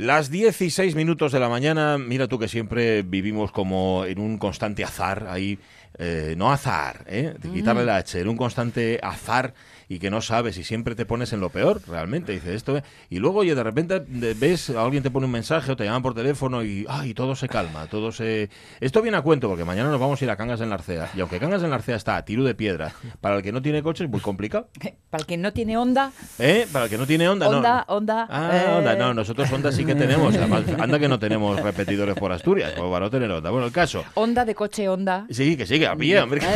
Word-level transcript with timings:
Las 0.00 0.30
16 0.30 0.94
minutos 0.94 1.30
de 1.30 1.40
la 1.40 1.50
mañana, 1.50 1.98
mira 1.98 2.26
tú 2.26 2.38
que 2.38 2.48
siempre 2.48 3.02
vivimos 3.02 3.52
como 3.52 4.06
en 4.06 4.18
un 4.18 4.38
constante 4.38 4.82
azar, 4.82 5.26
ahí, 5.28 5.58
eh, 5.98 6.34
no 6.36 6.52
azar, 6.52 7.04
¿eh? 7.06 7.34
de 7.38 7.50
quitarle 7.50 7.84
la 7.84 7.96
H, 7.96 8.20
en 8.20 8.28
un 8.28 8.36
constante 8.36 8.98
azar 9.02 9.54
y 9.88 9.98
que 9.98 10.08
no 10.08 10.20
sabes 10.20 10.56
y 10.56 10.62
siempre 10.62 10.94
te 10.94 11.04
pones 11.04 11.32
en 11.32 11.40
lo 11.40 11.50
peor, 11.50 11.82
realmente, 11.88 12.32
dice 12.32 12.54
esto, 12.54 12.76
¿eh? 12.76 12.84
y 13.08 13.18
luego, 13.18 13.40
oye, 13.40 13.54
de 13.54 13.62
repente 13.62 14.00
ves, 14.08 14.70
alguien 14.70 15.02
te 15.02 15.10
pone 15.10 15.26
un 15.26 15.32
mensaje 15.32 15.72
o 15.72 15.76
te 15.76 15.84
llaman 15.84 16.02
por 16.02 16.14
teléfono 16.14 16.62
y, 16.62 16.86
ay, 16.88 17.12
todo 17.12 17.34
se 17.34 17.48
calma, 17.48 17.86
todo 17.86 18.12
se... 18.12 18.50
Esto 18.80 19.02
viene 19.02 19.18
a 19.18 19.22
cuento 19.22 19.48
porque 19.48 19.64
mañana 19.64 19.90
nos 19.90 19.98
vamos 19.98 20.22
a 20.22 20.24
ir 20.24 20.30
a 20.30 20.36
Cangas 20.36 20.60
en 20.60 20.68
la 20.68 20.76
Arcea, 20.76 21.10
y 21.16 21.20
aunque 21.20 21.40
Cangas 21.40 21.62
en 21.64 21.70
la 21.70 21.76
Arcea 21.76 21.96
está 21.96 22.16
a 22.16 22.24
tiro 22.24 22.44
de 22.44 22.54
piedra, 22.54 22.92
para 23.20 23.36
el 23.36 23.42
que 23.42 23.50
no 23.50 23.60
tiene 23.60 23.82
coche 23.82 24.04
es 24.04 24.10
muy 24.10 24.20
complicado, 24.20 24.68
Para 25.10 25.22
el 25.22 25.26
que 25.26 25.36
no 25.36 25.52
tiene 25.52 25.76
onda, 25.76 26.12
¿eh? 26.38 26.68
Para 26.72 26.84
el 26.84 26.90
que 26.90 26.96
no 26.96 27.04
tiene 27.04 27.28
onda, 27.28 27.50
no. 27.50 27.56
onda, 27.56 27.84
onda. 27.88 28.28
Ah, 28.30 28.50
eh, 28.52 28.78
onda, 28.78 28.94
no, 28.94 29.12
nosotros 29.12 29.50
onda 29.50 29.72
sí 29.72 29.84
que 29.84 29.96
tenemos. 29.96 30.36
Además, 30.36 30.62
anda 30.78 31.00
que 31.00 31.08
no 31.08 31.18
tenemos 31.18 31.60
repetidores 31.60 32.14
por 32.14 32.30
Asturias, 32.30 32.74
como 32.76 32.92
para 32.92 33.06
no 33.06 33.10
tener 33.10 33.28
onda. 33.28 33.50
Bueno, 33.50 33.66
el 33.66 33.72
caso. 33.72 34.04
Onda 34.14 34.44
de 34.44 34.54
coche, 34.54 34.88
onda. 34.88 35.26
Sí, 35.28 35.56
que 35.56 35.66
sí, 35.66 35.79
que 35.80 35.86
a 35.88 35.96
pie, 35.96 36.20
hombre. 36.20 36.40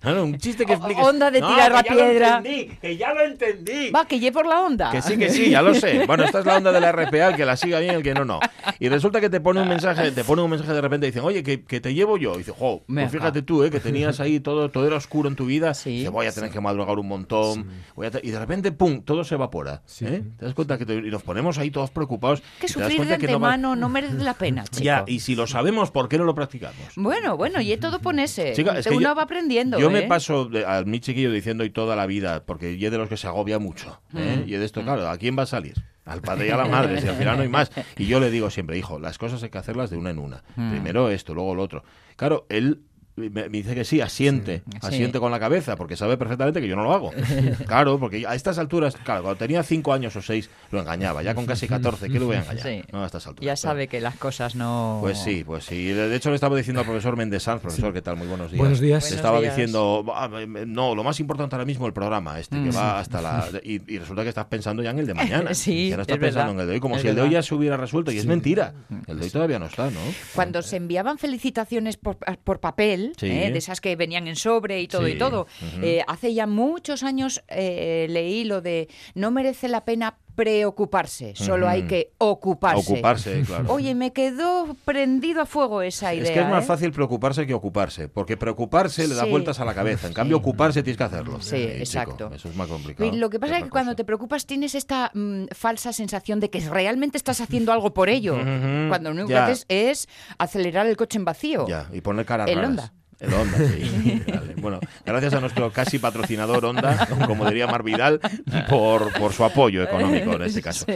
Claro, 0.00 0.24
un 0.24 0.38
chiste 0.38 0.64
que 0.66 0.74
explique. 0.74 1.00
Onda 1.00 1.30
de 1.30 1.40
tirar 1.40 1.72
la 1.72 1.82
que 1.82 1.88
ya 1.88 1.94
piedra. 1.94 2.30
Lo 2.30 2.36
entendí, 2.46 2.76
que 2.80 2.96
ya 2.96 3.12
lo 3.14 3.22
entendí. 3.22 3.90
Va, 3.90 4.06
que 4.06 4.20
lleve 4.20 4.32
por 4.32 4.46
la 4.46 4.60
onda. 4.60 4.90
Que 4.90 5.00
sí, 5.02 5.16
que 5.16 5.30
sí, 5.30 5.50
ya 5.50 5.62
lo 5.62 5.74
sé. 5.74 6.04
Bueno, 6.06 6.24
esta 6.24 6.40
es 6.40 6.46
la 6.46 6.56
onda 6.58 6.70
de 6.72 6.80
la 6.80 6.92
RPA, 6.92 7.28
el 7.28 7.36
que 7.36 7.44
la 7.44 7.56
siga 7.56 7.80
bien, 7.80 7.94
el 7.96 8.02
que 8.02 8.14
no, 8.14 8.24
no. 8.24 8.38
Y 8.78 8.88
resulta 8.88 9.20
que 9.20 9.30
te 9.30 9.40
pone 9.40 9.62
un 9.62 9.68
mensaje, 9.68 10.10
te 10.12 10.22
pone 10.24 10.42
un 10.42 10.50
mensaje 10.50 10.72
de 10.72 10.80
repente 10.80 11.06
y 11.06 11.10
dicen, 11.10 11.24
oye, 11.24 11.42
que, 11.42 11.64
que 11.64 11.80
te 11.80 11.94
llevo 11.94 12.18
yo. 12.18 12.34
Y 12.34 12.38
dice, 12.38 12.52
jo, 12.56 12.82
pues 12.86 13.10
fíjate 13.10 13.42
tú, 13.42 13.64
¿eh? 13.64 13.70
que 13.70 13.80
tenías 13.80 14.20
ahí 14.20 14.40
todo, 14.40 14.70
todo 14.70 14.86
era 14.86 14.96
oscuro 14.96 15.28
en 15.28 15.36
tu 15.36 15.46
vida. 15.46 15.74
Sí, 15.74 15.98
Dice, 15.98 16.08
voy 16.10 16.26
a 16.26 16.32
tener 16.32 16.50
que 16.50 16.60
madrugar 16.60 16.98
un 16.98 17.08
montón. 17.08 17.66
voy 17.96 18.06
a 18.06 18.10
te-". 18.10 18.20
Y 18.22 18.30
de 18.30 18.38
repente, 18.38 18.72
pum, 18.72 19.02
todo 19.02 19.24
se 19.24 19.34
evapora. 19.34 19.82
¿eh? 20.02 20.22
¿Te 20.38 20.44
das 20.44 20.54
cuenta 20.54 20.78
que 20.78 20.86
te- 20.86 20.94
y 20.96 21.10
nos 21.10 21.22
ponemos 21.22 21.58
ahí 21.58 21.70
todos 21.70 21.90
preocupados? 21.90 22.42
que 22.60 22.68
sufrir 22.68 23.06
de 23.06 23.18
que 23.18 23.26
no 23.28 23.40
va- 23.40 23.54
antemano 23.54 23.74
no 23.76 23.88
merece 23.88 24.14
la 24.22 24.34
pena, 24.34 24.64
chico. 24.64 24.84
Ya, 24.84 25.04
y 25.06 25.20
si 25.20 25.34
lo 25.34 25.46
sabemos, 25.46 25.90
¿por 25.90 26.08
qué 26.08 26.18
no 26.18 26.24
lo 26.24 26.34
practicamos? 26.34 26.76
Bueno, 26.96 27.36
bueno, 27.36 27.43
y 27.60 27.72
es 27.72 27.80
todo 27.80 27.98
ponerse. 28.00 28.52
Chica, 28.54 28.78
es 28.78 28.86
que 28.86 28.94
Uno 28.94 29.08
yo- 29.10 29.14
va 29.14 29.22
aprendiendo. 29.22 29.78
Yo 29.78 29.90
me 29.90 30.00
¿eh? 30.00 30.06
paso 30.06 30.46
de- 30.46 30.64
a 30.66 30.82
mi 30.84 31.00
chiquillo 31.00 31.30
diciendo 31.32 31.64
y 31.64 31.70
toda 31.70 31.96
la 31.96 32.06
vida, 32.06 32.44
porque 32.44 32.78
yo 32.78 32.90
de 32.90 32.98
los 32.98 33.08
que 33.08 33.16
se 33.16 33.26
agobia 33.26 33.58
mucho. 33.58 34.00
¿eh? 34.16 34.42
Mm. 34.44 34.48
Y 34.48 34.52
de 34.52 34.64
esto, 34.64 34.82
claro, 34.82 35.08
¿a 35.08 35.16
quién 35.18 35.36
va 35.38 35.42
a 35.42 35.46
salir? 35.46 35.74
Al 36.04 36.20
padre 36.20 36.48
y 36.48 36.50
a 36.50 36.56
la 36.58 36.66
madre, 36.66 37.00
si 37.00 37.08
al 37.08 37.16
final 37.16 37.36
no 37.38 37.42
hay 37.44 37.48
más. 37.48 37.70
Y 37.96 38.06
yo 38.06 38.20
le 38.20 38.30
digo 38.30 38.50
siempre, 38.50 38.76
hijo, 38.76 38.98
las 38.98 39.16
cosas 39.16 39.42
hay 39.42 39.48
que 39.50 39.56
hacerlas 39.58 39.88
de 39.90 39.96
una 39.96 40.10
en 40.10 40.18
una. 40.18 40.42
Mm. 40.56 40.70
Primero 40.72 41.08
esto, 41.10 41.32
luego 41.34 41.54
lo 41.54 41.62
otro. 41.62 41.82
Claro, 42.16 42.46
él 42.50 42.82
me, 43.16 43.30
me 43.30 43.48
dice 43.48 43.74
que 43.74 43.84
sí, 43.84 44.00
asiente, 44.00 44.62
asiente 44.82 45.20
con 45.20 45.30
la 45.30 45.38
cabeza, 45.38 45.76
porque 45.76 45.96
sabe 45.96 46.16
perfectamente 46.16 46.60
que 46.60 46.66
yo 46.68 46.76
no 46.76 46.82
lo 46.82 46.92
hago. 46.92 47.10
Claro, 47.66 47.98
porque 47.98 48.26
a 48.26 48.34
estas 48.34 48.58
alturas, 48.58 48.96
claro, 49.04 49.22
cuando 49.22 49.38
tenía 49.38 49.62
cinco 49.62 49.92
años 49.92 50.14
o 50.16 50.22
seis, 50.22 50.50
lo 50.70 50.80
engañaba. 50.80 51.22
Ya 51.22 51.34
con 51.34 51.46
casi 51.46 51.66
14, 51.68 52.08
¿qué 52.08 52.18
lo 52.18 52.26
voy 52.26 52.36
a 52.36 52.40
engañar? 52.40 52.62
Sí. 52.62 52.82
No, 52.92 53.02
a 53.02 53.06
estas 53.06 53.26
alturas. 53.26 53.44
Ya 53.46 53.52
Pero- 53.52 53.56
sabe 53.56 53.88
que 53.88 54.00
las 54.00 54.16
cosas 54.16 54.54
no. 54.54 54.98
pues 55.00 55.18
sí, 55.18 55.42
pues 55.44 55.64
sí. 55.64 55.86
De 55.88 56.14
hecho, 56.14 56.30
le 56.30 56.34
estaba 56.36 56.56
diciendo 56.56 56.80
al 56.80 56.86
profesor 56.86 57.16
Méndez 57.16 57.42
Sanz, 57.44 57.60
profesor, 57.62 57.92
¿qué 57.92 58.02
tal? 58.02 58.16
Muy 58.16 58.26
buenos 58.26 58.50
días. 58.50 58.58
Buenos 58.60 58.80
días. 58.80 59.10
Le 59.10 59.16
estaba 59.16 59.40
días. 59.40 59.54
diciendo, 59.56 60.04
"Ah, 60.14 60.28
no, 60.66 60.94
lo 60.94 61.04
más 61.04 61.18
importante 61.20 61.54
ahora 61.54 61.64
mismo 61.64 61.86
el 61.86 61.92
programa 61.92 62.38
este, 62.40 62.62
que 62.62 62.70
va 62.70 62.98
hasta 62.98 63.20
la... 63.22 63.48
Y, 63.62 63.80
y 63.94 63.98
resulta 63.98 64.22
que 64.22 64.28
estás 64.28 64.46
pensando 64.46 64.82
ya 64.82 64.90
en 64.90 64.98
el 64.98 65.06
de 65.06 65.14
mañana. 65.14 65.54
Sí, 65.54 65.90
Ya 65.90 65.96
no 65.96 66.02
estás 66.02 66.16
es 66.16 66.20
pensando 66.20 66.52
verdad. 66.52 66.54
en 66.54 66.60
el 66.60 66.66
de 66.66 66.72
hoy, 66.74 66.80
como 66.80 66.96
Es 66.96 67.02
si 67.02 67.08
el 67.08 67.14
de 67.14 67.22
hoy 67.22 67.30
ya 67.30 67.42
se 67.42 67.54
hubiera 67.54 67.76
resuelto. 67.76 68.10
Y 68.10 68.18
es 68.18 68.26
mentira. 68.26 68.74
El 69.06 69.18
de 69.18 69.24
hoy 69.24 69.30
todavía 69.30 69.58
no 69.58 69.66
está, 69.66 69.90
¿no? 69.90 70.00
Cuando 70.34 70.62
se 70.62 70.76
enviaban 70.76 71.18
felicitaciones 71.18 71.96
por, 71.96 72.16
por 72.42 72.60
papel, 72.60 73.03
Sí. 73.16 73.26
¿eh? 73.26 73.50
de 73.50 73.58
esas 73.58 73.80
que 73.80 73.94
venían 73.96 74.26
en 74.28 74.36
sobre 74.36 74.80
y 74.80 74.88
todo 74.88 75.06
Sí. 75.06 75.12
y 75.12 75.18
todo, 75.18 75.46
eh, 75.82 76.02
hace 76.06 76.32
ya 76.34 76.46
muchos 76.46 77.02
años 77.02 77.42
eh, 77.48 78.06
leí 78.08 78.44
lo 78.44 78.60
de 78.60 78.88
no 79.14 79.30
merece 79.30 79.68
la 79.68 79.84
pena 79.84 80.18
preocuparse, 80.34 81.34
solo 81.36 81.68
hay 81.68 81.86
que 81.86 82.12
ocuparse. 82.18 82.92
Ocuparse, 82.92 83.42
claro. 83.42 83.66
Oye, 83.68 83.94
me 83.94 84.12
quedó 84.12 84.76
prendido 84.84 85.42
a 85.42 85.46
fuego 85.46 85.82
esa 85.82 86.14
idea. 86.14 86.24
es 86.24 86.30
que 86.30 86.40
es 86.40 86.48
más 86.48 86.64
¿eh? 86.64 86.66
fácil 86.66 86.92
preocuparse 86.92 87.46
que 87.46 87.54
ocuparse, 87.54 88.08
porque 88.08 88.36
preocuparse 88.36 89.06
le 89.06 89.14
da 89.14 89.24
vueltas 89.24 89.60
a 89.60 89.64
la 89.64 89.74
cabeza. 89.74 90.06
En 90.06 90.14
cambio, 90.14 90.36
ocuparse 90.36 90.82
tienes 90.82 90.98
que 90.98 91.04
hacerlo. 91.04 91.40
Sí, 91.40 91.56
chico, 91.56 91.72
exacto. 91.78 92.30
eso 92.34 92.48
es 92.48 92.56
más 92.56 92.68
complicado. 92.68 93.08
Y 93.12 93.16
lo 93.16 93.30
que 93.30 93.38
pasa 93.38 93.58
es 93.58 93.64
que 93.64 93.70
cuando 93.70 93.94
te 93.94 94.04
preocupas 94.04 94.46
tienes 94.46 94.74
esta 94.74 95.10
mm, 95.14 95.46
falsa 95.52 95.92
sensación 95.92 96.40
de 96.40 96.50
que 96.50 96.60
realmente 96.60 97.16
estás 97.16 97.40
haciendo 97.40 97.72
algo 97.72 97.94
por 97.94 98.08
ello, 98.08 98.34
cuando 98.34 99.10
lo 99.10 99.12
único 99.12 99.28
que 99.28 99.36
haces 99.36 99.66
es 99.68 100.08
acelerar 100.38 100.86
el 100.86 100.96
coche 100.96 101.18
en 101.18 101.24
vacío. 101.24 101.66
Ya, 101.68 101.88
y 101.92 102.00
poner 102.00 102.26
caras 102.26 102.48
El 102.48 102.56
raras. 102.56 102.70
Honda. 102.70 102.92
El 103.20 103.32
Honda, 103.32 103.58
sí. 103.58 104.22
Vale. 104.26 104.54
Bueno, 104.56 104.80
gracias 105.04 105.34
a 105.34 105.40
nuestro 105.40 105.70
casi 105.70 105.98
patrocinador 105.98 106.64
Honda, 106.64 107.08
como 107.26 107.46
diría 107.46 107.66
Mar 107.66 107.82
Vidal, 107.82 108.20
por, 108.68 109.12
por 109.12 109.32
su 109.32 109.44
apoyo 109.44 109.82
económico 109.82 110.34
en 110.34 110.42
este 110.42 110.62
caso. 110.62 110.86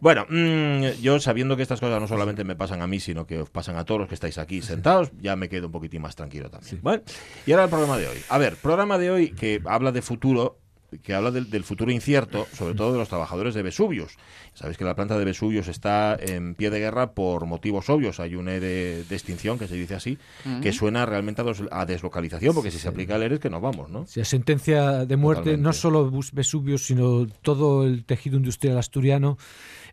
Bueno, 0.00 0.26
mm, 0.28 1.00
yo 1.00 1.18
sabiendo 1.20 1.56
que 1.56 1.62
estas 1.62 1.80
cosas 1.80 2.00
no 2.00 2.08
solamente 2.08 2.44
me 2.44 2.56
pasan 2.56 2.82
a 2.82 2.86
mí, 2.86 3.00
sino 3.00 3.26
que 3.26 3.40
os 3.40 3.50
pasan 3.50 3.76
a 3.76 3.84
todos 3.84 4.00
los 4.00 4.08
que 4.08 4.14
estáis 4.14 4.38
aquí 4.38 4.62
sentados, 4.62 5.10
ya 5.20 5.36
me 5.36 5.48
quedo 5.48 5.66
un 5.66 5.72
poquitín 5.72 6.02
más 6.02 6.16
tranquilo 6.16 6.50
también. 6.50 6.78
Bueno, 6.82 7.02
y 7.46 7.52
ahora 7.52 7.64
el 7.64 7.70
programa 7.70 7.98
de 7.98 8.08
hoy. 8.08 8.18
A 8.28 8.38
ver, 8.38 8.56
programa 8.56 8.98
de 8.98 9.10
hoy 9.10 9.30
que 9.30 9.60
habla 9.64 9.92
de 9.92 10.02
futuro 10.02 10.58
que 11.02 11.14
habla 11.14 11.30
del, 11.30 11.50
del 11.50 11.64
futuro 11.64 11.90
incierto, 11.90 12.46
sobre 12.52 12.74
todo 12.74 12.92
de 12.92 12.98
los 12.98 13.08
trabajadores 13.08 13.54
de 13.54 13.62
Vesuvius. 13.62 14.16
Sabéis 14.54 14.78
que 14.78 14.84
la 14.84 14.94
planta 14.96 15.18
de 15.18 15.24
Vesuvius 15.24 15.68
está 15.68 16.16
en 16.18 16.54
pie 16.54 16.70
de 16.70 16.78
guerra 16.80 17.12
por 17.12 17.44
motivos 17.46 17.90
obvios. 17.90 18.20
Hay 18.20 18.34
un 18.36 18.48
ERE 18.48 19.04
de 19.04 19.14
extinción, 19.14 19.58
que 19.58 19.68
se 19.68 19.74
dice 19.76 19.94
así, 19.94 20.18
que 20.62 20.72
suena 20.72 21.04
realmente 21.04 21.42
a, 21.42 21.44
dos- 21.44 21.62
a 21.70 21.84
deslocalización, 21.84 22.54
porque 22.54 22.70
si 22.70 22.78
se 22.78 22.88
aplica 22.88 23.16
el 23.16 23.22
ERE 23.22 23.34
es 23.34 23.40
que 23.40 23.50
nos 23.50 23.60
vamos, 23.60 23.90
¿no? 23.90 24.06
Sí, 24.06 24.20
a 24.20 24.24
sentencia 24.24 25.04
de 25.04 25.16
muerte, 25.16 25.40
Totalmente. 25.40 25.62
no 25.62 25.72
solo 25.72 26.10
Vesuvius, 26.32 26.86
sino 26.86 27.26
todo 27.42 27.84
el 27.86 28.04
tejido 28.04 28.36
industrial 28.38 28.78
asturiano 28.78 29.36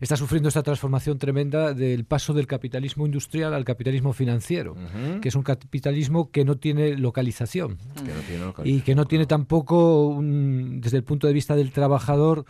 está 0.00 0.16
sufriendo 0.16 0.48
esta 0.48 0.62
transformación 0.62 1.18
tremenda 1.18 1.72
del 1.74 2.04
paso 2.04 2.32
del 2.34 2.46
capitalismo 2.46 3.06
industrial 3.06 3.54
al 3.54 3.64
capitalismo 3.64 4.12
financiero, 4.12 4.76
que 5.22 5.28
es 5.28 5.34
un 5.34 5.42
capitalismo 5.42 6.30
que 6.30 6.44
no 6.44 6.56
tiene 6.56 6.96
localización 6.96 7.76
Que 7.76 8.02
no 8.12 8.20
tiene 8.26 8.42
y 8.42 8.46
localización. 8.46 8.82
que 8.84 8.94
no 8.94 9.04
tiene 9.06 9.26
tampoco, 9.26 10.06
un- 10.08 10.80
desde 10.80 10.96
el 10.98 11.04
punto 11.04 11.26
de 11.26 11.32
vista 11.32 11.56
del 11.56 11.72
trabajador, 11.72 12.44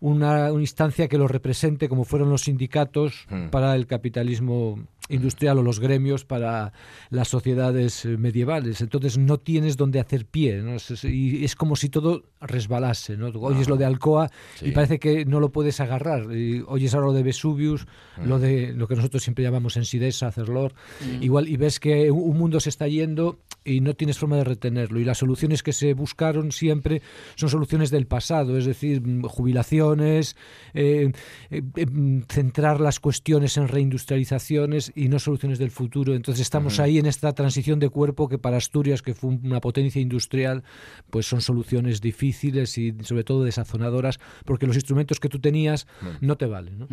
una, 0.00 0.52
una 0.52 0.60
instancia 0.62 1.08
que 1.08 1.18
lo 1.18 1.26
represente 1.28 1.88
como 1.88 2.04
fueron 2.04 2.30
los 2.30 2.42
sindicatos 2.42 3.26
Mm. 3.30 3.48
para 3.50 3.74
el 3.74 3.86
capitalismo 3.86 4.78
industrial 5.08 5.58
o 5.58 5.62
los 5.62 5.78
gremios 5.78 6.24
para 6.24 6.72
las 7.10 7.28
sociedades 7.28 8.04
eh, 8.04 8.16
medievales. 8.16 8.80
Entonces 8.80 9.16
no 9.18 9.38
tienes 9.38 9.76
donde 9.76 10.00
hacer 10.00 10.26
pie 10.26 10.56
¿no? 10.62 10.74
Es- 10.74 10.90
es- 10.90 11.04
y 11.04 11.44
es 11.44 11.54
como 11.54 11.76
si 11.76 11.88
todo 11.88 12.24
resbalase. 12.40 13.16
¿no? 13.16 13.28
Oyes 13.28 13.68
lo 13.68 13.76
de 13.76 13.84
Alcoa 13.84 14.28
Sí. 14.56 14.66
y 14.66 14.70
parece 14.72 14.98
que 14.98 15.24
no 15.24 15.38
lo 15.40 15.50
puedes 15.50 15.80
agarrar. 15.80 16.32
Y 16.36 16.62
oyes 16.66 16.92
ahora 16.94 17.06
lo 17.06 17.12
de 17.12 17.22
Vesuvius, 17.22 17.86
Mm. 18.18 18.28
lo 18.28 18.38
de 18.40 18.72
lo 18.72 18.88
que 18.88 18.96
nosotros 18.96 19.22
siempre 19.22 19.44
llamamos 19.44 19.76
Ensidesa, 19.76 20.32
Cerlor, 20.32 20.74
igual 21.20 21.48
y 21.48 21.56
ves 21.56 21.78
que 21.80 22.10
un 22.10 22.36
mundo 22.36 22.58
se 22.60 22.68
está 22.70 22.88
yendo 22.88 23.38
y 23.66 23.80
no 23.80 23.94
tienes 23.94 24.18
forma 24.18 24.36
de 24.36 24.44
retenerlo. 24.44 25.00
Y 25.00 25.04
las 25.04 25.18
soluciones 25.18 25.62
que 25.62 25.72
se 25.72 25.92
buscaron 25.94 26.52
siempre 26.52 27.02
son 27.34 27.48
soluciones 27.48 27.90
del 27.90 28.06
pasado, 28.06 28.56
es 28.56 28.64
decir, 28.64 29.02
mm, 29.02 29.22
jubilaciones, 29.22 30.36
eh, 30.72 31.12
eh, 31.50 31.62
eh, 31.74 31.86
mm, 31.86 32.22
centrar 32.28 32.80
las 32.80 33.00
cuestiones 33.00 33.56
en 33.56 33.68
reindustrializaciones 33.68 34.92
y 34.94 35.08
no 35.08 35.18
soluciones 35.18 35.58
del 35.58 35.70
futuro. 35.70 36.14
Entonces 36.14 36.42
estamos 36.42 36.78
ahí 36.78 36.98
en 36.98 37.06
esta 37.06 37.32
transición 37.32 37.80
de 37.80 37.88
cuerpo 37.88 38.28
que 38.28 38.38
para 38.38 38.56
Asturias, 38.56 39.02
que 39.02 39.14
fue 39.14 39.30
una 39.30 39.60
potencia 39.60 40.00
industrial, 40.00 40.62
pues 41.10 41.26
son 41.26 41.40
soluciones 41.40 42.00
difíciles 42.00 42.78
y 42.78 42.94
sobre 43.02 43.24
todo 43.24 43.42
desazonadoras, 43.42 44.20
porque 44.44 44.66
los 44.66 44.76
instrumentos 44.76 45.18
que 45.18 45.28
tú 45.28 45.40
tenías 45.40 45.86
no 46.20 46.36
te 46.36 46.46
valen. 46.46 46.78
¿no? 46.78 46.86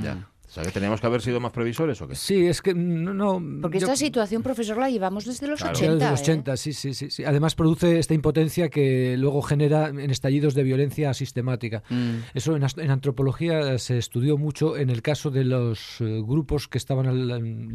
O 0.54 0.56
sea, 0.56 0.64
que 0.66 0.72
teníamos 0.72 1.02
que 1.02 1.08
haber 1.08 1.20
sido 1.24 1.40
más 1.40 1.52
previsores 1.52 2.00
o 2.04 2.08
qué? 2.08 2.14
Sí, 2.14 2.46
es 2.46 2.62
que 2.62 2.76
no... 2.76 3.12
no 3.12 3.42
Porque 3.60 3.80
yo- 3.80 3.88
esta 3.88 3.96
situación, 3.96 4.44
profesor, 4.44 4.78
la 4.78 4.88
llevamos 4.88 5.26
desde 5.26 5.48
los 5.48 5.60
Claro. 5.60 5.76
80. 5.76 5.94
desde 5.96 6.12
los 6.12 6.20
¿eh? 6.20 6.24
80, 6.24 6.58
sí, 6.58 6.74
sí, 6.74 6.94
sí, 6.94 7.10
sí. 7.10 7.26
Además 7.26 7.56
produce 7.56 7.98
esta 7.98 8.14
impotencia 8.14 8.70
que 8.70 9.18
luego 9.18 9.42
genera 9.42 9.88
en 9.88 10.12
estallidos 10.12 10.54
de 10.54 10.62
violencia 10.62 11.12
sistemática. 11.16 11.82
Mm. 11.90 12.18
Eso 12.36 12.56
en, 12.56 12.92
antropología 12.92 13.80
se 13.80 13.98
estudió 13.98 14.38
mucho 14.38 14.78
en 14.78 14.92
el 14.92 15.02
caso 15.02 15.32
de 15.32 15.44
los 15.44 16.00
eh, 16.02 16.22
grupos 16.24 16.68
que 16.68 16.78
estaban 16.78 17.08
al- 17.08 17.72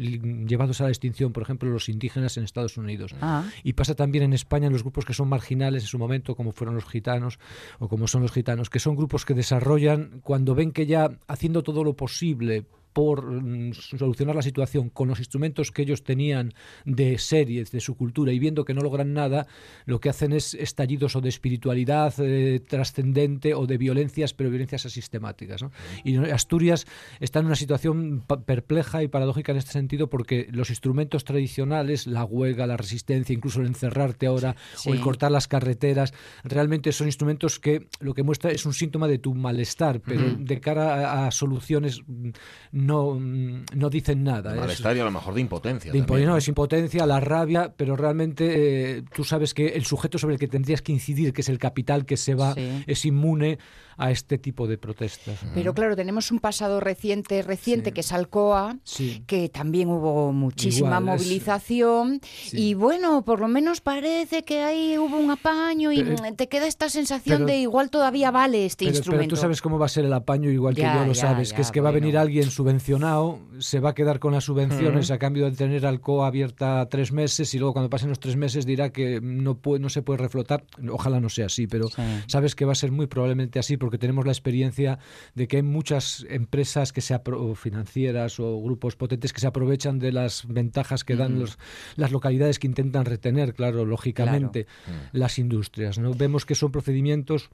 llevados 0.47 0.79
a 0.79 0.85
la 0.85 0.89
extinción, 0.91 1.33
por 1.33 1.43
ejemplo, 1.43 1.69
los 1.69 1.89
indígenas 1.89 2.37
en 2.37 2.45
Estados 2.45 2.77
Unidos. 2.77 3.13
Ah. 3.19 3.43
Y 3.61 3.73
pasa 3.73 3.93
también 3.93 4.23
en 4.23 4.31
España 4.31 4.67
en 4.67 4.71
los 4.73 4.83
grupos 4.83 5.03
que 5.03 5.13
son 5.13 5.27
marginales 5.27 5.83
en 5.83 5.87
su 5.89 5.99
momento, 5.99 6.33
como 6.33 6.53
fueron 6.53 6.75
los 6.75 6.85
gitanos 6.85 7.39
o 7.79 7.89
como 7.89 8.07
son 8.07 8.21
los 8.21 8.31
gitanos, 8.31 8.69
que 8.69 8.79
son 8.79 8.95
grupos 8.95 9.25
que 9.25 9.33
desarrollan 9.33 10.21
cuando 10.23 10.55
ven 10.55 10.71
que 10.71 10.85
ya 10.85 11.09
haciendo 11.27 11.61
todo 11.61 11.83
lo 11.83 11.93
posible 11.97 12.63
por 12.93 13.31
mm, 13.31 13.73
solucionar 13.73 14.35
la 14.35 14.41
situación 14.41 14.89
con 14.89 15.07
los 15.07 15.19
instrumentos 15.19 15.71
que 15.71 15.83
ellos 15.83 16.03
tenían 16.03 16.53
de 16.85 17.17
series, 17.17 17.71
de 17.71 17.79
su 17.79 17.95
cultura, 17.95 18.31
y 18.31 18.39
viendo 18.39 18.65
que 18.65 18.73
no 18.73 18.81
logran 18.81 19.13
nada, 19.13 19.47
lo 19.85 19.99
que 19.99 20.09
hacen 20.09 20.33
es 20.33 20.53
estallidos 20.53 21.15
o 21.15 21.21
de 21.21 21.29
espiritualidad 21.29 22.13
eh, 22.19 22.59
trascendente 22.59 23.53
o 23.53 23.67
de 23.67 23.77
violencias, 23.77 24.33
pero 24.33 24.49
violencias 24.49 24.85
asistemáticas. 24.85 25.65
Y 26.03 26.17
Asturias 26.17 26.85
está 27.19 27.39
en 27.39 27.45
una 27.47 27.55
situación 27.55 28.23
perpleja 28.45 29.03
y 29.03 29.07
paradójica 29.07 29.51
en 29.51 29.57
este 29.57 29.71
sentido 29.71 30.09
porque 30.09 30.47
los 30.51 30.69
instrumentos 30.69 31.23
tradicionales, 31.23 32.07
la 32.07 32.25
huelga, 32.25 32.67
la 32.67 32.77
resistencia, 32.77 33.33
incluso 33.33 33.61
el 33.61 33.67
encerrarte 33.67 34.27
ahora 34.27 34.55
o 34.85 34.93
el 34.93 35.01
cortar 35.01 35.31
las 35.31 35.47
carreteras, 35.47 36.13
realmente 36.43 36.91
son 36.91 37.07
instrumentos 37.07 37.59
que 37.59 37.87
lo 37.99 38.13
que 38.13 38.23
muestra 38.23 38.51
es 38.51 38.65
un 38.65 38.73
síntoma 38.73 39.07
de 39.07 39.19
tu 39.19 39.33
malestar, 39.33 40.01
pero 40.01 40.35
de 40.37 40.59
cara 40.59 41.25
a, 41.25 41.31
soluciones 41.31 42.01
mm, 42.07 42.29
no, 42.79 43.17
no 43.19 43.89
dicen 43.89 44.23
nada. 44.23 44.55
malestar 44.55 44.95
y 44.95 44.99
a 44.99 45.03
lo 45.03 45.11
mejor 45.11 45.33
de 45.33 45.41
impotencia. 45.41 45.91
De 45.91 46.25
no, 46.25 46.37
es 46.37 46.47
impotencia, 46.47 47.05
la 47.05 47.19
rabia, 47.19 47.73
pero 47.75 47.95
realmente 47.95 48.97
eh, 48.97 49.03
tú 49.13 49.23
sabes 49.23 49.53
que 49.53 49.69
el 49.69 49.85
sujeto 49.85 50.17
sobre 50.17 50.35
el 50.35 50.39
que 50.39 50.47
tendrías 50.47 50.81
que 50.81 50.91
incidir, 50.91 51.33
que 51.33 51.41
es 51.41 51.49
el 51.49 51.59
capital 51.59 52.05
que 52.05 52.17
se 52.17 52.35
va, 52.35 52.55
es 52.87 53.05
inmune 53.05 53.59
a 53.99 54.11
este 54.11 54.37
tipo 54.37 54.65
de 54.65 54.77
protestas. 54.77 55.39
Pero 55.53 55.73
claro, 55.73 55.95
tenemos 55.95 56.31
un 56.31 56.39
pasado 56.39 56.79
reciente, 56.79 57.41
reciente 57.41 57.91
que 57.91 57.99
es 57.99 58.11
Alcoa, 58.13 58.77
que 59.27 59.49
también 59.49 59.89
hubo 59.89 60.31
muchísima 60.31 61.01
movilización 61.01 62.21
y 62.53 62.73
bueno, 62.73 63.23
por 63.23 63.41
lo 63.41 63.49
menos 63.49 63.81
parece 63.81 64.43
que 64.43 64.61
ahí 64.61 64.97
hubo 64.97 65.17
un 65.17 65.31
apaño 65.31 65.91
y 65.91 66.03
te 66.37 66.47
queda 66.47 66.65
esta 66.65 66.89
sensación 66.89 67.45
de 67.45 67.57
igual 67.57 67.89
todavía 67.89 68.31
vale 68.31 68.65
este 68.65 68.85
instrumento. 68.85 69.21
Pero 69.21 69.29
tú 69.29 69.35
sabes 69.35 69.61
cómo 69.61 69.77
va 69.77 69.87
a 69.87 69.89
ser 69.89 70.05
el 70.05 70.13
apaño 70.13 70.49
igual 70.49 70.75
que 70.75 70.83
yo 70.83 71.05
lo 71.05 71.13
sabes, 71.13 71.51
que 71.51 71.61
es 71.61 71.71
que 71.71 71.81
va 71.81 71.89
a 71.89 71.93
venir 71.93 72.17
alguien 72.17 72.49
subvencionado, 72.69 73.39
se 73.57 73.79
va 73.79 73.89
a 73.89 73.93
quedar 73.95 74.19
con 74.19 74.31
las 74.31 74.43
subvenciones 74.43 75.09
a 75.09 75.17
cambio 75.17 75.45
de 75.49 75.55
tener 75.55 75.87
Alcoa 75.87 76.27
abierta 76.27 76.87
tres 76.87 77.11
meses 77.11 77.53
y 77.55 77.57
luego 77.57 77.73
cuando 77.73 77.89
pasen 77.89 78.09
los 78.09 78.19
tres 78.19 78.35
meses 78.35 78.65
dirá 78.65 78.91
que 78.91 79.19
no, 79.21 79.55
puede, 79.55 79.81
no 79.81 79.89
se 79.89 80.03
puede 80.03 80.17
reflotar. 80.17 80.65
Ojalá 80.91 81.19
no 81.19 81.29
sea 81.29 81.47
así, 81.47 81.65
pero 81.65 81.87
sabes 82.27 82.53
que 82.53 82.65
va 82.65 82.73
a 82.73 82.75
ser 82.75 82.91
muy 82.91 83.07
probablemente 83.07 83.57
así 83.57 83.77
porque 83.77 83.97
tenemos 83.97 84.25
la 84.25 84.31
experiencia 84.31 84.99
de 85.33 85.47
que 85.47 85.57
hay 85.57 85.63
muchas 85.63 86.25
empresas 86.29 86.93
que 86.93 87.01
se 87.01 87.19
financieras 87.55 88.39
o 88.39 88.61
grupos 88.61 88.95
potentes 88.95 89.33
que 89.33 89.41
se 89.41 89.47
aprovechan 89.47 89.97
de 89.97 90.11
las 90.11 90.47
ventajas 90.47 91.03
que 91.03 91.15
dan 91.15 91.39
los, 91.39 91.57
las 91.95 92.11
localidades 92.11 92.59
que 92.59 92.67
intentan 92.67 93.05
retener, 93.05 93.55
claro, 93.55 93.83
lógicamente, 93.83 94.67
las 95.11 95.39
industrias. 95.39 95.97
¿no? 95.97 96.13
Vemos 96.13 96.45
que 96.45 96.55
son 96.55 96.71
procedimientos 96.71 97.49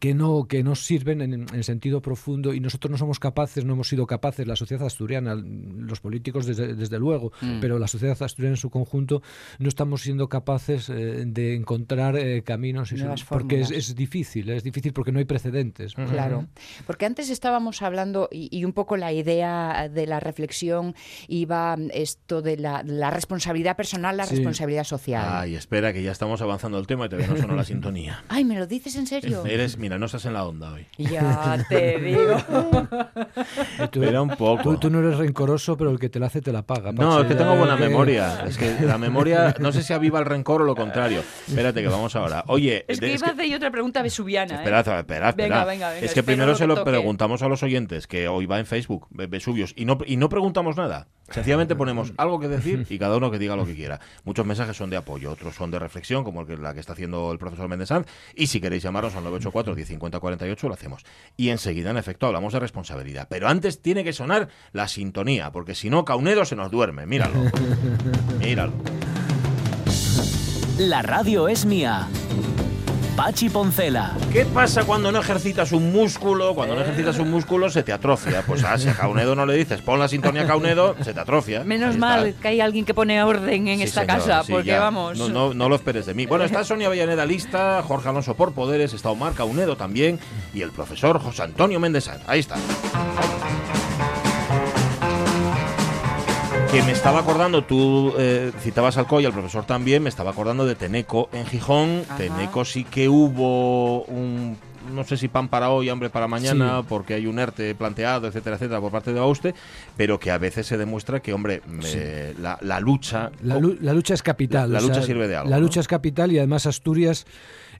que 0.00 0.14
no 0.14 0.46
que 0.48 0.62
nos 0.62 0.84
sirven 0.84 1.20
en, 1.20 1.64
sentido 1.64 2.02
profundo 2.02 2.54
y 2.54 2.60
nosotros 2.60 2.90
no 2.90 2.98
somos 2.98 3.18
capaces, 3.18 3.64
no 3.64 3.74
hemos 3.74 3.88
sido 3.88 4.06
capaces, 4.06 4.46
la 4.46 4.56
sociedad 4.56 4.86
asturiana, 4.86 5.34
los 5.34 6.00
políticos 6.00 6.46
desde, 6.46 6.74
desde 6.74 6.98
luego, 6.98 7.32
mm. 7.40 7.60
pero 7.60 7.78
la 7.78 7.86
sociedad 7.86 8.20
asturiana 8.20 8.54
en 8.54 8.60
su 8.60 8.70
conjunto 8.70 9.22
no 9.58 9.68
estamos 9.68 10.02
siendo 10.02 10.28
capaces 10.28 10.88
eh, 10.88 11.24
de 11.26 11.54
encontrar 11.54 12.16
eh, 12.16 12.42
caminos 12.42 12.92
y 12.92 12.96
porque 13.28 13.60
es, 13.60 13.94
difícil, 13.94 14.50
es 14.50 14.62
difícil 14.62 14.92
porque 14.92 15.12
no 15.12 15.18
hay 15.18 15.24
precedentes. 15.24 15.94
Claro, 15.94 16.46
porque 16.86 17.06
antes 17.06 17.30
estábamos 17.30 17.82
hablando 17.82 18.28
y, 18.30 18.64
un 18.64 18.72
poco 18.72 18.96
la 18.96 19.12
idea 19.12 19.88
de 19.88 20.06
la 20.06 20.18
reflexión 20.18 20.94
iba 21.28 21.76
esto 21.92 22.42
de 22.42 22.56
la, 22.56 22.82
responsabilidad 23.10 23.76
personal, 23.76 24.16
la 24.16 24.26
responsabilidad 24.26 24.84
social. 24.84 25.24
Ay, 25.28 25.54
espera 25.54 25.92
que 25.92 26.02
ya 26.02 26.12
estamos 26.12 26.42
avanzando 26.42 26.78
el 26.78 26.86
tema 26.86 27.06
y 27.06 27.08
todavía 27.08 27.32
no 27.32 27.40
sonó 27.40 27.54
la 27.54 27.64
sintonía. 27.64 28.24
Ay, 28.28 28.44
¿me 28.44 28.58
lo 28.58 28.66
dices 28.66 28.96
en 28.96 29.06
serio? 29.06 29.44
Mira, 29.78 29.98
no 29.98 30.06
estás 30.06 30.24
en 30.26 30.34
la 30.34 30.44
onda 30.44 30.72
hoy. 30.72 30.86
Ya 30.98 31.64
te 31.68 31.98
digo. 32.00 32.36
tú, 33.90 34.00
un 34.02 34.30
poco. 34.30 34.78
Tú, 34.78 34.90
no 34.90 35.00
eres 35.00 35.18
rencoroso, 35.18 35.76
pero 35.76 35.90
el 35.90 35.98
que 35.98 36.08
te 36.08 36.18
la 36.18 36.26
hace 36.26 36.40
te 36.40 36.52
la 36.52 36.62
paga. 36.62 36.92
No, 36.92 37.20
es 37.20 37.26
que 37.26 37.34
tengo 37.34 37.56
buena 37.56 37.76
memoria. 37.76 38.44
Es 38.46 38.58
que 38.58 38.76
la 38.82 38.98
memoria, 38.98 39.54
no 39.58 39.72
sé 39.72 39.82
si 39.82 39.92
aviva 39.92 40.18
el 40.18 40.24
rencor 40.24 40.62
o 40.62 40.64
lo 40.64 40.74
contrario. 40.74 41.22
Espérate, 41.46 41.82
que 41.82 41.88
vamos 41.88 42.14
ahora. 42.16 42.44
Oye. 42.48 42.84
Es 42.88 43.00
que 43.00 43.12
iba 43.12 43.28
a 43.28 43.30
hacer 43.30 43.54
otra 43.54 43.70
pregunta 43.70 44.02
vesuviana. 44.02 44.54
¿eh? 44.54 44.58
Espera, 44.58 44.80
espera, 44.80 45.32
Venga, 45.32 45.64
venga, 45.64 45.90
venga. 45.90 45.98
Es 45.98 46.14
que 46.14 46.22
primero 46.22 46.54
se 46.54 46.66
lo 46.66 46.82
preguntamos 46.84 47.42
a 47.42 47.48
los 47.48 47.62
oyentes, 47.62 48.06
que 48.06 48.28
hoy 48.28 48.46
va 48.46 48.58
en 48.58 48.66
Facebook, 48.66 49.06
Vesuvios, 49.10 49.72
y 49.76 49.84
no, 49.84 49.98
y 50.06 50.16
no 50.16 50.28
preguntamos 50.28 50.76
nada. 50.76 51.08
Sencillamente 51.30 51.74
ponemos 51.74 52.12
algo 52.18 52.38
que 52.38 52.46
decir 52.46 52.86
y 52.88 52.98
cada 52.98 53.16
uno 53.16 53.30
que 53.30 53.38
diga 53.38 53.56
lo 53.56 53.66
que 53.66 53.74
quiera. 53.74 54.00
Muchos 54.24 54.46
mensajes 54.46 54.76
son 54.76 54.90
de 54.90 54.96
apoyo, 54.96 55.32
otros 55.32 55.56
son 55.56 55.70
de 55.72 55.78
reflexión, 55.78 56.22
como 56.22 56.44
la 56.44 56.72
que 56.72 56.80
está 56.80 56.92
haciendo 56.92 57.32
el 57.32 57.38
profesor 57.38 57.68
Méndez 57.68 57.88
Sanz. 57.88 58.06
Y 58.34 58.46
si 58.46 58.60
queréis 58.60 58.84
llamarnos 58.84 59.16
al 59.16 59.24
984 59.24 59.65
1050 59.74 60.20
48 60.20 60.68
lo 60.68 60.74
hacemos. 60.74 61.02
Y 61.36 61.48
enseguida, 61.48 61.90
en 61.90 61.96
efecto, 61.96 62.26
hablamos 62.26 62.52
de 62.52 62.60
responsabilidad. 62.60 63.26
Pero 63.28 63.48
antes 63.48 63.82
tiene 63.82 64.04
que 64.04 64.12
sonar 64.12 64.48
la 64.72 64.88
sintonía, 64.88 65.50
porque 65.50 65.74
si 65.74 65.90
no, 65.90 66.04
Caunedo 66.04 66.44
se 66.44 66.56
nos 66.56 66.70
duerme. 66.70 67.06
Míralo. 67.06 67.50
Míralo. 68.40 68.72
La 70.78 71.00
radio 71.02 71.48
es 71.48 71.64
mía. 71.64 72.06
Pachi 73.16 73.48
Poncela. 73.48 74.12
¿Qué 74.30 74.44
pasa 74.44 74.84
cuando 74.84 75.10
no 75.10 75.18
ejercitas 75.20 75.72
un 75.72 75.90
músculo? 75.90 76.54
Cuando 76.54 76.74
no 76.74 76.82
ejercitas 76.82 77.18
un 77.18 77.30
músculo 77.30 77.70
se 77.70 77.82
te 77.82 77.90
atrofia. 77.90 78.42
Pues 78.42 78.62
a, 78.62 78.76
si 78.76 78.88
a 78.88 78.94
Caunedo 78.94 79.34
no 79.34 79.46
le 79.46 79.54
dices, 79.54 79.80
pon 79.80 79.98
la 79.98 80.06
sintonía 80.06 80.42
a 80.42 80.46
Caunedo, 80.46 80.94
se 81.02 81.14
te 81.14 81.20
atrofia. 81.20 81.64
Menos 81.64 81.96
mal 81.96 82.34
que 82.34 82.48
hay 82.48 82.60
alguien 82.60 82.84
que 82.84 82.92
pone 82.92 83.22
orden 83.22 83.68
en 83.68 83.80
esta 83.80 84.06
casa, 84.06 84.42
porque 84.46 84.78
vamos. 84.78 85.16
No, 85.16 85.30
no, 85.30 85.54
no, 85.54 85.68
lo 85.70 85.76
esperes 85.76 86.04
de 86.04 86.12
mí. 86.12 86.26
Bueno, 86.26 86.44
está 86.44 86.62
Sonia 86.62 86.90
Villaneda 86.90 87.24
lista, 87.24 87.82
Jorge 87.82 88.10
Alonso 88.10 88.34
por 88.34 88.52
Poderes, 88.52 88.92
está 88.92 89.08
Omar 89.08 89.32
Caunedo 89.32 89.76
también 89.76 90.20
y 90.52 90.60
el 90.60 90.70
profesor 90.70 91.18
José 91.18 91.42
Antonio 91.42 91.80
Méndez. 91.80 92.10
Ahí 92.26 92.40
está. 92.40 92.56
Que 96.70 96.82
me 96.82 96.92
estaba 96.92 97.20
acordando, 97.20 97.62
tú 97.64 98.12
eh, 98.18 98.52
citabas 98.60 98.98
al 98.98 99.06
COI, 99.06 99.26
el 99.26 99.32
profesor 99.32 99.64
también, 99.64 100.02
me 100.02 100.08
estaba 100.08 100.32
acordando 100.32 100.66
de 100.66 100.74
Teneco 100.74 101.28
en 101.32 101.46
Gijón. 101.46 102.02
Teneco 102.16 102.64
sí 102.64 102.84
que 102.84 103.08
hubo 103.08 104.02
un 104.02 104.56
no 104.92 105.04
sé 105.04 105.16
si 105.16 105.28
pan 105.28 105.48
para 105.48 105.70
hoy, 105.70 105.88
hambre 105.88 106.10
para 106.10 106.28
mañana, 106.28 106.82
porque 106.88 107.14
hay 107.14 107.26
un 107.26 107.38
ERTE 107.38 107.74
planteado, 107.74 108.28
etcétera, 108.28 108.56
etcétera, 108.56 108.80
por 108.80 108.92
parte 108.92 109.12
de 109.12 109.20
Auste, 109.20 109.54
pero 109.96 110.18
que 110.18 110.30
a 110.30 110.38
veces 110.38 110.66
se 110.66 110.76
demuestra 110.76 111.20
que, 111.20 111.32
hombre, 111.32 111.62
la, 112.38 112.80
lucha... 112.80 113.30
La, 113.42 113.58
lucha 113.58 114.14
es 114.14 114.22
capital. 114.22 114.72
La, 114.72 114.80
lucha 114.80 115.02
sirve 115.02 115.28
de 115.28 115.36
algo. 115.36 115.50
La 115.50 115.58
lucha 115.58 115.80
es 115.80 115.88
capital 115.88 116.32
y 116.32 116.38
además 116.38 116.66
Asturias 116.66 117.26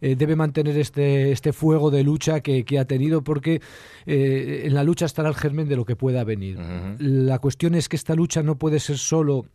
eh, 0.00 0.16
debe 0.16 0.37
mantener 0.37 0.76
este, 0.78 1.32
este 1.32 1.52
fuego 1.52 1.90
de 1.90 2.02
lucha 2.02 2.40
que, 2.40 2.64
que 2.64 2.78
ha 2.78 2.84
tenido 2.84 3.22
porque 3.22 3.60
eh, 4.06 4.62
en 4.64 4.75
la 4.75 4.84
lucha 4.84 5.06
estará 5.06 5.28
el 5.28 5.34
germen 5.34 5.69
de 5.69 5.76
lo 5.76 5.84
que 5.84 5.96
pueda 5.96 6.25
venir. 6.25 6.58
La 6.98 7.38
cuestión 7.38 7.75
es 7.75 7.88
que 7.88 7.96
esta 7.96 8.14
lucha 8.14 8.43
no 8.43 8.58
puede 8.58 8.81
ser 8.81 8.98
solo 8.98 9.46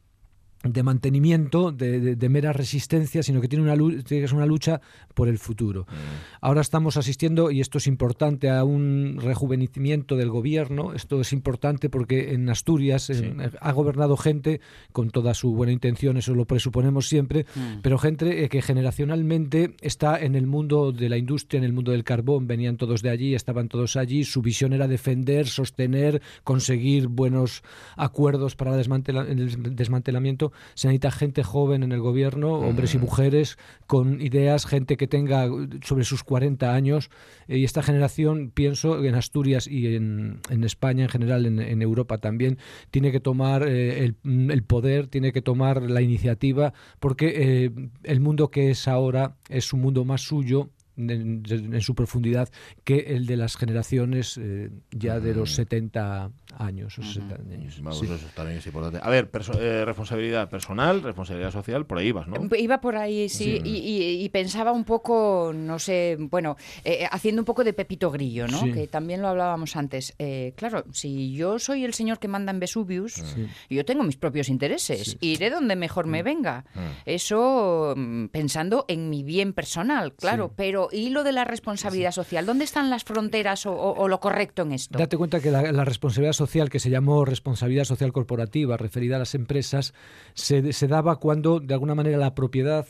de 0.64 0.84
mantenimiento, 0.84 1.72
de, 1.72 2.30
mera 2.30 2.54
resistencia, 2.54 3.24
sino 3.24 3.42
que 3.42 3.48
tiene 3.48 3.70
una, 3.70 4.04
que 4.04 4.24
es 4.24 4.32
una 4.32 4.46
lucha 4.46 4.82
por 5.14 5.28
el 5.28 5.40
futuro. 5.40 5.82
Mm. 5.82 5.94
Ahora 6.42 6.62
estamos 6.62 6.98
asistiendo, 6.98 7.52
y 7.52 7.62
esto 7.62 7.78
es 7.78 7.88
importante, 7.88 8.50
a 8.50 8.64
un 8.64 9.18
rejuvenecimiento 9.22 10.16
del 10.16 10.30
gobierno. 10.30 10.94
Esto 10.94 11.20
es 11.22 11.34
importante 11.34 11.90
porque 11.90 12.34
en 12.34 12.50
Asturias 12.50 13.12
ha 13.60 13.72
gobernado 13.72 14.18
gente 14.18 14.62
con 14.92 15.10
toda 15.10 15.34
su 15.34 15.54
buena 15.54 15.74
intención, 15.74 16.18
eso 16.18 16.36
lo 16.36 16.46
presuponemos 16.46 17.08
siempre, 17.08 17.46
mm. 17.56 17.80
pero 17.82 17.98
gente 17.98 18.44
eh, 18.44 18.50
que 18.50 18.62
generacionalmente 18.62 19.76
está 19.82 20.20
en 20.20 20.36
el 20.36 20.48
mundo 20.48 20.92
de 20.92 21.10
la 21.10 21.18
industria, 21.18 21.58
en 21.58 21.64
el 21.64 21.74
mundo 21.74 21.92
del 21.92 22.04
carbón, 22.04 22.48
venían 22.48 22.78
todos 22.78 23.02
de 23.02 23.10
allí, 23.10 23.36
estaban 23.36 23.68
todos 23.68 23.96
allí, 23.96 24.24
su 24.24 24.42
visión 24.42 24.74
era 24.74 24.88
defender, 24.88 25.48
sostener, 25.48 26.22
conseguir 26.44 27.08
buenos 27.08 27.64
acuerdos 27.98 28.56
para 28.56 28.80
el 28.80 29.76
desmantelamiento 29.76 30.51
se 30.74 30.88
necesita 30.88 31.12
gente 31.12 31.44
joven 31.44 31.84
en 31.84 31.92
el 31.92 32.00
gobierno, 32.00 32.54
hombres 32.54 32.96
y 32.96 32.98
mujeres 32.98 33.58
con 33.88 34.22
ideas, 34.22 34.66
gente 34.66 34.98
que 34.98 35.08
tenga 35.08 35.48
sobre 35.84 36.04
sus 36.04 36.24
40 36.24 36.74
años. 36.74 37.10
Eh, 37.48 37.58
y 37.58 37.64
esta 37.64 37.84
generación, 37.84 38.52
pienso, 38.54 39.04
en 39.04 39.16
Asturias 39.16 39.68
y 39.68 39.96
en, 39.96 40.40
España 40.64 41.04
en 41.04 41.10
general, 41.10 41.46
en, 41.46 41.82
Europa 41.82 42.18
también, 42.18 42.58
tiene 42.92 43.12
que 43.12 43.20
tomar 43.20 43.64
eh, 43.68 44.14
el, 44.24 44.64
poder, 44.64 45.08
tiene 45.08 45.32
que 45.32 45.42
tomar 45.42 45.82
la 45.82 46.02
iniciativa, 46.02 46.74
porque 47.00 47.34
eh, 47.66 47.72
el 48.04 48.20
mundo 48.20 48.50
que 48.50 48.72
es 48.72 48.88
ahora 48.88 49.36
es 49.50 49.74
un 49.74 49.82
mundo 49.82 50.06
más 50.06 50.22
suyo 50.22 50.70
en, 50.98 51.82
su 51.82 51.96
profundidad 51.96 52.50
que 52.84 53.00
el 53.16 53.26
de 53.26 53.38
las 53.38 53.58
generaciones 53.58 54.38
eh, 54.38 54.70
ya 54.92 55.20
de 55.20 55.34
los 55.34 55.54
70 55.56 56.32
años. 56.58 56.98
O 57.00 57.04
60 57.04 57.36
años. 57.36 57.78
Eso 57.78 58.28
también 58.36 58.58
es 58.58 58.66
importante. 58.66 59.00
A 59.02 59.10
ver, 59.10 59.30
eh, 59.60 59.86
responsabilidad 59.86 60.50
personal, 60.50 61.02
responsabilidad 61.02 61.52
social, 61.52 61.86
por 61.86 61.98
ahí 61.98 62.08
ibas, 62.08 62.28
¿no? 62.28 62.38
Iba 62.56 62.82
por 62.82 62.96
ahí, 62.96 63.30
sí, 63.30 63.62
Y, 63.64 64.30
pensaba 64.30 64.72
un 64.72 64.86
poco, 64.86 65.52
no 65.54 65.78
sé, 65.78 66.18
bueno, 66.20 66.56
eh, 66.86 67.06
haciendo 67.12 67.42
un 67.42 67.46
poco 67.46 67.64
de 67.64 67.74
Pepito 67.74 68.10
Grillo, 68.12 68.48
¿no? 68.48 68.64
Que 68.74 68.88
también 68.88 69.22
lo 69.22 69.28
hablábamos 69.28 69.76
antes. 69.76 70.14
claro, 70.56 70.86
si 70.92 71.34
yo 71.34 71.60
soy 71.60 71.84
el 71.84 71.94
señor 71.94 72.20
que 72.20 72.28
manda 72.28 72.52
en 72.52 72.60
Vesuvius, 72.60 73.22
yo 73.70 73.86
tengo 73.86 74.04
mis 74.04 74.18
propios 74.18 74.50
intereses, 74.50 75.18
iré 75.20 75.50
donde 75.50 75.76
mejor 75.76 76.08
me 76.08 76.24
venga. 76.24 76.66
Eso 77.06 77.94
mm, 77.96 78.28
pensando 78.28 78.86
en 78.88 79.10
mi 79.10 79.24
bien 79.24 79.54
personal, 79.54 80.14
claro, 80.14 80.54
pero 80.56 80.90
y 80.92 81.10
lo 81.10 81.24
de 81.24 81.32
la 81.32 81.44
responsabilidad 81.44 82.12
social, 82.12 82.46
¿dónde 82.46 82.66
están 82.66 82.90
las 82.90 83.04
fronteras 83.04 83.66
o, 83.66 84.08
lo 84.08 84.20
correcto 84.20 84.64
en 84.64 84.74
esto? 84.74 84.98
Date 84.98 85.18
cuenta 85.18 85.40
que 85.40 85.52
la, 85.52 85.86
responsabilidad 85.86 86.34
social, 86.34 86.70
que 86.70 86.80
se 86.80 86.90
llamó 86.90 87.26
responsabilidad 87.26 87.86
social 87.86 88.12
corporativa, 88.12 88.78
referida 88.78 89.16
a 89.16 89.20
las 89.20 89.36
empresas, 89.36 89.94
se, 90.34 90.74
se 90.74 90.88
daba 90.88 91.18
cuando, 91.18 91.60
de 91.60 91.74
alguna 91.74 91.96
manera, 91.96 92.18
la 92.18 92.36
propiedad 92.36 92.86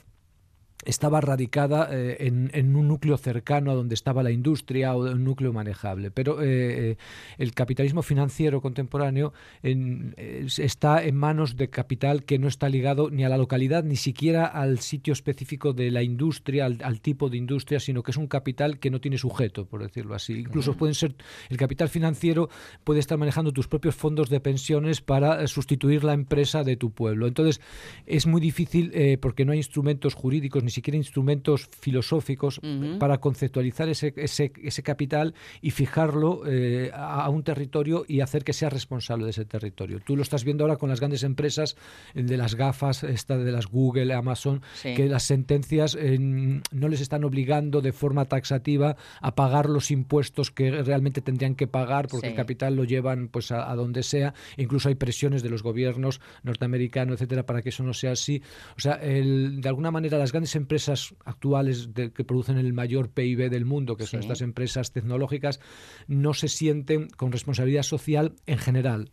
estaba 0.85 1.21
radicada 1.21 1.89
eh, 1.91 2.17
en, 2.19 2.75
un 2.75 2.87
núcleo 2.87 3.17
cercano 3.17 3.71
a 3.71 3.75
donde 3.75 3.95
estaba 3.95 4.23
la 4.23 4.31
industria 4.31 4.95
o 4.95 5.11
un 5.11 5.23
núcleo 5.23 5.53
manejable. 5.53 6.11
Pero 6.11 6.41
eh, 6.41 6.45
eh, 6.91 6.97
el 7.37 7.53
capitalismo 7.53 8.01
financiero 8.01 8.61
contemporáneo 8.61 9.33
está 9.63 11.03
en 11.03 11.15
manos 11.15 11.55
de 11.55 11.69
capital 11.69 12.23
que 12.23 12.39
no 12.39 12.47
está 12.47 12.69
ligado 12.69 13.09
ni 13.09 13.23
a 13.23 13.29
la 13.29 13.37
localidad, 13.37 13.83
ni 13.83 13.95
siquiera 13.95 14.45
al 14.45 14.79
sitio 14.79 15.13
específico 15.13 15.73
de 15.73 15.91
la 15.91 16.03
industria, 16.03 16.65
al, 16.65 17.01
tipo 17.01 17.29
de 17.29 17.37
industria, 17.37 17.79
sino 17.79 18.03
que 18.03 18.11
es 18.11 18.17
un 18.17 18.27
capital 18.27 18.79
que 18.79 18.89
no 18.89 18.99
tiene 18.99 19.17
sujeto, 19.17 19.65
por 19.65 19.81
decirlo 19.81 20.15
así. 20.15 20.33
Incluso 20.33 20.75
pueden 20.75 20.95
ser, 20.95 21.15
el 21.49 21.57
capital 21.57 21.89
financiero 21.89 22.49
puede 22.83 22.99
estar 22.99 23.17
manejando 23.17 23.51
tus 23.51 23.67
propios 23.67 23.95
fondos 23.95 24.29
de 24.29 24.39
pensiones 24.39 25.01
para 25.01 25.45
sustituir 25.47 26.03
la 26.03 26.13
empresa 26.13 26.63
de 26.63 26.75
tu 26.75 26.91
pueblo. 26.91 27.27
Entonces, 27.27 27.61
es 28.05 28.27
muy 28.27 28.41
difícil 28.41 28.93
porque 29.19 29.45
no 29.45 29.51
hay 29.51 29.59
instrumentos 29.59 30.13
jurídicos 30.13 30.63
ni 30.63 30.70
siquiera 30.71 30.97
instrumentos 30.97 31.69
filosóficos 31.79 32.59
para 32.99 33.19
conceptualizar 33.19 33.89
ese, 33.89 34.13
ese, 34.17 34.51
ese, 34.61 34.83
capital 34.83 35.33
y 35.61 35.71
fijarlo 35.71 36.43
eh, 36.47 36.91
a, 36.93 37.29
un 37.29 37.43
territorio 37.43 38.05
y 38.07 38.21
hacer 38.21 38.43
que 38.43 38.53
sea 38.53 38.69
responsable 38.69 39.25
de 39.25 39.31
ese 39.31 39.45
territorio. 39.45 39.99
Tú 39.99 40.15
lo 40.15 40.23
estás 40.23 40.43
viendo 40.43 40.63
ahora 40.63 40.77
con 40.77 40.89
las 40.89 40.99
grandes 40.99 41.23
empresas 41.23 41.75
de 42.13 42.37
las 42.37 42.55
gafas, 42.55 43.03
esta 43.03 43.37
de 43.37 43.51
las 43.51 43.67
Google, 43.67 44.13
Amazon, 44.13 44.61
que 44.81 45.07
las 45.07 45.23
sentencias 45.23 45.97
no 45.97 46.87
les 46.87 47.01
están 47.01 47.23
obligando 47.23 47.81
de 47.81 47.91
forma 47.91 48.25
taxativa 48.25 48.95
a 49.19 49.35
pagar 49.35 49.69
los 49.69 49.91
impuestos 49.91 50.51
que 50.51 50.83
realmente 50.83 51.21
tendrían 51.21 51.55
que 51.55 51.67
pagar 51.67 52.07
porque 52.07 52.29
el 52.29 52.35
capital 52.35 52.75
lo 52.75 52.83
llevan 52.83 53.27
pues 53.27 53.51
a, 53.51 53.73
donde 53.75 54.03
sea. 54.03 54.33
incluso 54.57 54.89
hay 54.89 54.95
presiones 54.95 55.43
de 55.43 55.49
los 55.49 55.63
gobiernos 55.63 56.21
norteamericanos, 56.43 57.15
etcétera, 57.15 57.45
para 57.45 57.61
que 57.61 57.69
eso 57.69 57.83
no 57.83 57.93
sea 57.93 58.11
así. 58.11 58.41
O 58.77 58.79
sea, 58.79 58.97
de 58.97 59.63
alguna 59.65 59.91
manera 59.91 60.17
las 60.17 60.31
grandes 60.31 60.55
empresas 60.55 60.60
actuales 61.25 61.89
que 61.95 62.23
producen 62.23 62.57
el 62.57 62.73
mayor 62.73 63.09
PIB 63.09 63.49
del 63.49 63.65
mundo, 63.65 63.95
que 63.95 64.05
son 64.05 64.21
estas 64.21 64.41
empresas 64.41 64.91
tecnológicas, 64.91 65.59
no 66.07 66.33
se 66.33 66.47
sienten 66.47 67.09
con 67.09 67.31
responsabilidad 67.31 67.83
social 67.83 68.35
en 68.45 68.57
general 68.57 69.11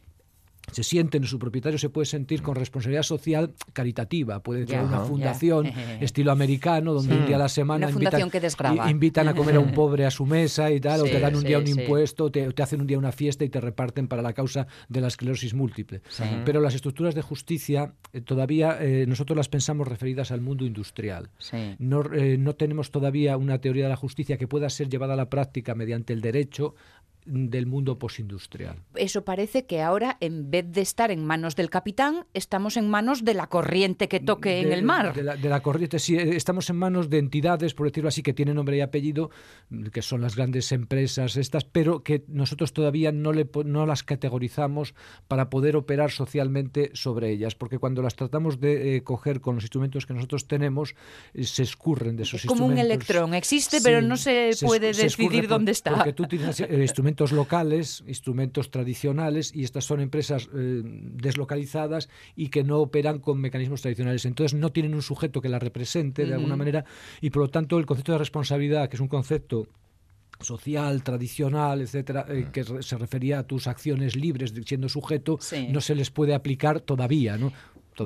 se 0.72 0.82
sienten, 0.82 1.24
su 1.24 1.38
propietario 1.38 1.78
se 1.78 1.90
puede 1.90 2.06
sentir 2.06 2.42
con 2.42 2.54
responsabilidad 2.54 3.02
social 3.02 3.52
caritativa. 3.72 4.42
Puede 4.42 4.66
tener 4.66 4.84
una 4.84 5.00
fundación 5.00 5.66
estilo 6.00 6.32
americano, 6.32 6.94
donde 6.94 7.16
un 7.16 7.26
día 7.26 7.36
a 7.36 7.40
la 7.40 7.48
semana 7.48 7.90
invitan, 7.90 9.28
a 9.28 9.34
comer 9.34 9.56
a 9.56 9.60
un 9.60 9.72
pobre 9.74 10.06
a 10.06 10.10
su 10.10 10.26
mesa 10.26 10.70
y 10.70 10.80
tal, 10.80 11.00
o 11.02 11.04
te 11.04 11.20
dan 11.20 11.34
un 11.36 11.44
día 11.44 11.58
un 11.58 11.68
impuesto, 11.68 12.30
te, 12.30 12.52
te, 12.52 12.62
hacen 12.62 12.80
un 12.80 12.86
día 12.86 12.98
una 12.98 13.12
fiesta 13.12 13.44
y 13.44 13.48
te 13.48 13.60
reparten 13.60 14.08
para 14.08 14.22
la 14.22 14.32
causa 14.32 14.66
de 14.88 15.00
la 15.00 15.08
esclerosis 15.08 15.54
múltiple. 15.54 16.02
Pero 16.44 16.60
las 16.60 16.74
estructuras 16.74 17.14
de 17.14 17.22
justicia 17.22 17.94
eh, 18.12 18.20
todavía 18.20 18.78
eh, 18.80 19.06
nosotros 19.06 19.36
las 19.36 19.48
pensamos 19.48 19.88
referidas 19.88 20.30
al 20.30 20.40
mundo 20.40 20.64
industrial. 20.64 21.30
No, 21.78 22.02
eh, 22.12 22.36
no 22.38 22.54
tenemos 22.54 22.90
todavía 22.90 23.36
una 23.36 23.60
teoría 23.60 23.84
de 23.84 23.90
la 23.90 23.96
justicia 23.96 24.38
que 24.38 24.48
pueda 24.48 24.68
ser 24.70 24.88
llevada 24.88 25.14
a 25.14 25.16
la 25.16 25.30
práctica 25.30 25.74
mediante 25.74 26.12
el 26.12 26.20
derecho 26.20 26.74
del 27.28 27.66
mundo 27.66 27.98
postindustrial. 27.98 28.76
Eso 28.94 29.24
parece 29.24 29.66
que 29.66 29.82
ahora, 29.82 30.16
en 30.20 30.50
vez 30.50 30.57
de 30.62 30.80
estar 30.80 31.10
en 31.10 31.24
manos 31.24 31.56
del 31.56 31.70
capitán, 31.70 32.26
estamos 32.34 32.76
en 32.76 32.88
manos 32.88 33.24
de 33.24 33.34
la 33.34 33.46
corriente 33.48 34.08
que 34.08 34.20
toque 34.20 34.60
en 34.60 34.72
el 34.72 34.82
mar. 34.82 35.14
De 35.14 35.48
la, 35.48 35.60
corriente, 35.60 35.98
sí, 35.98 36.16
eh, 36.16 36.36
estamos 36.36 36.70
en 36.70 36.76
manos 36.76 37.10
de 37.10 37.18
entidades, 37.18 37.74
por 37.74 37.86
decirlo 37.86 38.08
así, 38.08 38.22
que 38.22 38.32
tienen 38.32 38.56
nombre 38.56 38.76
y 38.76 38.80
apellido, 38.80 39.30
que 39.92 40.02
son 40.02 40.20
las 40.20 40.36
grandes 40.36 40.72
empresas 40.72 41.36
estas, 41.36 41.64
pero 41.64 42.02
que 42.02 42.24
nosotros 42.28 42.72
todavía 42.72 43.12
no, 43.12 43.32
le, 43.32 43.48
no 43.64 43.86
las 43.86 44.02
categorizamos 44.02 44.94
para 45.26 45.50
poder 45.50 45.76
operar 45.76 46.10
socialmente 46.10 46.90
sobre 46.94 47.30
ellas, 47.30 47.54
porque 47.54 47.78
cuando 47.78 48.02
las 48.02 48.16
tratamos 48.16 48.60
de 48.60 48.96
eh, 48.96 49.02
coger 49.02 49.40
con 49.40 49.56
los 49.56 49.64
instrumentos 49.64 50.06
que 50.06 50.14
nosotros 50.14 50.46
tenemos, 50.46 50.94
eh, 51.34 51.44
se 51.44 51.62
escurren 51.62 52.16
de 52.16 52.22
esos 52.24 52.44
instrumentos. 52.44 52.60
Como 52.60 52.72
un 52.72 52.78
electrón, 52.78 53.34
existe, 53.34 53.80
pero 53.82 54.02
no 54.02 54.16
se, 54.16 54.50
puede 54.60 54.92
decidir 54.92 55.48
dónde 55.48 55.72
está. 55.72 55.94
Porque 55.94 56.12
tú 56.12 56.26
tienes 56.26 56.60
instrumentos 56.60 57.32
locales, 57.32 58.02
instrumentos 58.06 58.70
tradicionales, 58.70 59.54
y 59.54 59.64
estas 59.64 59.84
son 59.84 60.00
empresas 60.00 60.47
eh, 60.54 60.82
deslocalizadas 60.84 62.08
y 62.36 62.48
que 62.48 62.64
no 62.64 62.78
operan 62.78 63.18
con 63.18 63.40
mecanismos 63.40 63.82
tradicionales. 63.82 64.24
Entonces 64.24 64.58
no 64.58 64.70
tienen 64.70 64.94
un 64.94 65.02
sujeto 65.02 65.40
que 65.40 65.48
la 65.48 65.58
represente 65.58 66.26
de 66.26 66.34
alguna 66.34 66.56
manera 66.56 66.84
y 67.20 67.30
por 67.30 67.42
lo 67.42 67.48
tanto 67.48 67.78
el 67.78 67.86
concepto 67.86 68.12
de 68.12 68.18
responsabilidad, 68.18 68.88
que 68.88 68.96
es 68.96 69.00
un 69.00 69.08
concepto 69.08 69.68
social, 70.40 71.02
tradicional, 71.02 71.80
etcétera, 71.80 72.26
eh, 72.28 72.48
que 72.52 72.64
se 72.64 72.96
refería 72.96 73.40
a 73.40 73.42
tus 73.42 73.66
acciones 73.66 74.14
libres 74.16 74.54
siendo 74.64 74.88
sujeto, 74.88 75.38
no 75.70 75.80
se 75.80 75.94
les 75.94 76.10
puede 76.10 76.34
aplicar 76.34 76.80
todavía, 76.80 77.36
¿no? 77.36 77.52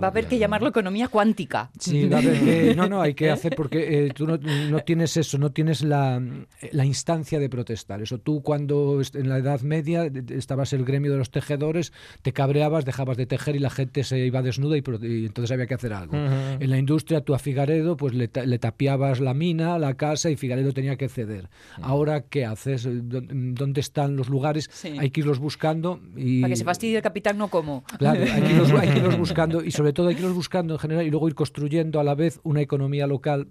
Va 0.01 0.09
a 0.09 0.11
haber 0.11 0.27
que 0.27 0.39
llamarlo 0.39 0.69
economía 0.69 1.09
cuántica. 1.09 1.71
Sí, 1.79 2.09
va 2.09 2.19
a 2.19 2.21
haber 2.21 2.41
que, 2.41 2.75
no, 2.75 2.89
no, 2.89 3.01
hay 3.01 3.15
que 3.15 3.31
hacer 3.33 3.55
porque 3.57 4.07
eh, 4.07 4.13
tú 4.15 4.27
no, 4.27 4.39
tienes 4.81 5.17
eso, 5.17 5.39
no 5.39 5.53
tienes 5.53 5.83
la, 5.83 6.23
la, 6.71 6.85
instancia 6.85 7.39
de 7.39 7.49
protestar. 7.49 8.03
Eso 8.03 8.19
tú 8.19 8.43
cuando 8.43 9.01
en 9.15 9.29
la 9.29 9.39
Edad 9.39 9.61
Media 9.63 10.11
estabas 10.31 10.73
el 10.73 10.85
gremio 10.85 11.13
de 11.13 11.19
los 11.19 11.31
tejedores, 11.31 11.93
te 12.23 12.33
cabreabas, 12.33 12.85
dejabas 12.85 13.17
de 13.17 13.27
tejer 13.27 13.57
y 13.57 13.59
la 13.59 13.71
gente 13.71 14.05
se 14.05 14.19
iba 14.19 14.43
desnuda 14.43 14.77
y, 14.77 14.83
entonces 15.27 15.51
había 15.51 15.67
que 15.67 15.75
hacer 15.75 15.93
algo. 15.93 16.17
En 16.17 16.71
la 16.71 16.79
industria 16.79 17.23
tú 17.23 17.35
a 17.35 17.39
Figaredo 17.39 17.97
pues 17.97 18.15
le, 18.15 18.31
le, 18.47 18.59
tapiabas 18.59 19.21
la 19.21 19.35
mina, 19.35 19.79
la 19.79 19.95
casa 19.95 20.31
y 20.31 20.37
Figaredo 20.37 20.73
tenía 20.73 20.97
que 20.97 21.09
ceder. 21.09 21.49
Ahora, 21.81 22.23
¿qué 22.23 22.45
haces? 22.45 22.89
¿Dónde 22.89 23.81
están 23.81 24.17
los 24.17 24.29
lugares? 24.29 24.71
Hay 24.99 25.11
que 25.11 25.21
irlos 25.21 25.39
buscando. 25.39 26.01
Y... 26.17 26.41
Para 26.41 26.51
que 26.51 26.57
se 26.57 26.65
fastidie 26.65 26.97
el 26.97 27.03
capitán, 27.03 27.39
no 27.39 27.49
como. 27.49 27.85
Claro, 27.99 28.21
hay 28.23 28.43
que 28.43 28.53
irlos, 28.53 28.71
hay 28.73 28.89
que 28.89 28.99
irlos 28.99 29.19
buscando 29.19 29.63
y 29.63 29.71
sobre 29.71 29.82
todo 29.93 30.09
hay 30.09 30.15
que 30.15 30.23
ir 30.23 30.29
buscando 30.31 30.75
en 30.75 30.79
general 30.79 31.07
y 31.07 31.11
luego 31.11 31.29
ir 31.29 31.35
construyendo 31.35 31.99
a 31.99 32.05
la 32.05 32.15
vez 32.15 32.41
una 32.45 32.61
economía 32.61 33.07
local 33.07 33.49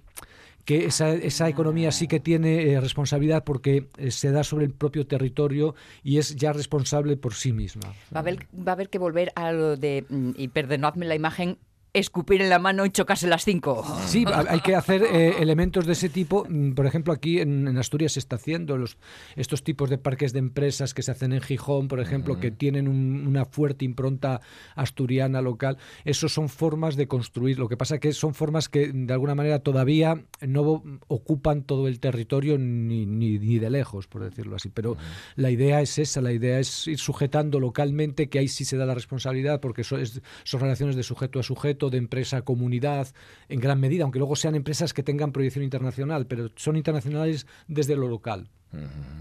que 0.65 0.85
esa, 0.85 1.13
esa, 1.13 1.49
economía 1.49 1.91
sí 1.91 2.07
que 2.07 2.19
tiene 2.19 2.71
eh, 2.71 2.79
responsabilidad 2.79 3.43
porque 3.43 3.87
eh, 3.97 4.11
se 4.11 4.31
da 4.31 4.43
sobre 4.43 4.65
el 4.65 4.71
propio 4.71 5.07
territorio 5.07 5.75
y 6.03 6.17
es 6.17 6.35
ya 6.35 6.53
responsable 6.53 7.17
por 7.17 7.33
sí 7.33 7.51
misma. 7.51 7.89
Va 8.13 8.17
a 8.17 8.19
haber, 8.19 8.47
va 8.55 8.71
a 8.71 8.73
haber 8.73 8.89
que 8.89 8.99
volver 8.99 9.31
a 9.35 9.51
lo 9.51 9.75
de, 9.75 10.05
mm, 10.07 10.31
y 10.37 10.47
perdonadme 10.49 11.05
la 11.05 11.15
imagen, 11.15 11.57
escupir 11.93 12.41
en 12.41 12.49
la 12.49 12.59
mano 12.59 12.85
y 12.85 12.89
chocarse 12.89 13.27
las 13.27 13.43
cinco. 13.43 13.85
Sí, 14.05 14.23
hay 14.47 14.61
que 14.61 14.75
hacer 14.75 15.03
eh, 15.03 15.35
elementos 15.39 15.85
de 15.85 15.93
ese 15.93 16.07
tipo. 16.07 16.45
Mm, 16.47 16.71
por 16.71 16.85
ejemplo, 16.85 17.11
aquí 17.11 17.39
en, 17.39 17.77
Asturias 17.77 18.13
se 18.13 18.19
está 18.19 18.37
haciendo 18.37 18.77
los, 18.77 18.97
estos 19.35 19.63
tipos 19.63 19.89
de 19.89 19.97
parques 19.97 20.31
de 20.31 20.39
empresas 20.39 20.93
que 20.93 21.01
se 21.01 21.11
hacen 21.11 21.33
en 21.33 21.41
Gijón, 21.41 21.89
por 21.89 21.99
ejemplo, 21.99 22.39
que 22.39 22.51
tienen 22.51 22.87
una 22.87 23.45
fuerte 23.45 23.83
impronta 23.83 24.41
asturiana 24.75 25.41
local. 25.41 25.77
Esos 26.05 26.33
son 26.33 26.47
formas 26.47 26.95
de 26.95 27.07
construir. 27.07 27.59
Lo 27.59 27.67
que 27.67 27.75
pasa 27.75 27.95
es 27.95 28.01
que 28.01 28.13
son 28.13 28.33
formas 28.33 28.69
que 28.69 28.91
de 28.93 29.13
alguna 29.13 29.35
manera 29.35 29.59
todavía 29.59 30.23
no 30.41 30.83
ocupan 31.07 31.63
todo 31.63 31.87
el 31.87 31.99
territorio 31.99 32.57
ni, 32.57 33.05
ni, 33.05 33.59
de 33.59 33.69
lejos, 33.69 34.07
por 34.07 34.23
decirlo 34.23 34.55
así. 34.55 34.69
Pero 34.69 34.95
la 35.35 35.51
idea 35.51 35.81
es 35.81 35.99
esa, 35.99 36.21
la 36.21 36.31
idea 36.31 36.59
es 36.59 36.87
ir 36.87 36.99
sujetando 36.99 37.59
localmente, 37.59 38.29
que 38.29 38.39
ahí 38.39 38.47
sí 38.47 38.63
se 38.63 38.77
da 38.77 38.85
la 38.85 38.95
responsabilidad, 38.95 39.59
porque 39.59 39.83
son 39.83 40.59
relaciones 40.59 40.95
de 40.95 41.03
sujeto 41.03 41.39
a 41.39 41.43
sujeto 41.43 41.80
de 41.89 41.97
empresa 41.97 42.43
comunidad 42.43 43.07
en 43.49 43.59
gran 43.59 43.79
medida, 43.79 44.03
aunque 44.03 44.19
luego 44.19 44.35
sean 44.35 44.55
empresas 44.55 44.93
que 44.93 45.03
tengan 45.03 45.31
proyección 45.31 45.63
internacional, 45.63 46.27
pero 46.27 46.49
son 46.55 46.77
internacionales 46.77 47.47
desde 47.67 47.95
lo 47.95 48.07
local. 48.07 48.49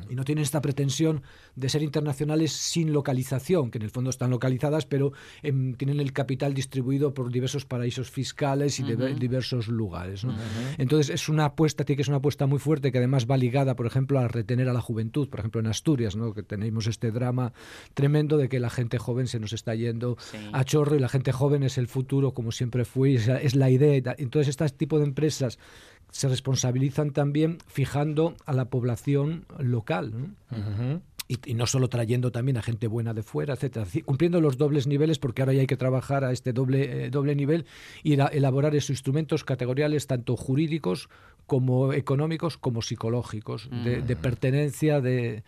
Y 0.09 0.14
no 0.14 0.25
tienen 0.25 0.42
esta 0.42 0.61
pretensión 0.61 1.23
de 1.57 1.69
ser 1.69 1.83
internacionales 1.83 2.52
sin 2.52 2.92
localización, 2.92 3.71
que 3.71 3.78
en 3.78 3.83
el 3.83 3.90
fondo 3.90 4.11
están 4.11 4.30
localizadas, 4.30 4.87
pero 4.87 5.12
em, 5.42 5.75
tienen 5.75 6.00
el 6.00 6.12
capital 6.12 6.54
distribuido 6.54 7.14
por 7.14 7.30
diversos 7.30 7.64
paraísos 7.64 8.11
fiscales 8.11 8.80
y 8.80 8.85
de 8.85 9.14
diversos 9.14 9.69
lugares. 9.69 10.26
Entonces 10.78 11.14
es 11.14 11.28
una 11.28 11.47
apuesta, 11.47 11.85
tiene 11.85 11.99
que 11.99 12.04
ser 12.04 12.12
una 12.12 12.19
apuesta 12.19 12.47
muy 12.47 12.59
fuerte 12.59 12.92
que 12.92 12.99
además 12.99 13.26
va 13.30 13.37
ligada, 13.37 13.76
por 13.76 13.87
ejemplo, 13.87 14.19
a 14.19 14.28
retener 14.28 14.69
a 14.69 14.73
la 14.73 14.80
juventud. 14.80 15.28
Por 15.28 15.40
ejemplo, 15.40 15.61
en 15.61 15.66
Asturias, 15.66 16.16
¿no? 16.16 16.33
que 16.35 16.42
tenemos 16.42 16.87
este 16.87 17.11
drama 17.11 17.52
tremendo 17.95 18.37
de 18.37 18.49
que 18.49 18.61
la 18.61 18.71
gente 18.71 18.99
joven 18.99 19.26
se 19.26 19.40
nos 19.40 19.52
está 19.52 19.75
yendo 19.75 20.16
a 20.52 20.64
chorro 20.64 20.97
y 20.97 20.99
la 20.99 21.09
gente 21.09 21.33
joven 21.33 21.62
es 21.62 21.78
el 21.78 21.88
futuro, 21.88 22.33
como 22.33 22.52
siempre 22.52 22.85
fue, 22.85 23.14
es 23.14 23.54
la 23.54 23.71
idea. 23.71 24.14
Entonces, 24.19 24.49
este 24.49 24.69
tipo 24.71 24.99
de 24.99 25.04
empresas 25.04 25.59
se 26.11 26.29
responsabilizan 26.29 27.12
también 27.12 27.59
fijando 27.67 28.35
a 28.47 28.52
la 28.52 28.67
población 28.67 29.45
local. 29.59 30.12
y, 31.47 31.55
no 31.55 31.67
solo 31.67 31.88
trayendo 31.88 32.33
también 32.33 32.57
a 32.57 32.62
gente 32.62 32.88
buena 32.88 33.14
de 33.14 33.23
fuera, 33.23 33.55
etcétera, 33.55 33.87
cumpliendo 34.05 34.40
los 34.40 34.59
dobles 34.59 34.88
niveles, 34.88 35.21
porque 35.21 35.43
ahora 35.43 35.52
ya 35.52 35.61
hay 35.61 35.67
que 35.69 35.76
trabajar 35.76 36.25
a 36.25 36.33
este 36.33 36.52
doble, 36.52 37.07
eh, 37.07 37.11
doble 37.11 37.37
nivel 37.37 37.67
y 38.02 38.14
elaborar 38.14 38.75
esos 38.75 38.90
instrumentos 38.90 39.45
categoriales, 39.45 40.09
tanto 40.09 40.37
jurídicos 40.37 41.09
como 41.47 41.93
económicos 41.93 42.57
como 42.57 42.83
psicológicos, 42.83 43.69
de, 43.71 44.17
pertenencia, 44.17 45.00
de, 45.00 45.43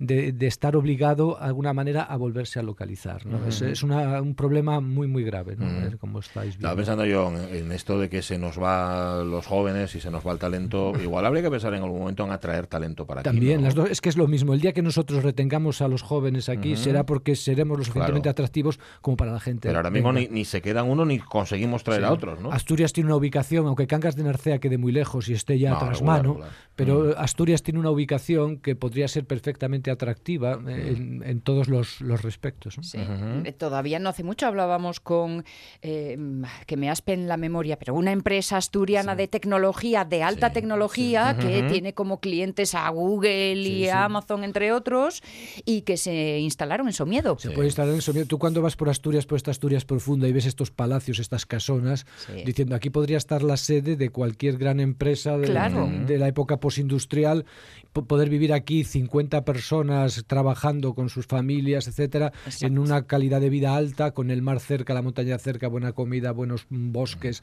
de, 0.00 0.46
estar 0.46 0.76
obligado, 0.76 1.36
de 1.38 1.46
alguna 1.46 1.74
manera, 1.74 2.02
a 2.02 2.16
volverse 2.16 2.58
a 2.58 2.62
localizar. 2.62 3.26
¿no? 3.26 3.46
es, 3.46 3.82
un 3.82 4.34
problema 4.34 4.80
muy, 4.80 5.06
muy 5.06 5.22
grave, 5.22 5.56
¿no? 5.56 5.66
como 5.98 6.20
estáis 6.20 6.56
viendo. 6.56 6.68
Estaba 6.68 6.76
pensando 6.76 7.04
yo 7.04 7.30
en, 7.52 7.70
esto 7.70 7.98
de 7.98 8.08
que 8.08 8.22
se 8.22 8.38
nos 8.38 8.60
va 8.60 9.22
los 9.22 9.46
jóvenes 9.46 9.94
y 9.94 10.00
se 10.00 10.10
nos 10.10 10.26
va 10.26 10.32
el 10.32 10.38
talento. 10.38 10.92
Igual 11.00 11.26
habría 11.26 11.42
que 11.42 11.50
pensar 11.50 11.74
en 11.74 11.82
algún 11.82 12.00
momento 12.00 12.24
en 12.24 12.32
atraer 12.32 12.66
talento 12.66 13.06
para 13.06 13.22
También, 13.22 13.62
las 13.62 13.74
dos, 13.74 13.90
es 13.90 14.00
que 14.00 14.08
es 14.08 14.16
lo 14.16 14.26
mismo. 14.26 14.54
El 14.54 14.60
día 14.60 14.72
que 14.72 14.82
nosotros 14.82 15.22
retengamos 15.22 15.82
a 15.82 15.88
los 15.88 16.00
jóvenes 16.00 16.48
aquí 16.48 16.76
será 16.76 17.04
porque 17.04 17.36
seremos 17.36 17.78
lo 17.78 17.84
suficientemente 17.84 18.30
atractivos 18.30 18.80
como 19.02 19.18
para 19.18 19.32
la 19.32 19.40
gente. 19.40 19.68
Pero 19.68 19.78
ahora 19.78 19.90
mismo 19.90 20.12
ni, 20.12 20.44
se 20.46 20.62
quedan 20.62 20.88
uno 20.88 21.04
ni 21.04 21.18
conseguimos 21.18 21.84
traer 21.84 22.04
a 22.04 22.12
otros, 22.12 22.40
¿no? 22.40 22.50
Asturias 22.52 22.94
tiene 22.94 23.08
una 23.08 23.16
ubicación, 23.16 23.66
aunque 23.66 23.86
Cangas 23.86 24.16
de 24.16 24.24
Narcea 24.24 24.58
quede 24.60 24.78
muy 24.78 24.92
lejos 24.92 25.28
y 25.28 25.34
esté 25.34 25.58
ya 25.58 25.78
tras 25.78 26.02
mano, 26.02 26.38
pero 26.74 27.18
Asturias 27.18 27.62
tiene 27.62 27.78
una 27.78 27.90
ubicación 27.90 28.56
que 28.56 28.74
podría 28.74 29.06
ser 29.06 29.26
perfectamente 29.26 29.89
atractiva 29.92 30.58
en, 30.66 31.40
todos 31.40 31.68
los, 31.68 32.00
respectos. 32.22 32.78
Eh, 32.94 33.52
todavía 33.52 33.98
no 33.98 34.08
hace 34.08 34.22
mucho 34.22 34.46
hablábamos 34.46 35.00
con, 35.00 35.44
eh, 35.82 36.18
que 36.66 36.76
me 36.76 36.90
aspen 36.90 37.28
la 37.28 37.36
memoria, 37.36 37.78
pero 37.78 37.94
una 37.94 38.12
empresa 38.12 38.56
asturiana 38.56 39.16
de 39.16 39.28
tecnología, 39.28 40.04
de 40.04 40.22
alta 40.22 40.52
tecnología, 40.52 41.36
que 41.38 41.62
tiene 41.64 41.94
como 41.94 42.20
clientes 42.20 42.74
a 42.74 42.88
Google 42.88 43.56
y 43.56 43.88
a 43.88 44.04
Amazon, 44.04 44.44
entre 44.44 44.72
otros, 44.72 45.22
y 45.64 45.82
que 45.82 45.96
se 45.96 46.38
instalaron 46.38 46.86
en 46.86 46.92
Somiedo. 46.92 47.38
Se 47.38 47.50
puede 47.50 47.68
instalar 47.68 47.94
en 47.94 48.02
Somiedo. 48.02 48.26
Tú 48.26 48.38
cuando 48.38 48.62
vas 48.62 48.76
por 48.76 48.88
Asturias, 48.88 49.26
por 49.26 49.36
esta 49.36 49.50
Asturias 49.50 49.84
profunda, 49.84 50.28
y 50.28 50.32
ves 50.32 50.46
estos 50.46 50.70
palacios, 50.70 51.18
estas 51.18 51.46
casonas, 51.46 52.06
diciendo 52.44 52.74
aquí 52.74 52.90
podría 52.90 53.18
estar 53.18 53.42
la 53.42 53.56
sede 53.56 53.96
de 53.96 54.10
cualquier 54.10 54.58
gran 54.58 54.80
empresa 54.80 55.36
de, 55.36 55.48
de 56.06 56.18
la 56.18 56.28
época 56.28 56.58
postindustrial, 56.58 57.44
poder 57.92 58.28
vivir 58.28 58.52
aquí 58.52 58.84
50 58.84 59.44
personas 59.44 59.79
trabajando 60.26 60.94
con 60.94 61.08
sus 61.08 61.26
familias, 61.26 61.88
etcétera, 61.88 62.32
en 62.60 62.78
una 62.78 63.06
calidad 63.06 63.40
de 63.40 63.50
vida 63.50 63.76
alta, 63.76 64.12
con 64.12 64.30
el 64.30 64.42
mar 64.42 64.60
cerca, 64.60 64.94
la 64.94 65.02
montaña 65.02 65.38
cerca, 65.38 65.68
buena 65.68 65.92
comida, 65.92 66.32
buenos 66.32 66.66
bosques, 66.68 67.42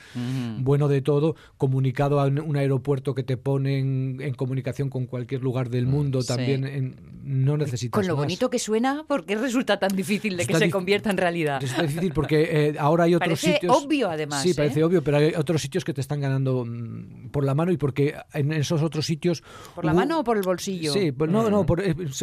bueno 0.60 0.88
de 0.88 1.02
todo, 1.02 1.36
comunicado 1.58 2.20
a 2.20 2.26
un, 2.26 2.58
aeropuerto 2.58 3.14
que 3.14 3.24
te 3.24 3.38
pone 3.38 3.80
en, 3.80 4.34
comunicación 4.34 4.90
con 4.90 5.06
cualquier 5.06 5.42
lugar 5.42 5.70
del 5.70 5.88
mundo, 5.88 6.24
también 6.24 6.66
en, 6.66 6.96
no 7.24 7.58
necesitas 7.58 7.98
Con 8.00 8.08
lo 8.08 8.16
bonito 8.16 8.50
que 8.50 8.60
suena, 8.60 9.04
¿por 9.08 9.26
qué 9.26 9.36
resulta 9.36 9.78
tan 9.80 9.96
difícil 9.96 10.38
de 10.38 10.46
que 10.46 10.56
se 10.56 10.70
convierta 10.70 11.10
en 11.10 11.18
realidad? 11.18 11.62
Es 11.64 11.78
difícil 11.78 12.14
porque 12.14 12.70
eh, 12.70 12.76
ahora 12.80 13.04
hay 13.04 13.16
otros 13.16 13.28
parece 13.28 13.54
sitios... 13.54 13.84
obvio, 13.84 14.10
además. 14.10 14.42
Sí, 14.42 14.54
parece 14.54 14.80
¿eh? 14.80 14.84
obvio, 14.84 15.04
pero 15.04 15.18
hay 15.18 15.34
otros 15.36 15.62
sitios 15.62 15.84
que 15.84 15.94
te 15.94 16.02
están 16.02 16.22
ganando 16.22 16.66
mm, 16.66 17.30
por 17.30 17.44
la 17.44 17.54
mano 17.54 17.72
y 17.72 17.78
porque 17.78 18.16
en 18.34 18.54
esos 18.54 18.82
otros 18.82 19.06
sitios... 19.06 19.44
¿Por 19.76 19.86
la 19.86 19.94
mano 19.94 20.20
o 20.20 20.24
por 20.24 20.38
el 20.38 20.44
bolsillo? 20.44 20.94
Sí, 20.94 21.12
pues 21.12 21.30
no, 21.30 21.50
no, 21.50 21.66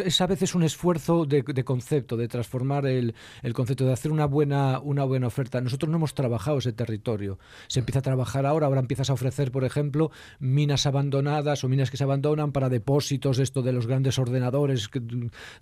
es, 0.05 0.21
a 0.21 0.27
veces 0.27 0.55
un 0.55 0.63
esfuerzo 0.63 1.25
de, 1.25 1.43
concepto, 1.63 2.17
de 2.17 2.27
transformar 2.27 2.85
el, 2.85 3.13
concepto, 3.53 3.85
de 3.85 3.93
hacer 3.93 4.11
una 4.11 4.25
buena, 4.25 4.79
una 4.79 5.03
buena 5.03 5.27
oferta. 5.27 5.61
Nosotros 5.61 5.89
no 5.89 5.97
hemos 5.97 6.13
trabajado 6.13 6.57
ese 6.57 6.73
territorio. 6.73 7.39
Se 7.67 7.79
empieza 7.79 7.99
a 7.99 8.01
trabajar 8.01 8.45
ahora, 8.45 8.67
ahora 8.67 8.79
empiezas 8.79 9.09
a 9.09 9.13
ofrecer, 9.13 9.51
por 9.51 9.63
ejemplo, 9.63 10.11
minas 10.39 10.85
abandonadas 10.85 11.63
o 11.63 11.69
minas 11.69 11.91
que 11.91 11.97
se 11.97 12.03
abandonan 12.03 12.51
para 12.51 12.69
depósitos, 12.69 13.39
esto 13.39 13.61
de 13.61 13.73
los 13.73 13.87
grandes 13.87 14.19
ordenadores, 14.19 14.89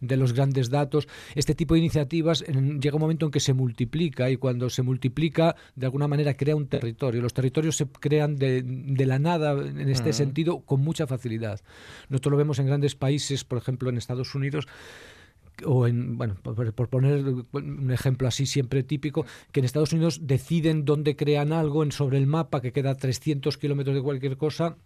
de 0.01 0.17
los 0.17 0.33
grandes 0.33 0.69
datos. 0.69 1.07
Este 1.35 1.55
tipo 1.55 1.73
de 1.73 1.81
iniciativas 1.81 2.43
llega 2.47 2.95
un 2.95 3.01
momento 3.01 3.25
en 3.25 3.31
que 3.31 3.39
se 3.39 3.53
multiplica 3.53 4.29
y 4.29 4.37
cuando 4.37 4.69
se 4.69 4.83
multiplica, 4.83 5.55
de 5.75 5.85
alguna 5.85 6.07
manera 6.07 6.33
crea 6.33 6.55
un 6.55 6.67
territorio. 6.67 7.21
Los 7.21 7.33
territorios 7.33 7.77
se 7.77 7.87
crean 7.87 8.35
de, 8.35 8.63
la 9.05 9.19
nada 9.19 9.53
en 9.53 9.89
este 9.89 10.13
sentido 10.13 10.61
con 10.61 10.81
mucha 10.81 11.07
facilidad. 11.07 11.61
Nosotros 12.09 12.31
lo 12.31 12.37
vemos 12.37 12.59
en 12.59 12.67
grandes 12.67 12.95
países, 12.95 13.43
por 13.43 13.57
ejemplo 13.57 13.89
en 13.89 13.97
Estados 13.97 14.22
Unidos, 14.35 14.67
o 15.65 15.87
en, 15.87 16.17
bueno, 16.17 16.35
por, 16.41 16.89
poner 16.89 17.23
un 17.51 17.91
ejemplo 17.91 18.27
así 18.27 18.45
siempre 18.45 18.83
típico, 18.83 19.25
que 19.51 19.59
en 19.59 19.65
Estados 19.65 19.93
Unidos 19.93 20.21
deciden 20.23 20.85
dónde 20.85 21.15
crean 21.15 21.53
algo 21.53 21.83
en, 21.83 21.91
sobre 21.91 22.17
el 22.17 22.27
mapa 22.27 22.61
que 22.61 22.71
queda 22.71 22.91
a 22.91 22.95
300 22.95 23.57
kilómetros 23.57 23.95
de 23.95 24.01
cualquier 24.01 24.37
cosa 24.37 24.77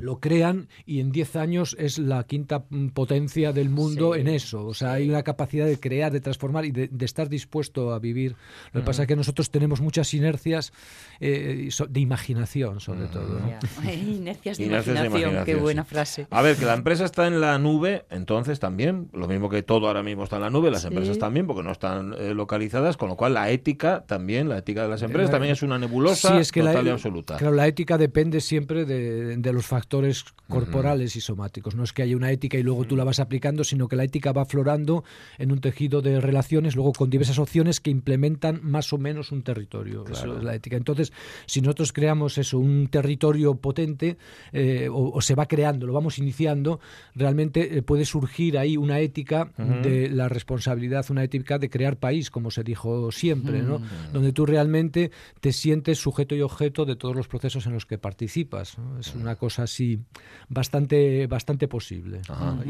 lo 0.00 0.20
crean 0.20 0.68
y 0.86 1.00
en 1.00 1.12
10 1.12 1.36
años 1.36 1.76
es 1.78 1.98
la 1.98 2.24
quinta 2.24 2.64
potencia 2.94 3.52
del 3.52 3.70
mundo 3.70 4.14
en 4.14 4.28
eso. 4.28 4.66
O 4.66 4.74
sea, 4.74 4.92
hay 4.92 5.08
una 5.08 5.22
capacidad 5.22 5.66
de 5.66 5.78
crear, 5.78 6.12
de 6.12 6.20
transformar 6.20 6.64
y 6.64 6.70
de, 6.70 6.88
estar 7.00 7.28
dispuesto 7.28 7.92
a 7.92 7.98
vivir. 7.98 8.36
Lo 8.72 8.80
que 8.80 8.86
pasa 8.86 9.02
es 9.02 9.08
que 9.08 9.16
nosotros 9.16 9.50
tenemos 9.50 9.80
muchas 9.80 10.12
inercias 10.14 10.72
eh, 11.20 11.68
de 11.88 12.00
imaginación, 12.00 12.80
sobre 12.80 13.06
todo. 13.06 13.40
Inercias 13.84 14.58
de 14.58 14.66
imaginación, 14.66 15.44
qué 15.44 15.54
buena 15.54 15.84
frase. 15.84 16.26
A 16.30 16.42
ver, 16.42 16.56
que 16.56 16.64
la 16.64 16.74
empresa 16.74 17.04
está 17.04 17.26
en 17.26 17.40
la 17.40 17.58
nube, 17.58 18.04
entonces 18.10 18.60
también, 18.60 19.08
lo 19.12 19.28
mismo 19.28 19.48
que 19.48 19.62
todo 19.62 19.88
ahora 19.88 20.02
mismo 20.02 20.24
está 20.24 20.36
en 20.36 20.42
la 20.42 20.50
nube, 20.50 20.70
las 20.70 20.84
empresas 20.84 21.18
también, 21.18 21.46
porque 21.46 21.62
no 21.62 21.72
están 21.72 22.14
eh, 22.18 22.34
localizadas, 22.34 22.96
con 22.96 23.08
lo 23.08 23.16
cual 23.16 23.34
la 23.34 23.50
ética 23.50 24.04
también, 24.06 24.48
la 24.48 24.58
ética 24.58 24.82
de 24.82 24.88
las 24.88 25.02
empresas 25.02 25.30
también 25.30 25.52
es 25.52 25.62
una 25.62 25.78
nebulosa 25.78 26.38
es 26.38 26.52
que 26.52 26.60
total 26.60 26.86
y 26.86 26.90
absoluta. 26.90 27.36
Claro, 27.36 27.54
la 27.54 27.66
ética 27.66 27.98
depende 27.98 28.40
siempre 28.40 28.84
de, 28.84 29.36
de 29.36 29.52
los 29.52 29.66
factores 29.66 29.87
factores 29.88 30.22
corporales 30.48 31.16
y 31.16 31.20
somáticos. 31.22 31.74
No 31.74 31.82
es 31.82 31.94
que 31.94 32.02
haya 32.02 32.14
una 32.14 32.30
ética 32.30 32.58
y 32.58 32.62
luego 32.62 32.84
tú 32.84 32.94
la 32.94 33.04
vas 33.04 33.20
aplicando, 33.20 33.64
sino 33.64 33.88
que 33.88 33.96
la 33.96 34.04
ética 34.04 34.32
va 34.32 34.44
florando 34.44 35.02
en 35.38 35.50
un 35.50 35.60
tejido 35.60 36.02
de 36.02 36.20
relaciones, 36.20 36.76
luego 36.76 36.92
con 36.92 37.08
diversas 37.08 37.38
opciones 37.38 37.80
que 37.80 37.90
implementan 37.90 38.60
más 38.62 38.92
o 38.92 38.98
menos 38.98 39.32
un 39.32 39.42
territorio. 39.42 40.04
Eso 40.10 40.36
es 40.36 40.44
la 40.44 40.54
ética. 40.54 40.76
Entonces, 40.76 41.12
si 41.46 41.62
nosotros 41.62 41.94
creamos 41.94 42.36
eso, 42.36 42.58
un 42.58 42.88
territorio 42.88 43.54
potente, 43.54 44.18
eh, 44.52 44.88
o, 44.90 45.20
se 45.22 45.34
va 45.34 45.46
creando, 45.46 45.86
lo 45.86 45.94
vamos 45.94 46.18
iniciando, 46.18 46.80
realmente 47.14 47.78
eh, 47.78 47.82
puede 47.82 48.04
surgir 48.04 48.58
ahí 48.58 48.76
una 48.76 49.00
ética 49.00 49.52
de 49.56 50.10
la 50.10 50.28
responsabilidad, 50.28 51.06
una 51.10 51.24
ética 51.24 51.58
de 51.58 51.70
crear 51.70 51.96
país, 51.96 52.30
como 52.30 52.50
se 52.50 52.62
dijo 52.62 53.10
siempre, 53.10 53.62
¿no? 53.62 53.80
Donde 54.12 54.32
tú 54.32 54.44
realmente 54.44 55.10
te 55.40 55.52
sientes 55.52 55.98
sujeto 55.98 56.34
y 56.34 56.42
objeto 56.42 56.84
de 56.84 56.96
todos 56.96 57.16
los 57.16 57.28
procesos 57.28 57.66
en 57.66 57.72
los 57.72 57.86
que 57.86 57.96
participas. 57.96 58.76
Es 58.98 59.14
una 59.14 59.36
cosa 59.36 59.66
así 59.68 60.00
bastante, 60.48 61.26
bastante 61.26 61.68
posible. 61.68 62.20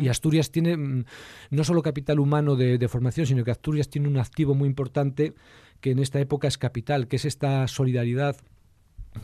Y 0.00 0.08
Asturias 0.08 0.50
tiene 0.50 0.76
mm, 0.76 1.04
no 1.50 1.64
solo 1.64 1.82
capital 1.82 2.20
humano 2.20 2.56
de, 2.56 2.78
de 2.78 2.88
formación, 2.88 3.26
sino 3.26 3.44
que 3.44 3.50
Asturias 3.50 3.88
tiene 3.88 4.08
un 4.08 4.18
activo 4.18 4.54
muy 4.54 4.68
importante 4.68 5.34
que 5.80 5.92
en 5.92 5.98
esta 6.00 6.20
época 6.20 6.48
es 6.48 6.58
capital, 6.58 7.08
que 7.08 7.16
es 7.16 7.24
esta 7.24 7.66
solidaridad 7.68 8.36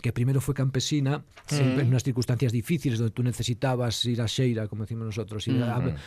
que 0.00 0.12
primero 0.12 0.40
fue 0.40 0.54
campesina, 0.54 1.22
en 1.50 1.88
unas 1.88 2.02
circunstancias 2.02 2.52
difíciles 2.52 2.98
donde 2.98 3.12
tú 3.12 3.22
necesitabas 3.22 4.04
ir 4.04 4.20
a 4.20 4.26
Sheira, 4.26 4.68
como 4.68 4.84
decimos 4.84 5.06
nosotros, 5.06 5.46
ir 5.48 5.62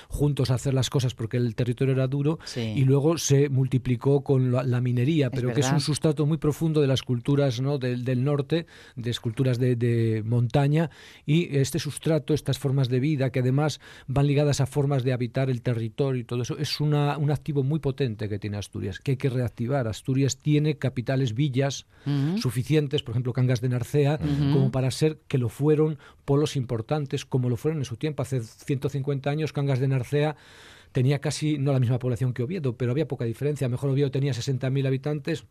juntos 0.08 0.52
a 0.52 0.56
hacer 0.56 0.73
las 0.73 0.89
cosas 0.89 1.13
porque 1.13 1.38
el 1.38 1.56
territorio 1.56 1.93
era 1.93 2.08
duro, 2.08 2.39
y 2.56 2.84
luego 2.86 3.17
se 3.17 3.50
multiplicó 3.50 4.21
con 4.21 4.52
la, 4.52 4.82
minería, 4.82 5.30
pero 5.30 5.54
que 5.54 5.62
es 5.62 5.71
un 5.71 5.82
sustrato 5.82 6.26
muy 6.26 6.38
profundo 6.38 6.82
de 6.82 6.88
las 6.88 7.02
culturas 7.02 7.62
¿no? 7.62 7.78
del, 7.78 8.23
norte, 8.23 8.65
de 8.95 9.10
esculturas 9.10 9.60
de, 9.60 10.23
montaña, 10.26 10.89
y 11.26 11.58
este 11.58 11.80
sustrato, 11.80 12.34
estas 12.34 12.60
formas 12.60 12.89
de 12.89 13.00
vida, 13.00 13.32
que 13.32 13.39
además 13.39 13.80
van 14.08 14.28
ligadas 14.28 14.62
a 14.62 14.65
formas 14.65 15.04
de 15.04 15.13
habitar 15.13 15.50
el 15.50 15.62
territorio 15.62 16.21
y 16.21 16.23
todo 16.23 16.41
eso, 16.41 16.58
es 16.58 16.80
una, 16.80 17.17
un 17.17 17.32
activo 17.32 17.63
muy 17.63 17.80
potente 17.80 18.30
que 18.30 18.39
tiene 18.39 18.58
Asturias, 18.58 19.00
que 19.00 19.12
hay 19.12 19.17
que 19.17 19.30
reactivar. 19.30 19.88
Asturias 19.88 20.38
tiene 20.38 20.78
capitales, 20.78 21.34
villas 21.34 21.86
suficientes, 22.38 23.04
por 23.04 23.13
ejemplo, 23.13 23.34
Cangas 23.34 23.60
de 23.60 23.69
Arcea, 23.78 24.20
como 24.54 24.72
para 24.72 24.92
ser 24.92 25.18
que 25.28 25.38
lo 25.38 25.50
fueron 25.50 25.98
polos 26.26 26.56
importantes, 26.56 27.26
como 27.26 27.50
lo 27.50 27.56
fueron 27.56 27.80
en 27.80 27.86
su 27.86 27.96
tiempo. 27.96 28.22
Hace 28.22 28.42
150 28.42 29.30
años, 29.30 29.54
Cangas 29.54 29.80
de 29.80 29.88
Narcea 29.88 30.36
tenía 30.92 31.20
casi, 31.20 31.58
no 31.58 31.72
la 31.72 31.80
misma 31.80 32.00
población 32.00 32.34
que 32.34 32.44
Oviedo, 32.44 32.76
pero 32.76 32.92
había 32.92 33.08
poca 33.08 33.26
diferencia. 33.26 33.70
mejor 33.70 33.90
Oviedo 33.90 34.12
tenía 34.12 34.34
60.000 34.34 34.88
habitantes, 34.88 35.46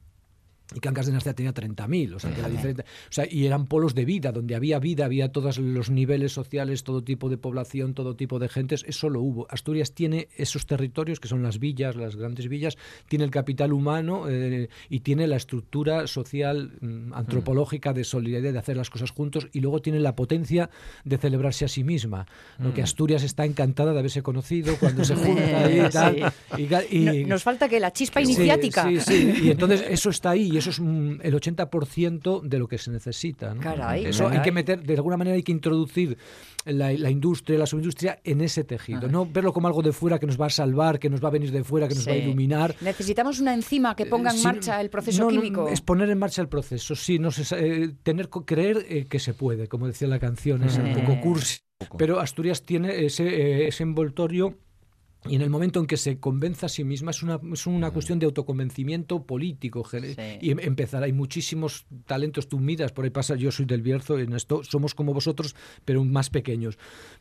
y 0.75 0.81
Cangas 0.81 1.07
de 1.07 1.13
Narcea 1.13 1.35
tenía 1.35 1.55
30.000, 1.55 2.15
o 2.15 2.19
sea, 2.19 2.33
que 2.33 2.41
era 2.41 2.49
diferente. 2.49 2.83
O 2.83 3.13
sea, 3.13 3.27
y 3.31 3.47
eran 3.47 3.67
polos 3.67 3.95
de 3.95 4.05
vida, 4.05 4.33
donde 4.33 4.57
había 4.57 4.81
vida, 4.81 5.05
había 5.05 5.31
todos 5.31 5.59
los 5.59 5.91
niveles 5.91 6.33
sociales, 6.33 6.83
todo 6.83 7.05
tipo 7.05 7.29
de 7.29 7.39
población, 7.39 7.95
todo 7.95 8.17
tipo 8.17 8.39
de 8.41 8.49
gentes, 8.49 8.85
eso 8.89 9.09
lo 9.09 9.21
hubo. 9.21 9.47
Asturias 9.49 9.93
tiene 9.93 10.29
esos 10.37 10.67
territorios, 10.67 11.21
que 11.21 11.29
son 11.29 11.43
las 11.43 11.61
villas, 11.61 11.95
las 11.95 12.17
grandes 12.17 12.49
villas, 12.49 12.77
tiene 13.09 13.25
el 13.25 13.31
capital 13.31 13.73
humano 13.73 14.25
eh, 14.29 14.69
y 14.89 15.01
tiene 15.01 15.29
la 15.29 15.37
estructura 15.37 16.09
social, 16.09 16.73
mm, 16.81 17.13
antropológica, 17.15 17.93
de 17.93 18.03
solidaridad, 18.03 18.53
de 18.53 18.59
hacer 18.59 18.77
las 18.77 18.91
cosas 18.91 19.13
juntos, 19.13 19.49
y 19.53 19.61
luego 19.61 19.81
tiene 19.81 20.01
la 20.01 20.17
potencia 20.17 20.69
de 21.05 21.17
celebrarse 21.17 21.65
a 21.65 21.69
sí 21.69 21.85
misma. 21.85 22.27
Lo 22.59 22.75
que 22.75 22.81
mm. 22.81 22.85
Asturias 22.85 23.23
está 23.23 23.45
encantada 23.45 23.93
de 23.93 24.01
haberse 24.01 24.23
conocido 24.23 24.77
cuando 24.79 25.05
se 25.05 25.15
junta 25.15 25.71
y 25.71 25.89
tal. 25.91 26.33
Y, 26.91 27.25
nos 27.25 27.45
falta 27.45 27.69
que 27.69 27.79
la 27.79 27.93
chispa 27.93 28.21
iniciática. 28.21 28.89
Sí, 28.89 29.01
sí, 29.01 29.35
y 29.45 29.51
entonces 29.51 29.85
eso 29.89 30.11
está 30.11 30.31
ahí 30.31 30.56
y 30.57 30.59
eso 30.59 30.71
es 30.71 30.79
el 30.79 31.35
80% 31.35 32.41
de 32.41 32.59
lo 32.59 32.67
que 32.67 32.79
se 32.79 32.91
necesita. 32.91 33.55
eso 33.97 34.29
hay 34.29 34.41
que 34.41 34.53
meter, 34.53 34.83
de 34.83 34.95
alguna 34.95 35.19
manera 35.19 35.37
hay 35.37 35.43
que 35.43 35.53
introducir 35.53 36.17
la, 36.65 37.11
industria, 37.11 37.59
la 37.59 37.67
subindustria 37.67 38.21
en 38.25 38.41
ese 38.41 38.65
tejido. 38.65 39.07
No 39.09 39.27
verlo 39.27 39.53
como 39.53 39.69
algo 39.69 39.83
de 39.83 39.93
fuera 39.93 40.19
que 40.19 40.27
nos 40.27 40.41
va 40.41 40.47
a 40.47 40.51
salvar, 40.51 40.99
que 40.99 41.11
nos 41.11 41.23
va 41.23 41.29
a 41.29 41.31
venir 41.31 41.53
de 41.53 41.63
fuera, 41.63 41.89
que 41.89 41.95
nos 41.95 42.09
va 42.09 42.13
a 42.13 42.17
iluminar. 42.17 42.75
Necesitamos 42.81 43.39
una 43.39 43.53
enzima 43.53 43.95
que 43.95 44.07
ponga 44.07 44.31
en 44.31 44.39
eh, 44.39 44.43
marcha 44.43 44.81
el 44.81 44.89
proceso 44.89 45.29
químico. 45.29 45.69
es 45.69 45.83
poner 45.83 46.09
en 46.09 46.19
marcha 46.19 46.41
el 46.41 46.49
proceso, 46.49 46.97
sí, 46.97 47.19
no 47.19 47.31
sé, 47.31 47.45
eh, 47.59 47.91
tener 48.03 48.31
creer 48.31 48.87
eh, 48.89 49.07
que 49.07 49.19
se 49.19 49.35
puede, 49.35 49.69
como 49.69 49.87
decía 49.87 50.09
la 50.09 50.19
canción, 50.19 50.63
es 50.65 50.79
un 50.79 50.95
poco 50.95 51.21
cursi. 51.21 51.59
Pero 51.99 52.21
Asturias 52.21 52.63
tiene 52.63 53.05
ese, 53.05 53.69
ese 53.69 53.83
envoltorio 53.83 54.57
y 55.29 55.37
en 55.37 55.43
el 55.43 55.51
momento 55.51 55.81
en 55.81 55.87
que 55.87 55.97
se 55.97 56.19
convenza 56.19 56.67
a 56.67 56.69
sí 56.69 56.85
misma 56.85 57.11
es 57.11 57.23
una, 57.23 57.41
es 57.53 57.67
una 57.67 57.91
cuestión 57.91 58.19
de 58.19 58.27
autoconvencimiento 58.27 59.25
político 59.25 59.85
y 60.41 60.51
em, 60.51 60.59
empezar 60.61 61.03
hay 61.03 61.13
muchísimos 61.13 61.87
talentos 62.07 62.49
tú 62.49 62.59
miras 62.59 62.93
por 62.93 63.05
ahí 63.05 63.11
pasa 63.11 63.37
yo 63.37 63.51
soy 63.51 63.67
del 63.67 63.83
Bierzo 63.83 64.19
en 64.19 64.33
esto 64.33 64.63
somos 64.65 64.95
como 64.95 65.13
vosotros 65.15 65.55
pero 65.85 66.05
más 66.05 66.31
pequeños. 66.31 66.79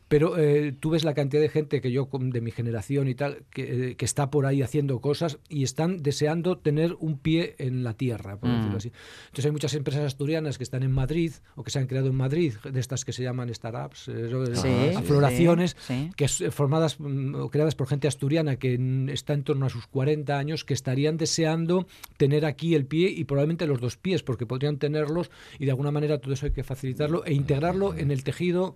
Pero 0.08 0.38
eh, 0.38 0.72
tú 0.78 0.90
ves 0.90 1.04
la 1.04 1.14
cantidad 1.14 1.42
de 1.42 1.48
gente 1.48 1.80
que 1.80 1.90
yo 1.90 2.08
de 2.12 2.40
mi 2.40 2.52
generación 2.52 3.08
y 3.08 3.14
tal 3.14 3.44
que, 3.50 3.90
eh, 3.90 3.96
que, 3.96 4.04
está 4.04 4.30
por 4.30 4.46
ahí 4.46 4.62
haciendo 4.62 5.00
cosas 5.00 5.38
y 5.48 5.64
están 5.64 6.02
deseando 6.02 6.58
tener 6.58 6.96
un 7.00 7.18
pie 7.18 7.56
en 7.58 7.82
la 7.82 7.94
tierra 7.94 8.38
por 8.38 8.48
decirlo 8.48 8.74
mm. 8.74 8.76
así. 8.76 8.92
Entonces 9.26 9.46
hay 9.46 9.50
muchas 9.50 9.74
empresas 9.74 10.04
asturianas 10.04 10.58
que 10.58 10.64
están 10.64 10.84
en 10.84 10.92
Madrid 10.92 11.32
o 11.56 11.64
que 11.64 11.70
se 11.70 11.80
han 11.80 11.86
creado 11.86 12.08
en 12.08 12.14
Madrid 12.14 12.54
de 12.62 12.78
estas 12.78 13.04
que 13.04 13.12
se 13.12 13.24
llaman 13.24 13.52
startups 13.52 14.08
eh, 14.08 14.94
afloraciones 14.96 15.76
que 16.14 16.28
formadas 16.28 17.00
mm, 17.00 17.34
o 17.34 17.50
creadas 17.50 17.74
por 17.74 17.88
gente 17.88 17.95
asturiana 18.04 18.56
que 18.56 18.78
está 19.12 19.32
en 19.32 19.42
torno 19.42 19.66
a 19.66 19.70
sus 19.70 19.86
40 19.86 20.38
años, 20.38 20.64
que 20.64 20.74
estarían 20.74 21.16
deseando 21.16 21.86
tener 22.16 22.44
aquí 22.44 22.74
el 22.74 22.86
pie 22.86 23.10
y 23.10 23.24
probablemente 23.24 23.66
los 23.66 23.80
dos 23.80 23.96
pies, 23.96 24.22
porque 24.22 24.46
podrían 24.46 24.78
tenerlos 24.78 25.30
y 25.58 25.64
de 25.64 25.70
alguna 25.70 25.90
manera 25.90 26.18
todo 26.18 26.34
eso 26.34 26.46
hay 26.46 26.52
que 26.52 26.64
facilitarlo 26.64 27.24
e 27.24 27.32
integrarlo 27.32 27.94
en 27.94 28.10
el 28.10 28.24
tejido 28.24 28.74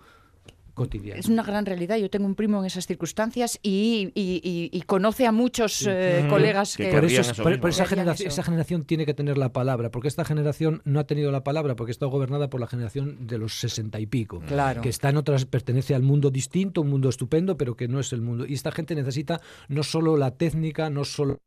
es 1.15 1.29
una 1.29 1.43
gran 1.43 1.67
realidad. 1.67 1.97
Yo 1.97 2.11
tengo 2.11 2.27
un 2.27 2.35
primo 2.35 2.61
en 2.61 2.67
esas 2.67 2.87
circunstancias 2.87 3.59
y, 3.63 4.83
conoce 4.87 5.27
a 5.27 5.33
muchos 5.33 5.87
eh, 5.87 6.27
colegas 6.29 6.77
que... 6.77 6.91
Por, 6.91 7.05
eso, 7.05 7.43
por, 7.43 7.71
esa, 7.71 7.87
generación, 7.87 8.29
esa 8.29 8.43
generación 8.43 8.85
tiene 8.85 9.07
que 9.07 9.15
tener 9.15 9.39
la 9.39 9.53
palabra, 9.53 9.91
porque 9.91 10.09
esta 10.09 10.25
generación 10.25 10.83
no 10.85 11.01
ha 11.01 11.05
tenido 11.05 11.31
la 11.31 11.45
palabra, 11.45 11.77
porque 11.77 11.93
está 11.93 12.07
gobernada 12.07 12.51
por 12.51 12.61
la 12.61 12.67
generación 12.67 13.27
de 13.27 13.39
los 13.39 13.61
sesenta 13.61 14.01
y 14.01 14.07
pico, 14.07 14.41
claro. 14.41 14.81
que 14.81 14.89
está 14.89 15.11
en 15.11 15.17
otras, 15.17 15.45
pertenece 15.45 15.95
al 15.95 16.03
mundo 16.03 16.31
distinto, 16.31 16.81
un 16.81 16.91
mundo 16.91 17.09
estupendo, 17.09 17.57
pero 17.57 17.77
que 17.77 17.89
no 17.89 18.01
es 18.01 18.13
el 18.13 18.21
mundo. 18.21 18.47
Y 18.47 18.55
esta 18.55 18.73
gente 18.73 18.95
necesita 18.95 19.41
no 19.69 19.83
solo 19.83 20.17
la 20.17 20.33
técnica, 20.33 20.91
no 20.91 21.05
solo 21.05 21.41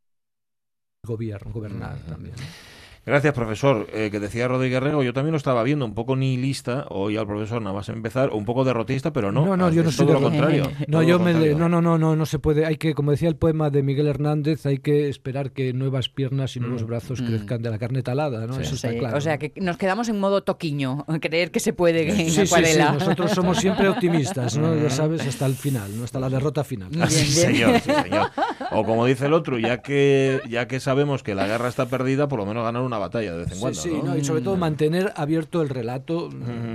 gobierno, 1.04 1.52
gobernar 1.52 1.98
también. 2.06 2.34
Gracias, 3.06 3.34
profesor. 3.34 3.86
Eh, 3.92 4.08
que 4.10 4.18
decía 4.18 4.48
Rodríguez 4.48 4.82
Rego, 4.82 5.02
yo 5.02 5.12
también 5.12 5.32
lo 5.32 5.36
estaba 5.36 5.62
viendo, 5.62 5.84
un 5.84 5.94
poco 5.94 6.16
nihilista, 6.16 6.86
hoy 6.88 7.18
al 7.18 7.26
profesor 7.26 7.60
nada 7.60 7.74
más 7.74 7.88
empezar, 7.90 8.30
un 8.30 8.46
poco 8.46 8.64
derrotista, 8.64 9.12
pero 9.12 9.30
no. 9.30 9.44
No, 9.44 9.56
no, 9.56 9.70
yo 9.70 9.82
no 9.82 9.90
soy 9.90 10.06
todo 10.06 10.20
lo 10.20 10.22
contrario. 10.22 10.70
No, 10.88 11.02
yo 11.02 11.18
me 11.18 11.32
no, 11.54 11.68
no, 11.68 11.80
no, 11.80 11.98
no, 11.98 12.14
no 12.16 12.26
se 12.26 12.38
puede. 12.38 12.66
Hay 12.66 12.76
que, 12.76 12.94
como 12.94 13.10
decía 13.10 13.28
el 13.28 13.36
poema 13.36 13.70
de 13.70 13.82
Miguel 13.82 14.06
Hernández, 14.06 14.64
hay 14.66 14.78
que 14.78 15.08
esperar 15.08 15.50
que 15.50 15.72
nuevas 15.72 16.08
piernas 16.08 16.56
y 16.56 16.60
nuevos 16.60 16.82
mm. 16.82 16.86
brazos 16.86 17.20
mm. 17.20 17.26
crezcan 17.26 17.62
de 17.62 17.70
la 17.70 17.78
carne 17.78 18.02
talada, 18.02 18.46
¿no? 18.46 18.58
Eso 18.58 18.74
está 18.74 18.94
claro. 18.96 19.16
O 19.16 19.20
sea, 19.20 19.38
que 19.38 19.52
nos 19.56 19.76
quedamos 19.76 20.08
en 20.08 20.20
modo 20.20 20.42
toquiño, 20.42 21.04
creer 21.20 21.50
que 21.50 21.60
se 21.60 21.72
puede 21.72 22.08
en 22.08 22.16
sí, 22.16 22.30
Sí, 22.30 22.46
sí, 22.46 22.78
nosotros 22.78 23.32
somos 23.32 23.58
siempre 23.58 23.88
optimistas, 23.88 24.56
¿no? 24.56 24.74
Ya 24.76 24.90
sabes, 24.90 25.26
hasta 25.26 25.46
el 25.46 25.54
final, 25.54 25.96
¿no? 25.96 26.04
Hasta 26.04 26.20
la 26.20 26.30
derrota 26.30 26.64
final. 26.64 26.90
sí, 27.08 27.26
señor, 27.26 27.80
sí, 27.80 27.90
señor. 27.90 28.30
O 28.72 28.84
como 28.84 29.06
dice 29.06 29.26
el 29.26 29.32
otro, 29.32 29.58
ya 29.58 29.78
que, 29.78 30.40
ya 30.48 30.66
que 30.66 30.80
sabemos 30.80 31.22
que 31.22 31.34
la 31.34 31.46
guerra 31.46 31.68
está 31.68 31.86
perdida, 31.86 32.28
por 32.28 32.38
lo 32.38 32.46
menos 32.46 32.64
ganar 32.64 32.82
una 32.82 32.93
batalla 32.98 33.32
de 33.32 33.38
vez 33.38 33.52
en 33.52 33.60
cuando. 33.60 33.80
Sí, 33.80 33.92
y 34.18 34.24
sobre 34.24 34.42
todo 34.42 34.56
mantener 34.56 35.12
abierto 35.16 35.62
el 35.62 35.68
relato, 35.68 36.28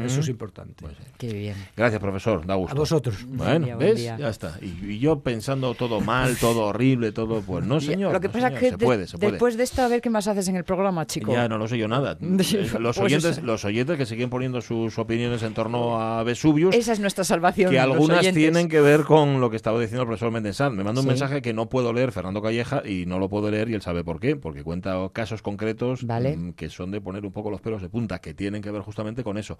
eso 0.06 0.20
es 0.22 0.28
importante. 0.28 0.76
Pues 0.82 0.96
Qué 1.18 1.34
bien. 1.34 1.56
Gracias, 1.76 2.02
profesor, 2.02 2.46
da 2.46 2.56
gusto. 2.56 2.76
A 2.76 2.80
vosotros. 2.80 3.26
Bueno, 3.28 3.78
¿ves? 3.78 4.02
Ya 4.04 4.30
está. 4.30 4.58
Y, 4.62 5.00
yo 5.00 5.20
pensando 5.20 5.74
todo 5.76 6.02
mal, 6.02 6.38
todo 6.38 6.68
horrible, 6.68 7.12
todo, 7.12 7.42
pues 7.42 7.66
no, 7.66 7.80
señor. 7.80 8.14
Lo 8.14 8.22
que 8.22 8.30
pasa 8.30 8.48
es 8.50 8.60
que 8.60 8.72
después 8.72 9.58
de 9.58 9.64
esto, 9.64 9.82
a 9.82 9.88
ver 9.88 10.02
qué 10.02 10.10
más 10.10 10.28
haces 10.28 10.48
en 10.48 10.56
el 10.56 10.64
programa, 10.64 11.06
chico. 11.06 11.32
Ya, 11.32 11.48
no 11.48 11.58
lo 11.58 11.68
sé 11.68 11.78
yo 11.78 11.88
nada. 11.88 12.18
Eh, 12.50 12.68
los, 12.80 12.98
pues 12.98 13.00
oyentes, 13.00 13.44
los 13.44 13.64
oyentes 13.64 13.98
que 13.98 14.06
siguen 14.06 14.30
poniendo 14.30 14.62
sus 14.62 14.98
opiniones 14.98 15.44
en 15.44 15.54
torno 15.54 16.02
a 16.02 16.24
Vesuvius. 16.24 16.74
Esa 16.74 16.94
es 16.94 17.00
nuestra 17.00 17.24
salvación. 17.24 17.70
Que 17.70 17.80
algunas 17.80 18.22
tienen 18.34 18.70
que 18.70 18.82
ver 18.82 19.04
con 19.04 19.40
lo 19.40 19.50
que 19.50 19.56
estaba 19.56 19.80
diciendo 19.80 20.02
el 20.02 20.08
profesor 20.08 20.32
Mendesán. 20.32 20.76
Me 20.76 20.84
manda 20.84 21.02
un 21.02 21.08
mensaje 21.08 21.42
que 21.42 21.54
no 21.54 21.70
puedo 21.70 21.94
leer 21.94 22.12
Fernando 22.12 22.42
Calleja 22.42 22.82
y 22.86 23.06
no 23.06 23.20
lo 23.20 23.30
puedo 23.30 23.52
leer 23.52 23.70
y 23.70 23.74
él 23.74 23.82
sabe 23.82 24.04
por 24.04 24.20
qué, 24.20 24.36
porque 24.36 24.64
cuenta 24.64 24.98
casos 25.14 25.42
concretos 25.42 26.06
mm, 26.10 26.54
que 26.54 26.70
son 26.70 26.92
de 26.92 27.02
poner 27.02 27.26
un 27.26 27.32
poco 27.32 27.50
los 27.50 27.62
pelos 27.62 27.82
de 27.82 27.90
punta, 27.90 28.20
que 28.20 28.34
tienen 28.34 28.62
que 28.62 28.72
ver 28.72 28.82
justamente 28.82 29.24
con 29.24 29.38
eso. 29.38 29.58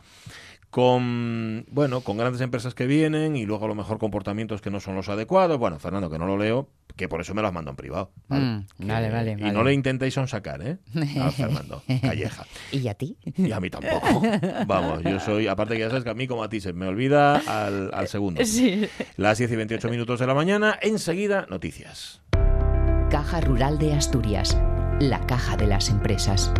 Con, 0.70 1.66
bueno, 1.72 2.02
con 2.02 2.18
grandes 2.18 2.42
empresas 2.42 2.74
que 2.76 2.86
vienen 2.88 3.36
y 3.36 3.46
luego 3.46 3.66
a 3.66 3.68
lo 3.68 3.76
mejor 3.76 3.98
comportamientos 4.00 4.62
que 4.62 4.70
no 4.70 4.80
son 4.80 4.96
los 4.96 5.10
adecuados. 5.10 5.58
Bueno, 5.58 5.80
Fernando, 5.80 6.10
que 6.10 6.20
no 6.20 6.28
lo 6.28 6.38
leo, 6.38 6.70
que 6.96 7.08
por 7.08 7.22
eso 7.22 7.34
me 7.34 7.42
las 7.42 7.54
mando 7.54 7.72
en 7.72 7.78
privado. 7.78 8.12
Vale, 8.28 8.46
mm, 8.46 8.88
vale, 8.88 9.38
Y 9.40 9.52
no 9.52 9.64
le 9.64 9.74
intentéis 9.74 10.20
sacar, 10.28 10.62
¿eh? 10.62 10.78
A 11.20 11.32
Fernando 11.32 11.82
Calleja. 12.02 12.46
¿Y 12.72 12.88
a 12.88 12.94
ti? 12.94 13.18
Y 13.38 13.52
a 13.52 13.60
mí 13.60 13.70
tampoco. 13.70 14.22
Vamos, 14.68 15.04
yo 15.04 15.20
soy, 15.20 15.48
aparte 15.48 15.76
que 15.76 15.82
ya 15.82 15.90
sabes 15.90 16.04
que 16.04 16.10
a 16.10 16.14
mí 16.14 16.28
como 16.28 16.44
a 16.44 16.50
ti 16.50 16.60
se 16.60 16.74
me 16.74 16.88
olvida 16.88 17.38
al, 17.38 17.92
al 17.94 18.08
segundo. 18.08 18.44
Sí. 18.46 18.88
Las 19.18 19.38
10 19.38 19.52
y 19.52 19.56
28 19.56 19.90
minutos 19.90 20.20
de 20.20 20.28
la 20.28 20.34
mañana, 20.34 20.78
enseguida 20.82 21.46
noticias. 21.50 22.22
Caja 23.10 23.42
Rural 23.42 23.80
de 23.80 23.94
Asturias, 23.94 24.56
la 25.00 25.20
caja 25.26 25.56
de 25.56 25.68
las 25.68 25.90
empresas. 25.90 26.52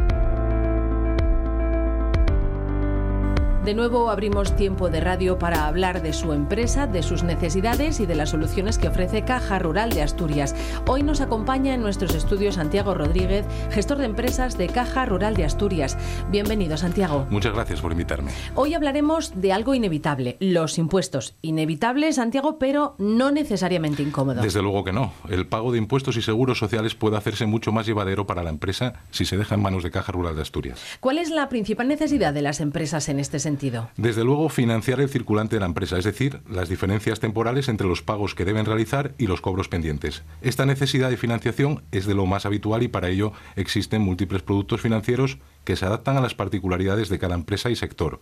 De 3.66 3.74
nuevo 3.74 4.10
abrimos 4.10 4.56
tiempo 4.56 4.90
de 4.90 5.02
radio 5.02 5.38
para 5.38 5.68
hablar 5.68 6.02
de 6.02 6.14
su 6.14 6.32
empresa, 6.32 6.88
de 6.88 7.04
sus 7.04 7.24
necesidades 7.24 8.00
y 8.00 8.06
de 8.06 8.16
las 8.16 8.30
soluciones 8.30 8.78
que 8.78 8.88
ofrece 8.88 9.26
Caja 9.26 9.60
Rural 9.60 9.90
de 9.90 10.02
Asturias. 10.02 10.56
Hoy 10.88 11.04
nos 11.04 11.20
acompaña 11.20 11.74
en 11.74 11.82
nuestros 11.82 12.16
estudios 12.16 12.56
Santiago 12.56 12.94
Rodríguez, 12.94 13.46
gestor 13.70 13.98
de 13.98 14.06
empresas 14.06 14.58
de 14.58 14.68
Caja 14.68 15.06
Rural 15.06 15.36
de 15.36 15.44
Asturias. 15.44 15.98
Bienvenido, 16.32 16.78
Santiago. 16.78 17.28
Muchas 17.30 17.54
gracias 17.54 17.82
por 17.82 17.92
invitarme. 17.92 18.32
Hoy 18.56 18.76
hablaremos 18.76 19.34
de 19.42 19.52
algo 19.52 19.74
inevitable, 19.74 20.38
los 20.40 20.78
impuestos. 20.78 21.36
Inevitable, 21.42 22.14
Santiago, 22.14 22.60
pero 22.60 22.96
no 22.98 23.30
necesariamente 23.30 24.02
incómodo. 24.02 24.42
Desde 24.42 24.62
luego 24.62 24.86
que 24.86 24.94
no. 24.94 25.12
El 25.28 25.48
pago 25.48 25.74
de 25.74 25.80
impuestos 25.80 26.16
y 26.16 26.22
seguros 26.22 26.60
sociales 26.60 26.96
puede 26.96 27.18
hacerse 27.18 27.46
mucho 27.46 27.74
más 27.74 27.86
llevadero 27.86 28.26
para 28.26 28.42
la 28.42 28.52
empresa 28.52 28.94
si 29.12 29.26
se 29.26 29.36
deja 29.36 29.56
en 29.56 29.62
manos 29.62 29.84
de 29.84 29.92
Caja 29.92 30.14
Rural 30.14 30.38
de 30.38 30.44
Asturias. 30.44 30.80
¿Cuál 31.02 31.18
es 31.18 31.30
la 31.30 31.50
principal 31.50 31.90
necesidad 31.90 32.34
de 32.34 32.42
las 32.42 32.62
empresas 32.62 33.10
en 33.10 33.20
este 33.20 33.38
sentido? 33.38 33.49
Desde 33.98 34.24
luego, 34.24 34.50
financiar 34.50 35.00
el 35.00 35.10
circulante 35.10 35.56
de 35.56 35.62
la 35.62 35.66
empresa, 35.66 35.98
es 35.98 36.06
decir, 36.06 36.42
las 36.50 36.70
diferencias 36.70 37.20
temporales 37.20 37.70
entre 37.70 37.88
los 37.88 38.02
pagos 38.02 38.36
que 38.36 38.46
deben 38.46 38.66
realizar 38.66 39.14
y 39.18 39.28
los 39.28 39.42
cobros 39.42 39.68
pendientes. 39.68 40.24
Esta 40.42 40.66
necesidad 40.66 41.10
de 41.10 41.18
financiación 41.18 41.84
es 41.92 42.06
de 42.06 42.16
lo 42.16 42.26
más 42.26 42.46
habitual 42.46 42.84
y 42.84 42.88
para 42.88 43.10
ello 43.10 43.34
existen 43.56 44.02
múltiples 44.02 44.42
productos 44.42 44.82
financieros 44.82 45.38
que 45.64 45.76
se 45.76 45.86
adaptan 45.86 46.18
a 46.18 46.22
las 46.22 46.36
particularidades 46.36 47.10
de 47.10 47.20
cada 47.20 47.36
empresa 47.36 47.70
y 47.70 47.76
sector, 47.76 48.20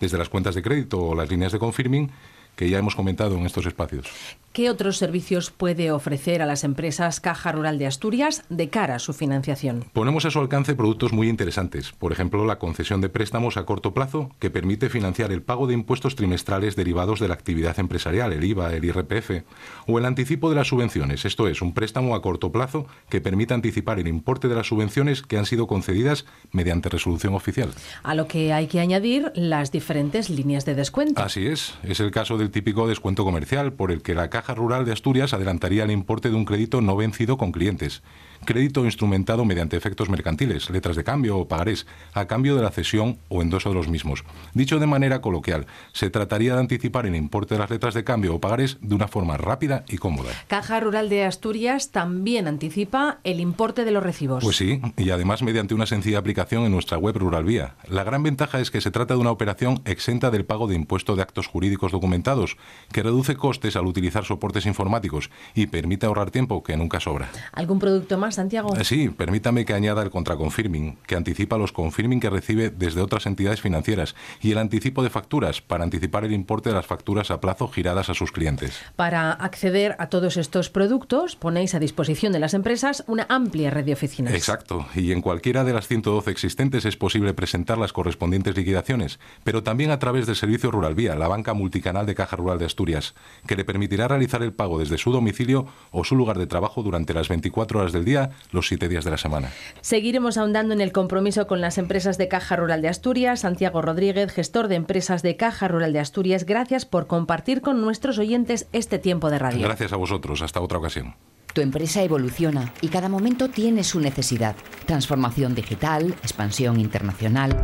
desde 0.00 0.18
las 0.18 0.28
cuentas 0.28 0.54
de 0.54 0.62
crédito 0.62 1.00
o 1.00 1.14
las 1.14 1.30
líneas 1.30 1.52
de 1.52 1.58
confirming 1.58 2.10
que 2.58 2.68
ya 2.68 2.78
hemos 2.78 2.96
comentado 2.96 3.36
en 3.36 3.46
estos 3.46 3.66
espacios. 3.66 4.08
¿Qué 4.52 4.68
otros 4.68 4.96
servicios 4.96 5.52
puede 5.52 5.92
ofrecer 5.92 6.42
a 6.42 6.46
las 6.46 6.64
empresas 6.64 7.20
Caja 7.20 7.52
Rural 7.52 7.78
de 7.78 7.86
Asturias 7.86 8.42
de 8.48 8.68
cara 8.68 8.96
a 8.96 8.98
su 8.98 9.12
financiación? 9.12 9.84
Ponemos 9.92 10.24
a 10.24 10.32
su 10.32 10.40
alcance 10.40 10.74
productos 10.74 11.12
muy 11.12 11.28
interesantes, 11.28 11.92
por 11.92 12.10
ejemplo, 12.10 12.44
la 12.44 12.58
concesión 12.58 13.00
de 13.00 13.08
préstamos 13.08 13.56
a 13.56 13.64
corto 13.64 13.94
plazo 13.94 14.32
que 14.40 14.50
permite 14.50 14.88
financiar 14.88 15.30
el 15.30 15.42
pago 15.42 15.68
de 15.68 15.74
impuestos 15.74 16.16
trimestrales 16.16 16.74
derivados 16.74 17.20
de 17.20 17.28
la 17.28 17.34
actividad 17.34 17.78
empresarial, 17.78 18.32
el 18.32 18.42
IVA, 18.42 18.74
el 18.74 18.84
IRPF, 18.84 19.44
o 19.86 19.96
el 19.96 20.04
anticipo 20.04 20.50
de 20.50 20.56
las 20.56 20.66
subvenciones, 20.66 21.24
esto 21.24 21.46
es, 21.46 21.62
un 21.62 21.72
préstamo 21.72 22.16
a 22.16 22.22
corto 22.22 22.50
plazo 22.50 22.88
que 23.08 23.20
permite 23.20 23.54
anticipar 23.54 24.00
el 24.00 24.08
importe 24.08 24.48
de 24.48 24.56
las 24.56 24.66
subvenciones 24.66 25.22
que 25.22 25.38
han 25.38 25.46
sido 25.46 25.68
concedidas 25.68 26.24
mediante 26.50 26.88
resolución 26.88 27.34
oficial. 27.34 27.70
A 28.02 28.16
lo 28.16 28.26
que 28.26 28.52
hay 28.52 28.66
que 28.66 28.80
añadir 28.80 29.30
las 29.36 29.70
diferentes 29.70 30.30
líneas 30.30 30.64
de 30.64 30.74
descuento. 30.74 31.22
Así 31.22 31.46
es, 31.46 31.74
es 31.84 32.00
el 32.00 32.10
caso 32.10 32.38
del 32.38 32.47
típico 32.50 32.88
descuento 32.88 33.24
comercial 33.24 33.72
por 33.72 33.92
el 33.92 34.02
que 34.02 34.14
la 34.14 34.30
Caja 34.30 34.54
Rural 34.54 34.84
de 34.84 34.92
Asturias 34.92 35.32
adelantaría 35.32 35.84
el 35.84 35.90
importe 35.90 36.30
de 36.30 36.36
un 36.36 36.44
crédito 36.44 36.80
no 36.80 36.96
vencido 36.96 37.36
con 37.36 37.52
clientes 37.52 38.02
crédito 38.48 38.86
instrumentado 38.86 39.44
mediante 39.44 39.76
efectos 39.76 40.08
mercantiles, 40.08 40.70
letras 40.70 40.96
de 40.96 41.04
cambio 41.04 41.36
o 41.36 41.48
pagarés, 41.48 41.86
a 42.14 42.24
cambio 42.26 42.56
de 42.56 42.62
la 42.62 42.70
cesión 42.70 43.18
o 43.28 43.42
endoso 43.42 43.68
de 43.68 43.74
los 43.74 43.88
mismos. 43.88 44.24
Dicho 44.54 44.78
de 44.78 44.86
manera 44.86 45.20
coloquial, 45.20 45.66
se 45.92 46.08
trataría 46.08 46.54
de 46.54 46.60
anticipar 46.60 47.04
el 47.04 47.14
importe 47.14 47.56
de 47.56 47.60
las 47.60 47.68
letras 47.68 47.92
de 47.92 48.04
cambio 48.04 48.34
o 48.34 48.40
pagarés 48.40 48.78
de 48.80 48.94
una 48.94 49.06
forma 49.06 49.36
rápida 49.36 49.84
y 49.86 49.98
cómoda. 49.98 50.30
Caja 50.46 50.80
Rural 50.80 51.10
de 51.10 51.24
Asturias 51.24 51.90
también 51.90 52.48
anticipa 52.48 53.18
el 53.22 53.40
importe 53.40 53.84
de 53.84 53.90
los 53.90 54.02
recibos. 54.02 54.42
Pues 54.42 54.56
sí, 54.56 54.80
y 54.96 55.10
además 55.10 55.42
mediante 55.42 55.74
una 55.74 55.84
sencilla 55.84 56.18
aplicación 56.18 56.64
en 56.64 56.72
nuestra 56.72 56.96
web 56.96 57.18
Rural 57.18 57.44
Vía. 57.44 57.74
La 57.86 58.02
gran 58.02 58.22
ventaja 58.22 58.60
es 58.60 58.70
que 58.70 58.80
se 58.80 58.90
trata 58.90 59.12
de 59.12 59.20
una 59.20 59.30
operación 59.30 59.82
exenta 59.84 60.30
del 60.30 60.46
pago 60.46 60.68
de 60.68 60.74
impuesto 60.74 61.16
de 61.16 61.20
actos 61.20 61.48
jurídicos 61.48 61.92
documentados, 61.92 62.56
que 62.92 63.02
reduce 63.02 63.36
costes 63.36 63.76
al 63.76 63.84
utilizar 63.84 64.24
soportes 64.24 64.64
informáticos 64.64 65.28
y 65.54 65.66
permite 65.66 66.06
ahorrar 66.06 66.30
tiempo 66.30 66.62
que 66.62 66.78
nunca 66.78 66.98
sobra. 66.98 67.28
¿Algún 67.52 67.78
producto 67.78 68.16
más? 68.16 68.37
Santiago? 68.38 68.76
Eh, 68.76 68.84
sí, 68.84 69.08
permítame 69.08 69.64
que 69.64 69.74
añada 69.74 70.00
el 70.02 70.10
contraconfirming, 70.10 70.98
que 71.06 71.16
anticipa 71.16 71.58
los 71.58 71.72
confirming 71.72 72.20
que 72.20 72.30
recibe 72.30 72.70
desde 72.70 73.00
otras 73.00 73.26
entidades 73.26 73.60
financieras 73.60 74.14
y 74.40 74.52
el 74.52 74.58
anticipo 74.58 75.02
de 75.02 75.10
facturas 75.10 75.60
para 75.60 75.82
anticipar 75.82 76.24
el 76.24 76.32
importe 76.32 76.68
de 76.68 76.76
las 76.76 76.86
facturas 76.86 77.32
a 77.32 77.40
plazo 77.40 77.66
giradas 77.66 78.08
a 78.10 78.14
sus 78.14 78.30
clientes. 78.30 78.78
Para 78.94 79.32
acceder 79.32 79.96
a 79.98 80.08
todos 80.08 80.36
estos 80.36 80.70
productos, 80.70 81.34
ponéis 81.34 81.74
a 81.74 81.80
disposición 81.80 82.32
de 82.32 82.38
las 82.38 82.54
empresas 82.54 83.02
una 83.08 83.26
amplia 83.28 83.70
red 83.70 83.84
de 83.84 83.94
oficinas. 83.94 84.32
Exacto, 84.34 84.86
y 84.94 85.10
en 85.10 85.20
cualquiera 85.20 85.64
de 85.64 85.72
las 85.72 85.88
112 85.88 86.30
existentes 86.30 86.84
es 86.84 86.96
posible 86.96 87.34
presentar 87.34 87.76
las 87.76 87.92
correspondientes 87.92 88.56
liquidaciones, 88.56 89.18
pero 89.42 89.64
también 89.64 89.90
a 89.90 89.98
través 89.98 90.26
del 90.26 90.36
servicio 90.36 90.70
Rural 90.70 90.94
Vía, 90.94 91.16
la 91.16 91.26
banca 91.26 91.54
multicanal 91.54 92.06
de 92.06 92.14
Caja 92.14 92.36
Rural 92.36 92.58
de 92.58 92.66
Asturias, 92.66 93.14
que 93.46 93.56
le 93.56 93.64
permitirá 93.64 94.06
realizar 94.06 94.42
el 94.42 94.52
pago 94.52 94.78
desde 94.78 94.98
su 94.98 95.10
domicilio 95.10 95.66
o 95.90 96.04
su 96.04 96.14
lugar 96.14 96.38
de 96.38 96.46
trabajo 96.46 96.84
durante 96.84 97.14
las 97.14 97.28
24 97.28 97.80
horas 97.80 97.92
del 97.92 98.04
día, 98.04 98.27
los 98.52 98.68
7 98.68 98.88
días 98.88 99.04
de 99.04 99.10
la 99.10 99.18
semana. 99.18 99.50
Seguiremos 99.80 100.38
ahondando 100.38 100.74
en 100.74 100.80
el 100.80 100.92
compromiso 100.92 101.46
con 101.46 101.60
las 101.60 101.78
empresas 101.78 102.18
de 102.18 102.28
Caja 102.28 102.56
Rural 102.56 102.82
de 102.82 102.88
Asturias. 102.88 103.40
Santiago 103.40 103.82
Rodríguez, 103.82 104.32
gestor 104.32 104.68
de 104.68 104.76
empresas 104.76 105.22
de 105.22 105.36
Caja 105.36 105.68
Rural 105.68 105.92
de 105.92 106.00
Asturias, 106.00 106.44
gracias 106.44 106.84
por 106.84 107.06
compartir 107.06 107.60
con 107.60 107.80
nuestros 107.80 108.18
oyentes 108.18 108.66
este 108.72 108.98
tiempo 108.98 109.30
de 109.30 109.38
radio. 109.38 109.66
Gracias 109.66 109.92
a 109.92 109.96
vosotros. 109.96 110.42
Hasta 110.42 110.60
otra 110.60 110.78
ocasión. 110.78 111.14
Tu 111.54 111.62
empresa 111.62 112.02
evoluciona 112.02 112.72
y 112.80 112.88
cada 112.88 113.08
momento 113.08 113.48
tiene 113.48 113.82
su 113.82 114.00
necesidad. 114.00 114.54
Transformación 114.86 115.54
digital, 115.54 116.12
expansión 116.22 116.78
internacional. 116.78 117.56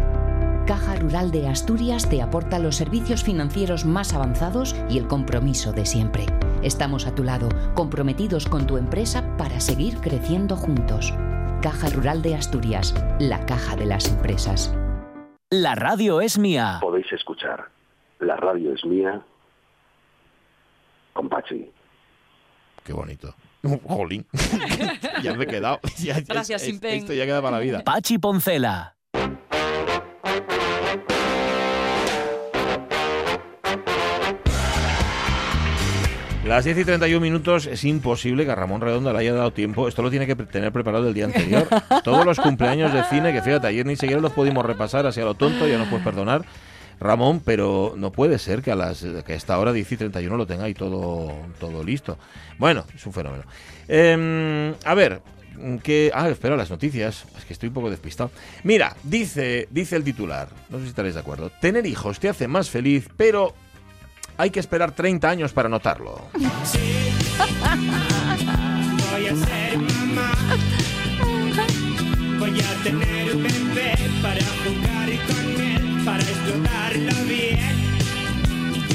Caja 0.66 0.96
Rural 0.96 1.30
de 1.30 1.46
Asturias 1.46 2.08
te 2.08 2.22
aporta 2.22 2.58
los 2.58 2.76
servicios 2.76 3.22
financieros 3.22 3.84
más 3.84 4.14
avanzados 4.14 4.74
y 4.88 4.98
el 4.98 5.06
compromiso 5.06 5.72
de 5.72 5.84
siempre. 5.84 6.26
Estamos 6.64 7.06
a 7.06 7.14
tu 7.14 7.22
lado, 7.24 7.50
comprometidos 7.74 8.46
con 8.46 8.66
tu 8.66 8.78
empresa 8.78 9.36
para 9.36 9.60
seguir 9.60 9.98
creciendo 9.98 10.56
juntos. 10.56 11.12
Caja 11.60 11.90
Rural 11.90 12.22
de 12.22 12.36
Asturias, 12.36 12.94
la 13.20 13.44
caja 13.44 13.76
de 13.76 13.84
las 13.84 14.08
empresas. 14.08 14.74
La 15.50 15.74
radio 15.74 16.22
es 16.22 16.38
mía. 16.38 16.78
Podéis 16.80 17.12
escuchar. 17.12 17.68
La 18.20 18.36
radio 18.36 18.72
es 18.72 18.82
mía. 18.86 19.22
Con 21.12 21.28
Pachi. 21.28 21.70
Qué 22.82 22.94
bonito. 22.94 23.34
Jolín. 23.86 24.24
ya 25.22 25.34
me 25.34 25.44
he 25.44 25.46
quedado. 25.46 25.80
Gracias, 26.26 26.62
es, 26.62 26.82
Esto 26.82 27.12
ya 27.12 27.26
queda 27.26 27.42
para 27.42 27.58
la 27.58 27.62
vida. 27.62 27.84
Pachi 27.84 28.16
Poncela. 28.16 28.96
Las 36.46 36.66
10 36.66 36.78
y 36.78 36.84
31 36.84 37.20
minutos 37.20 37.66
es 37.66 37.84
imposible 37.84 38.44
que 38.44 38.50
a 38.50 38.54
Ramón 38.54 38.82
Redondo 38.82 39.10
le 39.10 39.18
haya 39.18 39.32
dado 39.32 39.50
tiempo. 39.50 39.88
Esto 39.88 40.02
lo 40.02 40.10
tiene 40.10 40.26
que 40.26 40.36
tener 40.36 40.72
preparado 40.72 41.08
el 41.08 41.14
día 41.14 41.24
anterior. 41.24 41.66
Todos 42.04 42.26
los 42.26 42.38
cumpleaños 42.38 42.92
de 42.92 43.02
cine, 43.04 43.32
que 43.32 43.40
fíjate, 43.40 43.66
ayer 43.66 43.86
ni 43.86 43.96
siquiera 43.96 44.20
los 44.20 44.32
pudimos 44.32 44.64
repasar, 44.64 45.06
así 45.06 45.22
a 45.22 45.24
lo 45.24 45.34
tonto, 45.34 45.66
ya 45.66 45.78
no 45.78 45.88
puedes 45.88 46.04
perdonar. 46.04 46.44
Ramón, 47.00 47.40
pero 47.42 47.94
no 47.96 48.12
puede 48.12 48.38
ser 48.38 48.60
que 48.60 48.70
a, 48.70 48.76
las, 48.76 49.02
que 49.24 49.32
a 49.32 49.36
esta 49.36 49.58
hora 49.58 49.72
10 49.72 49.92
y 49.92 49.96
31 49.96 50.36
lo 50.36 50.46
tenga 50.46 50.64
ahí 50.64 50.74
todo, 50.74 51.32
todo 51.58 51.82
listo. 51.82 52.18
Bueno, 52.58 52.84
es 52.94 53.04
un 53.06 53.14
fenómeno. 53.14 53.44
Em, 53.88 54.74
a 54.84 54.94
ver, 54.94 55.22
que 55.82 56.10
ah 56.12 56.28
espera 56.28 56.56
las 56.56 56.70
noticias 56.70 57.24
es 57.38 57.44
que 57.44 57.52
estoy 57.52 57.68
un 57.68 57.74
poco 57.74 57.88
despistado 57.88 58.32
mira 58.64 58.96
dice 59.04 59.68
dice 59.70 59.94
el 59.94 60.02
titular 60.02 60.48
no 60.68 60.78
sé 60.78 60.82
si 60.82 60.88
estaréis 60.88 61.14
de 61.14 61.20
acuerdo 61.20 61.48
tener 61.60 61.86
hijos 61.86 62.18
te 62.18 62.28
hace 62.28 62.48
más 62.48 62.68
feliz 62.68 63.08
pero 63.16 63.54
hay 64.36 64.50
que 64.50 64.60
esperar 64.60 64.92
30 64.92 65.28
años 65.28 65.52
para 65.52 65.68
notarlo. 65.68 66.28
Voy 66.32 66.46
a 69.26 69.36
ser 69.36 69.78
mamá. 69.78 70.32
Voy 72.38 72.60
a 72.60 72.82
tener 72.82 73.36
un 73.36 73.42
bebé 73.42 73.94
para 74.22 74.44
jugar 74.64 75.08
con 75.26 75.62
él, 75.62 76.02
para 76.04 76.22
explotarlo 76.22 77.24
bien. 77.28 77.43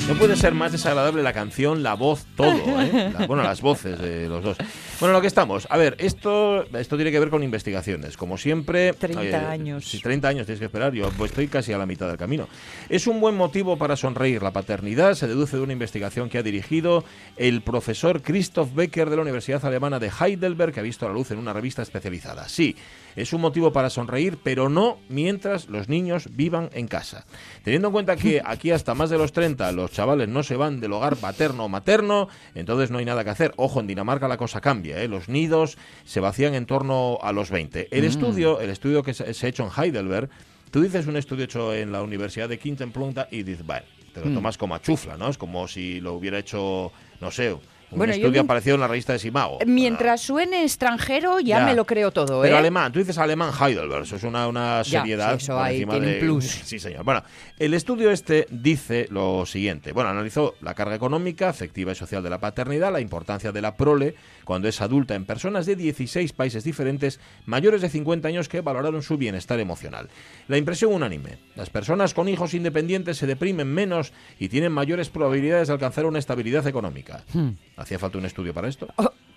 No 0.10 0.16
puede 0.16 0.36
ser 0.36 0.56
más 0.56 0.72
desagradable 0.72 1.22
la 1.22 1.34
canción, 1.34 1.84
la 1.84 1.94
voz, 1.94 2.26
todo, 2.36 2.82
¿eh? 2.82 3.14
bueno, 3.28 3.44
las 3.44 3.62
voces 3.62 4.00
de 4.00 4.28
los 4.28 4.44
dos. 4.44 4.58
Bueno, 5.00 5.14
lo 5.14 5.22
que 5.22 5.28
estamos. 5.28 5.68
A 5.70 5.78
ver, 5.78 5.96
esto, 6.00 6.66
esto 6.76 6.96
tiene 6.96 7.12
que 7.12 7.20
ver 7.20 7.30
con 7.30 7.44
investigaciones. 7.44 8.18
Como 8.18 8.36
siempre. 8.36 8.94
30 8.94 9.52
años. 9.52 9.88
Si 9.88 10.02
30 10.02 10.28
años 10.28 10.46
tienes 10.48 10.60
que 10.60 10.66
esperar, 10.66 10.94
yo 10.94 11.10
pues, 11.12 11.30
estoy 11.30 11.48
casi 11.48 11.74
a 11.74 11.78
la 11.78 11.86
mitad 11.86 12.08
del 12.08 12.18
camino. 12.18 12.50
Es 12.90 13.06
un 13.06 13.22
buen 13.22 13.36
motivo 13.36 13.78
para 13.78 13.96
sonreír. 13.96 14.42
La 14.42 14.52
paternidad 14.52 15.14
se 15.14 15.28
deduce 15.28 15.58
de 15.58 15.62
una 15.62 15.74
investigación 15.74 16.28
que 16.28 16.40
ha 16.40 16.44
dirigido 16.44 17.06
el 17.38 17.62
profesor 17.62 18.24
Christoph 18.24 18.74
Becker 18.74 19.12
de 19.12 19.16
la 19.16 19.22
Universidad 19.22 19.64
Alemana 19.64 20.00
de 20.00 20.10
Heidelberg, 20.10 20.74
que 20.74 20.80
ha 20.80 20.84
visto 20.84 21.08
la 21.08 21.14
luz 21.14 21.30
en 21.30 21.38
una 21.38 21.54
revista 21.54 21.84
especializada. 21.84 22.50
Sí, 22.50 22.76
es 23.16 23.34
un 23.34 23.42
motivo 23.42 23.72
para 23.72 23.90
sonreír, 23.90 24.38
pero 24.44 24.70
no 24.70 25.00
mientras 25.10 25.70
los 25.70 25.90
niños 25.90 26.30
vivan 26.32 26.70
en 26.74 26.88
casa. 26.88 27.26
Teniendo 27.64 27.90
en 27.90 27.94
cuenta 27.94 28.16
que 28.16 28.42
aquí 28.44 28.72
hasta 28.72 28.94
más 28.94 29.10
de 29.10 29.18
los 29.18 29.34
30 29.34 29.72
los 29.72 29.92
chavales 29.92 30.28
no 30.28 30.44
se 30.44 30.56
van 30.56 30.80
del 30.80 30.94
hogar 30.94 31.16
paterno 31.18 31.66
o 31.66 31.70
materno, 31.70 32.28
entonces 32.56 32.92
no 32.92 32.98
hay 32.98 33.06
nada 33.06 33.24
que 33.24 33.30
hacer. 33.30 33.54
Ojo, 33.58 33.80
en 33.80 33.88
Dinamarca 33.88 34.28
la 34.28 34.38
cosa 34.38 34.62
cambia, 34.62 35.02
¿eh? 35.02 35.08
los 35.08 35.30
nidos 35.30 35.78
se 36.06 36.20
vacían 36.20 36.56
en 36.56 36.66
torno 36.66 37.20
a 37.22 37.32
los 37.32 37.50
20. 37.50 37.90
El 37.92 38.04
mm. 38.04 38.08
estudio, 38.08 38.60
el 38.60 38.70
estudio 38.70 39.04
que 39.04 39.14
se, 39.14 39.24
ha 39.24 39.50
hecho 39.50 39.64
en 39.64 39.84
Heidelberg, 39.84 40.30
tú 40.72 40.82
dices 40.82 41.08
un 41.08 41.18
estudio 41.18 41.46
hecho 41.46 41.74
en 41.74 41.92
la 41.92 42.02
Universidad 42.02 42.50
de 42.50 42.60
Quinten-Plunta 42.60 43.28
y 43.32 43.44
dices, 43.44 43.66
vale, 43.66 43.86
te 44.14 44.22
lo 44.22 44.28
mm. 44.28 44.36
tomas 44.36 44.58
como 44.58 44.76
a 44.76 44.82
chufla, 44.82 45.18
¿no? 45.18 45.30
Es 45.30 45.38
como 45.38 45.68
si 45.68 46.00
lo 46.00 46.14
hubiera 46.14 46.40
hecho, 46.40 46.92
no 47.22 47.32
sé, 47.32 47.56
un 47.92 47.98
bueno, 47.98 48.14
estudio 48.14 48.42
aparecido 48.42 48.76
en 48.76 48.82
la 48.82 48.88
revista 48.88 49.14
de 49.14 49.20
Simao. 49.20 49.60
Mientras 49.66 50.22
suene 50.22 50.64
extranjero, 50.64 51.40
ya, 51.40 51.66
me 51.66 51.74
lo 51.74 51.86
creo 51.86 52.12
todo. 52.12 52.42
Pero 52.42 52.56
¿eh? 52.56 52.60
alemán, 52.60 52.92
tú 52.92 53.00
dices 53.00 53.18
alemán 53.18 53.52
Heidelberg, 53.60 54.04
eso 54.04 54.16
es 54.16 54.24
una, 54.24 54.48
una 54.48 54.84
seriedad. 54.84 55.36
eso 55.36 55.60
tiene 55.70 56.14
un 56.16 56.20
plus. 56.20 56.46
Sí, 56.46 56.80
señor. 56.80 57.04
Bueno, 57.04 57.24
el 57.58 57.74
estudio 57.74 58.12
este 58.12 58.48
dice 58.52 59.08
lo 59.10 59.46
siguiente. 59.46 59.92
Bueno, 59.92 60.10
analizó 60.10 60.56
la 60.62 60.74
carga 60.74 60.96
económica, 60.96 61.50
afectiva 61.50 61.92
y 61.92 61.96
social 61.96 62.22
de 62.22 62.30
la 62.30 62.40
paternidad, 62.40 62.92
la 62.92 63.02
importancia 63.02 63.52
de 63.52 63.62
la 63.62 63.76
prole 63.76 64.16
cuando 64.46 64.68
es 64.68 64.82
adulta 64.82 65.16
en 65.16 65.26
personas 65.26 65.66
de 65.66 65.76
16 65.76 66.34
países 66.34 66.64
diferentes 66.64 67.20
mayores 67.46 67.82
de 67.82 67.90
50 67.90 68.28
años 68.28 68.50
que 68.50 68.62
valoraron 68.62 69.02
su 69.02 69.18
bienestar 69.18 69.60
emocional. 69.60 70.10
La 70.48 70.58
impresión 70.58 70.94
unánime. 70.94 71.38
Las 71.56 71.70
personas 71.70 72.14
con 72.14 72.28
hijos 72.28 72.54
independientes 72.54 73.18
se 73.18 73.28
deprimen 73.28 73.68
menos 73.68 74.14
y 74.40 74.50
tienen 74.50 74.72
mayores 74.72 75.10
probabilidades 75.10 75.68
de 75.68 75.74
alcanzar 75.74 76.06
una 76.06 76.20
estabilidad 76.20 76.68
económica. 76.68 77.24
Hmm. 77.34 77.50
¿Hacía 77.80 77.98
falta 77.98 78.18
un 78.18 78.26
estudio 78.26 78.54
para 78.54 78.68
esto? 78.68 78.88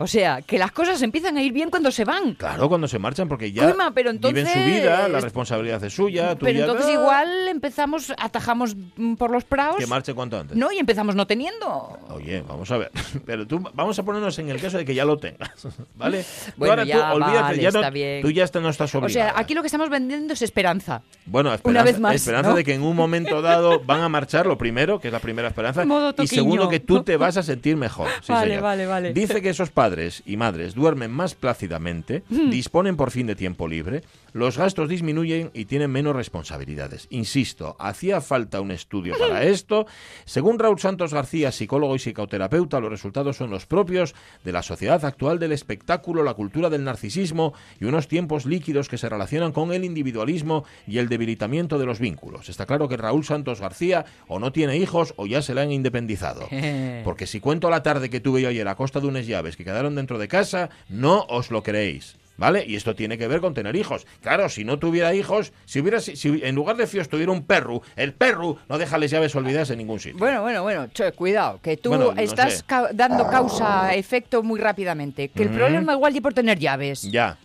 O, 0.02 0.06
sea, 0.06 0.42
que 0.42 0.58
las 0.58 0.72
cosas 0.72 1.00
empiezan 1.02 1.36
a 1.36 1.42
ir 1.42 1.52
bien 1.52 1.70
cuando 1.70 1.90
se 1.90 2.04
van. 2.04 2.34
Claro, 2.34 2.68
cuando 2.68 2.88
se 2.88 2.98
marchan, 2.98 3.28
porque 3.28 3.52
ya 3.52 3.74
pero 3.94 4.10
entonces... 4.10 4.44
viven 4.44 4.64
su 4.64 4.70
vida, 4.70 5.08
la 5.08 5.20
responsabilidad 5.20 5.82
es 5.84 5.94
suya. 5.94 6.36
pero 6.38 6.58
entonces 6.58 6.90
igual 6.90 7.48
empezamos, 7.48 8.12
atajamos 8.18 8.76
por 9.18 9.30
los 9.30 9.44
prados. 9.44 9.76
Que 9.76 9.86
marche 9.86 10.14
cuanto 10.14 10.38
antes. 10.38 10.56
No, 10.56 10.72
y 10.72 10.78
empezamos 10.78 11.14
no 11.14 11.26
teniendo. 11.26 11.98
Oye, 12.08 12.42
vamos 12.46 12.70
a 12.70 12.78
ver. 12.78 12.90
Pero 13.26 13.46
tú, 13.46 13.62
vamos 13.74 13.98
a 13.98 14.02
ponernos 14.02 14.38
en 14.38 14.50
el 14.50 14.60
caso 14.60 14.78
de 14.78 14.84
que 14.84 14.94
ya 14.94 15.04
lo 15.04 15.18
tengas, 15.18 15.50
¿vale? 15.96 16.24
Bueno, 16.56 16.84
ya, 16.84 17.12
olvídate, 17.12 17.60
ya 17.60 17.68
está 17.68 17.90
bien. 17.90 18.22
Tú 18.22 18.30
ya 18.30 18.46
no 18.60 18.68
estás 18.68 18.94
obligado. 18.94 19.06
O 19.06 19.32
sea, 19.32 19.40
aquí 19.40 19.54
lo 19.54 19.62
que 19.62 19.68
estamos 19.68 19.88
vendiendo 19.88 20.34
es 20.34 20.42
esperanza. 20.42 21.02
Bueno, 21.26 21.52
esperanza, 21.52 21.80
Una 21.80 21.90
vez 21.90 22.00
más, 22.00 22.14
esperanza 22.14 22.54
de 22.54 22.64
que 22.64 22.74
en 22.74 22.82
un 22.82 22.96
momento 22.96 23.42
dado 23.42 23.80
van 23.80 24.00
a 24.00 24.08
marchar, 24.08 24.46
lo 24.46 24.58
primero, 24.58 25.00
que 25.00 25.08
es 25.08 25.12
la 25.12 25.20
primera 25.20 25.48
esperanza, 25.48 25.84
y 26.22 26.26
segundo, 26.26 26.68
que 26.68 26.80
tú 26.80 27.02
te 27.02 27.16
vas 27.16 27.36
a 27.36 27.42
sentir 27.42 27.76
mejor. 27.76 28.08
vale, 28.28 28.60
vale, 28.60 28.86
vale. 28.86 29.12
Dice 29.12 29.40
que 29.40 29.50
esos 29.50 29.70
padres 29.70 29.91
y 30.24 30.36
madres 30.36 30.74
duermen 30.74 31.10
más 31.10 31.34
plácidamente, 31.34 32.22
disponen 32.28 32.96
por 32.96 33.10
fin 33.10 33.26
de 33.26 33.36
tiempo 33.36 33.68
libre, 33.68 34.02
los 34.32 34.58
gastos 34.58 34.88
disminuyen 34.88 35.50
y 35.54 35.66
tienen 35.66 35.90
menos 35.90 36.16
responsabilidades. 36.16 37.06
Insisto, 37.10 37.76
hacía 37.78 38.20
falta 38.20 38.60
un 38.60 38.70
estudio 38.70 39.14
para 39.18 39.42
esto. 39.44 39.86
Según 40.24 40.58
Raúl 40.58 40.78
Santos 40.78 41.12
García, 41.12 41.52
psicólogo 41.52 41.94
y 41.94 41.98
psicoterapeuta, 41.98 42.80
los 42.80 42.90
resultados 42.90 43.36
son 43.36 43.50
los 43.50 43.66
propios 43.66 44.14
de 44.44 44.52
la 44.52 44.62
sociedad 44.62 45.04
actual 45.04 45.38
del 45.38 45.52
espectáculo, 45.52 46.22
la 46.22 46.34
cultura 46.34 46.70
del 46.70 46.84
narcisismo 46.84 47.54
y 47.80 47.84
unos 47.84 48.08
tiempos 48.08 48.46
líquidos 48.46 48.88
que 48.88 48.98
se 48.98 49.08
relacionan 49.08 49.52
con 49.52 49.72
el 49.72 49.84
individualismo 49.84 50.64
y 50.86 50.98
el 50.98 51.08
debilitamiento 51.08 51.78
de 51.78 51.86
los 51.86 51.98
vínculos. 51.98 52.48
Está 52.48 52.66
claro 52.66 52.88
que 52.88 52.96
Raúl 52.96 53.24
Santos 53.24 53.60
García 53.60 54.04
o 54.28 54.38
no 54.38 54.52
tiene 54.52 54.76
hijos 54.76 55.14
o 55.16 55.26
ya 55.26 55.42
se 55.42 55.54
le 55.54 55.60
han 55.60 55.72
independizado. 55.72 56.48
Porque 57.04 57.26
si 57.26 57.40
cuento 57.40 57.70
la 57.70 57.82
tarde 57.82 58.10
que 58.10 58.20
tuve 58.20 58.42
yo 58.42 58.48
ayer 58.48 58.66
a 58.68 58.76
costa 58.76 59.00
de 59.00 59.06
unas 59.06 59.26
llaves 59.26 59.56
que 59.56 59.64
quedaron 59.64 59.94
dentro 59.94 60.18
de 60.18 60.28
casa, 60.28 60.70
no 60.88 61.26
os 61.28 61.50
lo 61.50 61.62
creéis. 61.62 62.16
¿Vale? 62.36 62.64
Y 62.66 62.76
esto 62.76 62.94
tiene 62.94 63.18
que 63.18 63.28
ver 63.28 63.40
con 63.40 63.54
tener 63.54 63.76
hijos. 63.76 64.06
Claro, 64.20 64.48
si 64.48 64.64
no 64.64 64.78
tuviera 64.78 65.14
hijos, 65.14 65.52
si 65.64 65.80
hubiera 65.80 66.00
si, 66.00 66.40
en 66.42 66.54
lugar 66.54 66.76
de 66.76 66.86
fíos 66.86 67.08
tuviera 67.08 67.32
un 67.32 67.44
perro, 67.44 67.82
el 67.96 68.14
perro 68.14 68.58
no 68.68 68.78
deja 68.78 68.98
las 68.98 69.10
llaves 69.10 69.34
olvidadas 69.36 69.70
en 69.70 69.78
ningún 69.78 70.00
sitio. 70.00 70.18
Bueno, 70.18 70.42
bueno, 70.42 70.62
bueno, 70.62 70.88
cuidado, 71.16 71.60
que 71.62 71.76
tú 71.76 71.94
estás 72.16 72.64
dando 72.94 73.28
causa 73.28 73.94
efecto 73.94 74.42
muy 74.42 74.58
rápidamente, 74.60 75.28
que 75.28 75.44
el 75.44 75.50
problema 75.50 75.92
igual 75.92 76.16
y 76.16 76.20
por 76.20 76.34
tener 76.34 76.58
llaves. 76.58 77.02
Ya. 77.02 77.36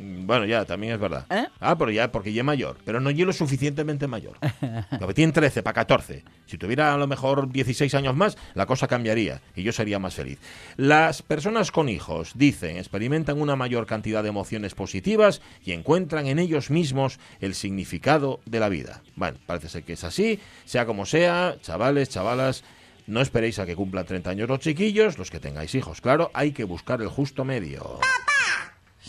Mm, 0.00 0.26
bueno, 0.26 0.46
ya, 0.46 0.64
también 0.64 0.94
es 0.94 1.00
verdad. 1.00 1.26
¿Eh? 1.30 1.46
Ah, 1.60 1.76
pero 1.76 1.90
ya, 1.90 2.10
porque 2.10 2.32
ya 2.32 2.40
es 2.40 2.46
mayor. 2.46 2.78
Pero 2.84 3.00
no 3.00 3.10
lo 3.10 3.32
suficientemente 3.32 4.06
mayor. 4.06 4.38
Porque 4.98 5.14
tiene 5.14 5.32
13 5.32 5.62
para 5.62 5.74
14. 5.74 6.24
Si 6.46 6.56
tuviera 6.56 6.94
a 6.94 6.96
lo 6.96 7.06
mejor 7.06 7.52
16 7.52 7.94
años 7.94 8.16
más, 8.16 8.38
la 8.54 8.66
cosa 8.66 8.88
cambiaría 8.88 9.42
y 9.54 9.62
yo 9.62 9.72
sería 9.72 9.98
más 9.98 10.14
feliz. 10.14 10.38
Las 10.76 11.22
personas 11.22 11.70
con 11.70 11.88
hijos, 11.88 12.32
dicen, 12.34 12.76
experimentan 12.78 13.40
una 13.40 13.56
mayor 13.56 13.86
cantidad 13.86 14.22
de 14.22 14.30
emociones 14.30 14.74
positivas 14.74 15.42
y 15.64 15.72
encuentran 15.72 16.26
en 16.26 16.38
ellos 16.38 16.70
mismos 16.70 17.18
el 17.40 17.54
significado 17.54 18.40
de 18.46 18.60
la 18.60 18.68
vida. 18.68 19.02
Bueno, 19.16 19.38
parece 19.46 19.68
ser 19.68 19.82
que 19.82 19.92
es 19.92 20.04
así. 20.04 20.40
Sea 20.64 20.86
como 20.86 21.04
sea, 21.04 21.56
chavales, 21.60 22.08
chavalas. 22.08 22.64
No 23.06 23.20
esperéis 23.20 23.58
a 23.58 23.66
que 23.66 23.76
cumplan 23.76 24.06
30 24.06 24.30
años 24.30 24.48
los 24.48 24.60
chiquillos, 24.60 25.18
los 25.18 25.30
que 25.30 25.40
tengáis 25.40 25.74
hijos, 25.74 26.00
claro, 26.00 26.30
hay 26.32 26.52
que 26.52 26.64
buscar 26.64 27.02
el 27.02 27.08
justo 27.08 27.44
medio. 27.44 27.98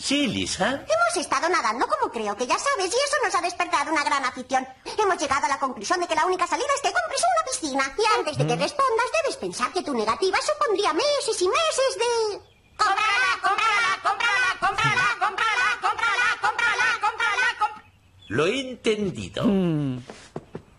Sí, 0.02 0.26
Lisa. 0.26 0.66
Hemos 0.82 1.16
estado 1.16 1.48
nadando 1.48 1.86
como 1.86 2.10
creo 2.10 2.36
que 2.36 2.44
ya 2.44 2.58
sabes 2.58 2.90
y 2.90 2.96
eso 2.96 3.16
nos 3.24 3.32
ha 3.36 3.40
despertado 3.40 3.92
una 3.92 4.02
gran 4.02 4.24
afición. 4.24 4.66
Hemos 4.98 5.16
llegado 5.16 5.46
a 5.46 5.48
la 5.48 5.60
conclusión 5.60 6.00
de 6.00 6.08
que 6.08 6.16
la 6.16 6.26
única 6.26 6.44
salida 6.44 6.66
es 6.74 6.82
que 6.82 6.92
compres 6.92 7.22
una 7.22 7.44
piscina. 7.46 7.94
Y 7.96 8.18
antes 8.18 8.36
de 8.36 8.44
que 8.44 8.56
mm. 8.56 8.62
respondas 8.62 9.06
debes 9.22 9.36
pensar 9.36 9.72
que 9.72 9.84
tu 9.84 9.94
negativa 9.94 10.38
supondría 10.42 10.92
meses 10.92 11.40
y 11.40 11.46
meses 11.46 11.90
de... 12.02 12.40
¡Cómprala, 12.76 13.30
cómprala, 13.42 14.00
cómprala, 14.02 14.58
cómprala, 14.58 15.06
cómprala, 15.20 15.68
cómprala, 15.80 16.26
cómprala, 16.42 17.46
cómprala, 17.60 17.82
Lo 18.26 18.46
he 18.46 18.58
entendido. 18.58 19.44
Mm. 19.44 19.98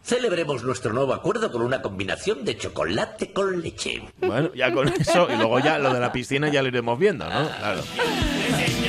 Celebremos 0.04 0.64
nuestro 0.64 0.92
nuevo 0.92 1.14
acuerdo 1.14 1.50
con 1.50 1.62
una 1.62 1.82
combinación 1.82 2.44
de 2.44 2.58
chocolate 2.58 3.32
con 3.32 3.62
leche. 3.62 4.04
Bueno, 4.18 4.54
ya 4.54 4.74
con 4.74 4.90
eso, 4.90 5.30
y 5.32 5.38
luego 5.38 5.60
ya 5.60 5.80
lo 5.80 5.94
de 5.94 6.02
la 6.02 6.12
piscina 6.12 6.50
ya 6.50 6.62
lo 6.62 6.68
iremos 6.68 7.00
viendo, 7.00 7.24
¿no? 7.24 7.48
Claro. 7.58 7.84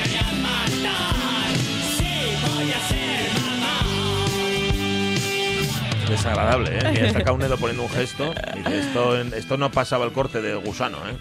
Desagradable, 6.08 6.78
¿eh? 6.78 6.90
Mira, 6.92 7.06
está 7.06 7.24
Caunedo 7.24 7.56
poniendo 7.56 7.82
un 7.84 7.90
gesto 7.90 8.34
y 8.54 8.58
dice, 8.58 8.78
esto, 8.78 9.16
esto 9.16 9.56
no 9.56 9.70
pasaba 9.70 10.04
el 10.04 10.12
corte 10.12 10.42
de 10.42 10.54
gusano, 10.54 10.98
¿eh? 11.08 11.16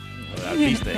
Alpiste, 0.49 0.91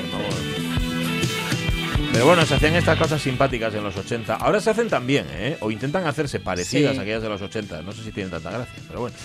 Pero 2.11 2.25
bueno, 2.25 2.45
se 2.45 2.55
hacían 2.55 2.75
estas 2.75 2.97
cosas 2.97 3.21
simpáticas 3.21 3.73
en 3.75 3.83
los 3.83 3.95
80. 3.95 4.35
Ahora 4.35 4.59
se 4.59 4.69
hacen 4.69 4.89
también, 4.89 5.27
¿eh? 5.31 5.57
O 5.59 5.71
intentan 5.71 6.07
hacerse 6.07 6.39
parecidas 6.39 6.97
a 6.97 7.01
aquellas 7.01 7.21
de 7.21 7.29
los 7.29 7.41
80. 7.41 7.81
No 7.81 7.91
sé 7.91 8.03
si 8.03 8.11
tienen 8.11 8.31
tanta 8.31 8.51
gracia, 8.51 8.81
pero 8.87 9.01
bueno. 9.01 9.15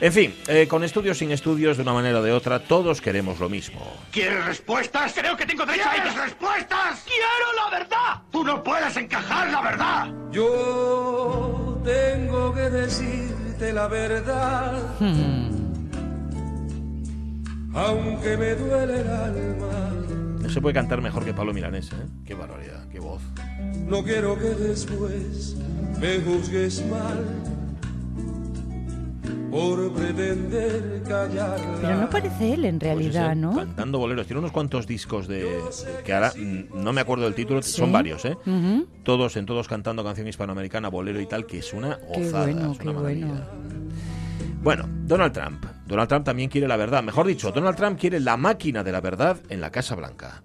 En 0.00 0.12
fin, 0.12 0.34
eh, 0.46 0.68
con 0.68 0.84
estudios 0.84 1.18
sin 1.18 1.32
estudios, 1.32 1.76
de 1.76 1.82
una 1.82 1.92
manera 1.92 2.20
o 2.20 2.22
de 2.22 2.30
otra, 2.30 2.60
todos 2.60 3.00
queremos 3.00 3.40
lo 3.40 3.48
mismo. 3.48 3.80
¿Quieres 4.12 4.44
respuestas? 4.44 5.12
Creo 5.12 5.36
que 5.36 5.44
tengo 5.44 5.66
derecho 5.66 5.88
¿Quieres 5.92 6.14
respuestas? 6.14 7.04
¡Quiero 7.04 7.52
la 7.64 7.78
verdad! 7.78 8.22
¡Tú 8.30 8.44
no 8.44 8.62
puedes 8.62 8.96
encajar 8.96 9.50
la 9.50 9.60
verdad! 9.60 10.08
Yo 10.30 11.80
tengo 11.84 12.54
que 12.54 12.70
decirte 13.58 13.72
la 13.72 13.88
verdad. 13.88 14.82
Hmm. 15.00 15.48
Aunque 17.74 18.36
me 18.36 18.54
duele 18.54 19.00
el 19.00 19.08
alma. 19.08 19.92
No 20.40 20.48
se 20.48 20.60
puede 20.60 20.74
cantar 20.74 21.02
mejor 21.02 21.24
que 21.24 21.34
Pablo 21.34 21.52
Milanés, 21.52 21.92
¿eh? 21.92 22.06
Qué 22.24 22.34
barbaridad, 22.34 22.88
qué 22.88 23.00
voz. 23.00 23.22
No 23.86 24.02
quiero 24.02 24.38
que 24.38 24.48
después 24.48 25.56
me 26.00 26.20
juzgues 26.20 26.84
mal 26.86 27.57
por 29.58 29.92
pretender 29.92 31.02
callar. 31.06 31.58
Pero 31.80 31.96
no 31.96 32.10
parece 32.10 32.54
él 32.54 32.64
en 32.64 32.78
pues 32.78 32.88
realidad, 32.88 33.34
¿no? 33.34 33.56
Cantando 33.56 33.98
boleros. 33.98 34.26
Tiene 34.26 34.40
unos 34.40 34.52
cuantos 34.52 34.86
discos 34.86 35.26
de. 35.26 35.60
que 36.04 36.12
ahora 36.12 36.32
mm, 36.36 36.82
no 36.82 36.92
me 36.92 37.00
acuerdo 37.00 37.24
del 37.24 37.34
título, 37.34 37.62
son 37.62 37.92
varios, 37.92 38.24
¿eh? 38.24 38.36
Todos, 39.02 39.36
en 39.36 39.46
todos 39.46 39.66
cantando 39.68 40.04
canción 40.04 40.28
hispanoamericana, 40.28 40.88
bolero 40.88 41.20
y 41.20 41.26
tal, 41.26 41.46
que 41.46 41.58
es 41.58 41.72
una 41.72 41.96
gozada. 41.96 42.46
Qué 42.46 42.52
bueno, 42.54 42.76
qué 42.78 42.90
bueno. 42.90 43.40
Bueno, 44.62 44.88
Donald 45.04 45.32
Trump. 45.32 45.64
Donald 45.86 46.08
Trump 46.08 46.24
también 46.24 46.50
quiere 46.50 46.68
la 46.68 46.76
verdad. 46.76 47.02
Mejor 47.02 47.26
dicho, 47.26 47.50
Donald 47.52 47.76
Trump 47.76 47.98
quiere 47.98 48.20
la 48.20 48.36
máquina 48.36 48.84
de 48.84 48.92
la 48.92 49.00
verdad 49.00 49.38
en 49.48 49.60
la 49.60 49.70
Casa 49.70 49.94
Blanca. 49.94 50.42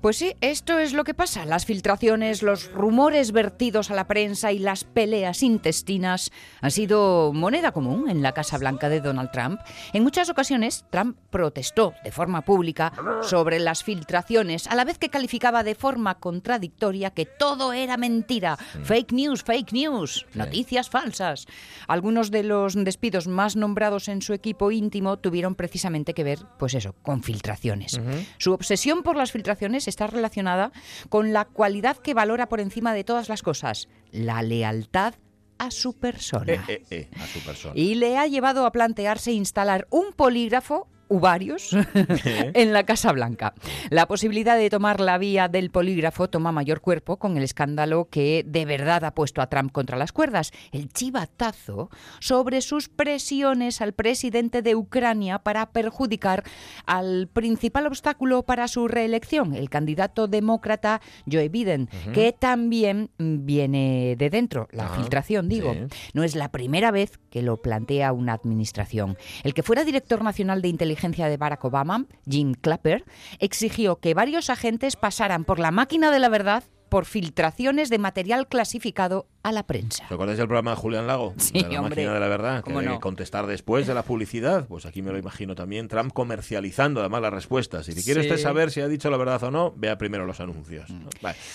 Pues 0.00 0.16
sí, 0.16 0.34
esto 0.40 0.78
es 0.78 0.92
lo 0.92 1.02
que 1.02 1.14
pasa. 1.14 1.44
Las 1.44 1.66
filtraciones, 1.66 2.42
los 2.42 2.70
rumores 2.72 3.32
vertidos 3.32 3.90
a 3.90 3.94
la 3.94 4.06
prensa 4.06 4.52
y 4.52 4.60
las 4.60 4.84
peleas 4.84 5.42
intestinas 5.42 6.30
han 6.60 6.70
sido 6.70 7.32
moneda 7.34 7.72
común 7.72 8.08
en 8.08 8.22
la 8.22 8.32
Casa 8.32 8.58
Blanca 8.58 8.88
de 8.88 9.00
Donald 9.00 9.32
Trump. 9.32 9.60
En 9.92 10.04
muchas 10.04 10.30
ocasiones, 10.30 10.84
Trump 10.90 11.18
protestó 11.30 11.94
de 12.04 12.12
forma 12.12 12.42
pública 12.42 12.92
sobre 13.22 13.58
las 13.58 13.82
filtraciones, 13.82 14.68
a 14.68 14.76
la 14.76 14.84
vez 14.84 14.98
que 14.98 15.08
calificaba 15.08 15.64
de 15.64 15.74
forma 15.74 16.14
contradictoria 16.16 17.10
que 17.10 17.26
todo 17.26 17.72
era 17.72 17.96
mentira. 17.96 18.56
Fake 18.56 19.12
news, 19.12 19.42
fake 19.42 19.72
news, 19.72 20.26
noticias 20.34 20.90
falsas. 20.90 21.46
Algunos 21.88 22.30
de 22.30 22.44
los 22.44 22.74
despidos 22.74 23.26
más 23.26 23.56
nombrados 23.56 24.08
en 24.08 24.22
su 24.22 24.32
equipo 24.32 24.70
íntimo 24.70 25.16
tuvieron 25.18 25.56
precisamente 25.56 26.14
que 26.14 26.24
ver, 26.24 26.38
pues 26.58 26.74
eso, 26.74 26.94
con 27.02 27.24
filtraciones. 27.24 28.00
Su 28.38 28.52
obsesión 28.52 29.02
por 29.02 29.16
las 29.16 29.32
filtraciones 29.32 29.47
está 29.88 30.06
relacionada 30.06 30.72
con 31.08 31.32
la 31.32 31.44
cualidad 31.44 31.96
que 31.96 32.14
valora 32.14 32.48
por 32.48 32.60
encima 32.60 32.94
de 32.94 33.04
todas 33.04 33.28
las 33.28 33.42
cosas, 33.42 33.88
la 34.10 34.42
lealtad 34.42 35.14
a 35.58 35.70
su 35.70 35.98
persona. 35.98 36.52
Eh, 36.52 36.60
eh, 36.68 36.84
eh, 36.90 37.08
a 37.20 37.26
su 37.26 37.40
persona. 37.40 37.74
Y 37.76 37.96
le 37.96 38.16
ha 38.16 38.26
llevado 38.26 38.64
a 38.64 38.72
plantearse 38.72 39.32
instalar 39.32 39.86
un 39.90 40.12
polígrafo 40.12 40.88
varios 41.08 41.76
en 42.34 42.72
la 42.72 42.84
Casa 42.84 43.12
Blanca. 43.12 43.54
La 43.90 44.06
posibilidad 44.06 44.56
de 44.56 44.70
tomar 44.70 45.00
la 45.00 45.18
vía 45.18 45.48
del 45.48 45.70
polígrafo 45.70 46.28
toma 46.28 46.52
mayor 46.52 46.80
cuerpo 46.80 47.18
con 47.18 47.36
el 47.36 47.42
escándalo 47.42 48.08
que 48.10 48.44
de 48.46 48.64
verdad 48.64 49.04
ha 49.04 49.14
puesto 49.14 49.40
a 49.40 49.48
Trump 49.48 49.72
contra 49.72 49.96
las 49.96 50.12
cuerdas, 50.12 50.52
el 50.72 50.88
chivatazo 50.92 51.90
sobre 52.20 52.60
sus 52.60 52.88
presiones 52.88 53.80
al 53.80 53.92
presidente 53.92 54.62
de 54.62 54.74
Ucrania 54.74 55.38
para 55.38 55.70
perjudicar 55.70 56.44
al 56.86 57.28
principal 57.32 57.86
obstáculo 57.86 58.42
para 58.42 58.68
su 58.68 58.88
reelección, 58.88 59.54
el 59.54 59.70
candidato 59.70 60.28
demócrata 60.28 61.00
Joe 61.30 61.48
Biden, 61.48 61.88
que 62.12 62.32
también 62.32 63.10
viene 63.18 64.16
de 64.18 64.30
dentro, 64.30 64.68
la 64.72 64.88
filtración 64.88 65.48
digo. 65.48 65.74
No 66.14 66.24
es 66.24 66.34
la 66.34 66.50
primera 66.50 66.90
vez 66.90 67.18
que 67.30 67.42
lo 67.42 67.58
plantea 67.58 68.12
una 68.12 68.32
administración. 68.32 69.16
El 69.44 69.54
que 69.54 69.62
fuera 69.62 69.84
director 69.84 70.22
nacional 70.22 70.62
de 70.62 70.68
inteligencia 70.68 70.97
de 71.00 71.36
Barack 71.36 71.64
Obama, 71.64 72.06
Jim 72.28 72.54
Clapper, 72.54 73.04
exigió 73.38 73.96
que 73.96 74.14
varios 74.14 74.50
agentes 74.50 74.96
pasaran 74.96 75.44
por 75.44 75.58
la 75.58 75.70
máquina 75.70 76.10
de 76.10 76.18
la 76.18 76.28
verdad 76.28 76.64
por 76.88 77.04
filtraciones 77.04 77.90
de 77.90 77.98
material 77.98 78.48
clasificado 78.48 79.26
a 79.42 79.52
la 79.52 79.62
prensa. 79.62 80.06
¿Recuerdas 80.10 80.38
el 80.38 80.46
programa 80.46 80.72
de 80.72 80.76
Julián 80.76 81.06
Lago? 81.06 81.34
Sí, 81.38 81.52
de 81.54 81.62
la 81.62 81.80
hombre. 81.80 81.96
máquina 81.96 82.14
de 82.14 82.20
la 82.20 82.28
verdad. 82.28 82.64
Que 82.64 82.98
contestar 83.00 83.46
después 83.46 83.86
de 83.86 83.94
la 83.94 84.02
publicidad. 84.02 84.66
Pues 84.66 84.86
aquí 84.86 85.02
me 85.02 85.12
lo 85.12 85.18
imagino 85.18 85.54
también. 85.54 85.88
Trump 85.88 86.12
comercializando 86.12 87.00
además 87.00 87.22
las 87.22 87.32
respuestas. 87.32 87.88
Y 87.88 87.92
si 87.92 88.02
quiere 88.02 88.20
usted 88.20 88.38
saber 88.38 88.70
si 88.70 88.80
ha 88.80 88.88
dicho 88.88 89.10
la 89.10 89.16
verdad 89.16 89.42
o 89.44 89.50
no, 89.50 89.72
vea 89.76 89.96
primero 89.96 90.26
los 90.26 90.40
anuncios. 90.40 90.90
Mm. 90.90 91.06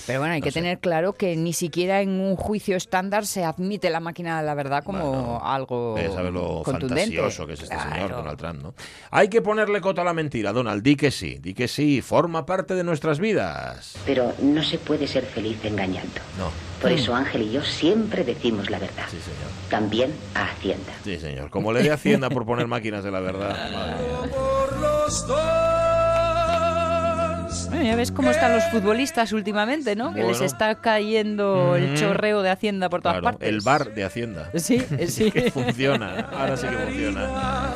Pero 0.07 0.19
bueno, 0.19 0.33
hay 0.33 0.41
que 0.41 0.51
tener 0.51 0.79
claro 0.79 1.13
que 1.13 1.35
ni 1.35 1.53
siquiera 1.53 2.01
en 2.01 2.19
un 2.19 2.35
juicio 2.35 2.75
estándar 2.75 3.25
se 3.25 3.43
admite 3.43 3.89
la 3.89 3.99
máquina 3.99 4.39
de 4.39 4.45
la 4.45 4.55
verdad 4.55 4.83
como 4.83 5.41
algo 5.43 5.95
saber 6.13 6.33
lo 6.33 6.63
fantasioso 6.63 7.47
que 7.47 7.53
es 7.53 7.63
este 7.63 7.77
señor 7.77 8.11
Donald 8.11 8.37
Trump, 8.37 8.61
¿no? 8.61 8.73
Hay 9.11 9.27
que 9.27 9.41
ponerle 9.41 9.81
coto 9.81 10.01
a 10.01 10.03
la 10.03 10.13
mentira, 10.13 10.53
Donald. 10.53 10.83
Di 10.83 10.95
que 10.95 11.11
sí, 11.11 11.39
di 11.39 11.53
que 11.53 11.67
sí. 11.67 12.01
Forma 12.01 12.45
parte 12.45 12.75
de 12.75 12.83
nuestras 12.83 13.19
vidas. 13.19 13.95
Pero 14.05 14.33
no 14.41 14.63
se 14.63 14.77
puede 14.77 15.07
ser 15.07 15.25
feliz 15.25 15.63
engañando. 15.63 16.21
No. 16.37 16.72
Por 16.83 16.91
eso 16.91 17.15
Ángel 17.15 17.43
y 17.43 17.51
yo 17.53 17.63
siempre 17.63 18.25
decimos 18.25 18.69
la 18.69 18.77
verdad. 18.77 19.05
Sí, 19.09 19.17
señor. 19.21 19.49
También 19.69 20.13
a 20.35 20.43
Hacienda. 20.43 20.91
Sí, 21.01 21.17
señor. 21.17 21.49
Como 21.49 21.71
le 21.71 21.81
dé 21.81 21.91
Hacienda 21.91 22.29
por 22.29 22.45
poner 22.45 22.67
máquinas 22.67 23.05
de 23.05 23.11
la 23.11 23.21
verdad. 23.21 23.55
Bueno, 27.69 27.83
ya 27.83 27.95
ves 27.95 28.11
cómo 28.11 28.31
están 28.31 28.51
los 28.53 28.63
futbolistas 28.65 29.31
últimamente, 29.31 29.95
¿no? 29.95 30.13
Que 30.13 30.23
les 30.23 30.41
está 30.41 30.75
cayendo 30.75 31.75
el 31.75 31.95
chorreo 31.95 32.41
de 32.41 32.49
Hacienda 32.49 32.89
por 32.89 33.01
todas 33.01 33.21
partes. 33.21 33.47
El 33.47 33.61
bar 33.61 33.93
de 33.93 34.03
Hacienda. 34.03 34.49
Sí, 34.55 34.79
sí. 35.07 35.29
que 35.31 35.51
funciona. 35.51 36.21
Ahora 36.31 36.57
sí 36.57 36.67
que 36.67 36.77
funciona. 36.77 37.73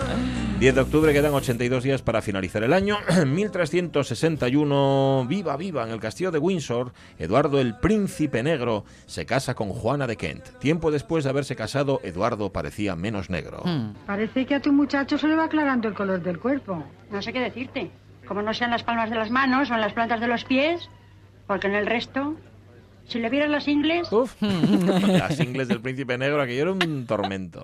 10 0.60 0.74
de 0.74 0.82
octubre 0.82 1.13
quedan 1.13 1.34
82 1.34 1.84
días 1.84 2.02
para 2.02 2.24
finalizar 2.24 2.63
el 2.63 2.74
año. 2.74 2.98
1361, 3.28 5.26
viva, 5.30 5.56
viva, 5.56 5.84
en 5.84 5.92
el 5.92 6.00
castillo 6.00 6.32
de 6.32 6.40
Windsor, 6.40 6.94
Eduardo 7.20 7.62
el 7.62 7.76
Príncipe 7.76 8.42
Negro 8.42 8.84
se 9.06 9.28
casa 9.28 9.54
con 9.54 9.70
Juana 9.70 10.08
de 10.08 10.18
Kent. 10.18 10.58
Tiempo 10.60 10.90
después 10.90 11.24
de 11.24 11.30
haberse 11.30 11.56
casado, 11.56 12.00
Eduardo 12.04 12.52
parecía 12.52 12.96
menos 12.96 13.30
negro. 13.30 13.62
Hmm. 13.63 13.94
Parece 14.08 14.48
que 14.48 14.56
a 14.56 14.62
tu 14.62 14.74
muchacho 14.74 15.20
se 15.20 15.28
le 15.28 15.36
va 15.36 15.44
aclarando 15.44 15.88
el 15.88 15.94
color 15.94 16.24
del 16.24 16.40
cuerpo. 16.40 16.84
No 17.12 17.22
sé 17.22 17.32
qué 17.32 17.40
decirte. 17.40 17.92
Como 18.28 18.42
no 18.42 18.54
sean 18.54 18.72
las 18.72 18.84
palmas 18.84 19.10
de 19.10 19.16
las 19.16 19.32
manos 19.32 19.72
o 19.72 19.76
en 19.76 19.82
las 19.82 19.94
plantas 19.94 20.20
de 20.20 20.28
los 20.28 20.44
pies, 20.44 20.90
porque 21.48 21.68
en 21.68 21.76
el 21.76 21.86
resto 21.86 22.36
si 23.08 23.20
le 23.20 23.30
vieran 23.30 23.52
las 23.52 23.68
ingles. 23.68 24.12
Uf, 24.12 24.36
las 24.42 25.40
ingles 25.40 25.70
del 25.70 25.80
príncipe 25.82 26.18
negro, 26.18 26.42
aquello 26.42 26.63
era 26.63 26.72
un 26.74 27.06
tormento. 27.06 27.63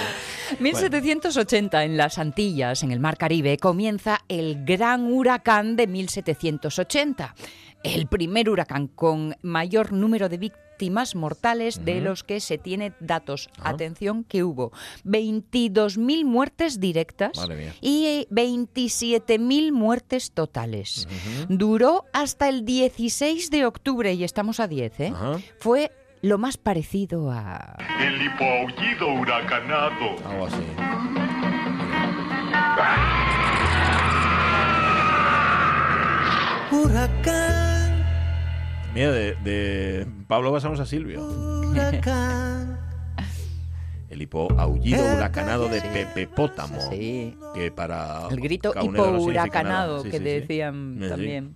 1780, 0.60 1.84
en 1.84 1.96
las 1.96 2.18
Antillas, 2.18 2.82
en 2.82 2.92
el 2.92 3.00
Mar 3.00 3.16
Caribe, 3.16 3.56
comienza 3.56 4.20
el 4.28 4.64
gran 4.64 5.10
huracán 5.10 5.76
de 5.76 5.86
1780. 5.86 7.34
El 7.82 8.06
primer 8.06 8.50
huracán 8.50 8.88
con 8.88 9.36
mayor 9.42 9.92
número 9.92 10.28
de 10.28 10.38
víctimas 10.38 10.63
víctimas 10.74 11.14
mortales 11.14 11.84
de 11.84 12.00
los 12.00 12.24
que 12.24 12.40
se 12.40 12.58
tiene 12.58 12.92
datos. 12.98 13.48
Atención 13.62 14.24
que 14.24 14.42
hubo 14.42 14.72
22.000 15.04 16.24
muertes 16.24 16.80
directas 16.80 17.32
y 17.80 18.26
27.000 18.30 19.70
muertes 19.70 20.32
totales. 20.32 21.06
Duró 21.48 22.06
hasta 22.12 22.48
el 22.48 22.64
16 22.64 23.50
de 23.50 23.66
octubre 23.66 24.12
y 24.14 24.24
estamos 24.24 24.58
a 24.58 24.66
10, 24.66 25.00
¿eh? 25.00 25.12
Fue 25.60 25.92
lo 26.22 26.38
más 26.38 26.56
parecido 26.56 27.30
a... 27.30 27.76
El 28.00 28.20
hipoaullido 28.20 29.14
huracanado. 29.14 30.16
Algo 30.26 30.46
así. 30.46 30.64
Huracán. 36.72 37.73
Mira, 38.94 39.10
de, 39.12 39.34
de 39.42 40.06
Pablo 40.28 40.52
pasamos 40.52 40.78
a 40.78 40.86
Silvio. 40.86 41.20
El 44.14 44.22
hipoaullido 44.22 45.02
huracanado 45.16 45.68
de 45.68 45.80
Pepe 45.80 46.28
Pótamo. 46.28 46.80
Sí. 46.88 47.36
Que 47.52 47.72
para. 47.72 48.28
El 48.30 48.40
grito 48.40 48.72
nada. 48.72 50.02
Sí, 50.02 50.10
que 50.10 50.18
sí, 50.18 50.22
decían 50.24 50.98
Sí. 51.02 51.08
también. 51.08 51.52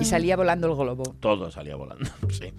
Y 0.00 0.04
salía 0.04 0.36
volando 0.36 0.68
el 0.68 0.76
globo. 0.76 1.02
Todo 1.18 1.50
salía 1.50 1.74
volando, 1.74 2.08
sí. 2.30 2.52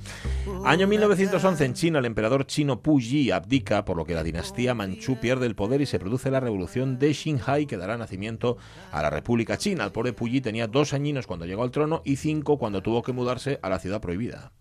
Año 0.65 0.85
1911 0.85 1.63
en 1.65 1.73
China, 1.73 1.99
el 1.99 2.05
emperador 2.05 2.45
chino 2.45 2.81
Pu 2.81 2.99
Yi 2.99 3.31
abdica, 3.31 3.85
por 3.85 3.95
lo 3.95 4.03
que 4.03 4.15
la 4.15 4.23
dinastía 4.23 4.73
Manchú 4.73 5.15
pierde 5.21 5.45
el 5.45 5.55
poder 5.55 5.79
y 5.79 5.85
se 5.85 5.97
produce 5.97 6.29
la 6.29 6.41
revolución 6.41 6.99
de 6.99 7.13
Xinhai 7.13 7.67
que 7.67 7.77
dará 7.77 7.97
nacimiento 7.97 8.57
a 8.91 9.01
la 9.01 9.09
República 9.09 9.57
China. 9.57 9.85
El 9.85 9.91
pobre 9.93 10.11
Pu 10.11 10.27
Yi 10.27 10.41
tenía 10.41 10.67
dos 10.67 10.91
añinos 10.93 11.25
cuando 11.25 11.45
llegó 11.45 11.63
al 11.63 11.71
trono 11.71 12.01
y 12.03 12.17
cinco 12.17 12.57
cuando 12.59 12.81
tuvo 12.83 13.01
que 13.01 13.13
mudarse 13.13 13.59
a 13.63 13.69
la 13.69 13.79
ciudad 13.79 14.01
prohibida. 14.01 14.51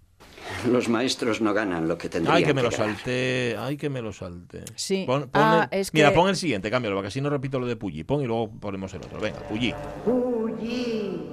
Los 0.71 0.89
maestros 0.89 1.41
no 1.41 1.55
ganan 1.55 1.89
lo 1.89 1.97
que 1.97 2.09
tendrían 2.09 2.37
Ay, 2.37 2.45
que 2.45 2.53
me 2.55 2.63
lo 2.63 2.71
ganar. 2.71 2.89
salté, 2.97 3.57
ay, 3.59 3.77
que 3.77 3.89
me 3.89 4.03
lo 4.03 4.13
salté. 4.13 4.63
Sí. 4.75 5.05
Pon- 5.07 5.23
pon 5.31 5.43
Ah, 5.43 5.69
el- 5.71 5.81
es 5.81 5.95
Mira, 5.95 6.11
que- 6.11 6.15
pon 6.17 6.29
el 6.29 6.37
siguiente, 6.37 6.71
cámbialo, 6.71 6.97
porque 6.97 7.09
así 7.09 7.21
no 7.21 7.31
repito 7.31 7.59
lo 7.59 7.67
de 7.67 7.77
Puyi. 7.77 8.05
Pon 8.05 8.21
y 8.23 8.27
luego 8.27 8.51
ponemos 8.51 8.93
el 8.95 9.01
otro. 9.01 9.21
Venga, 9.21 9.39
Puyi. 9.49 9.75
Puyi. 10.05 11.31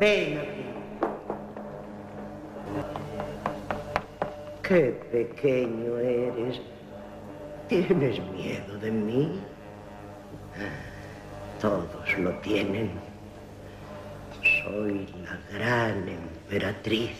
Ven 0.00 0.38
aquí. 0.38 0.64
Qué 4.62 5.00
pequeño 5.10 5.98
eres. 5.98 6.60
¿Tienes 7.68 8.20
miedo 8.32 8.78
de 8.80 8.90
mí? 8.90 9.40
Todos 11.60 12.18
lo 12.18 12.30
tienen. 12.38 12.90
Soy 14.64 15.06
la 15.24 15.38
gran 15.58 16.08
emperatriz 16.08 17.10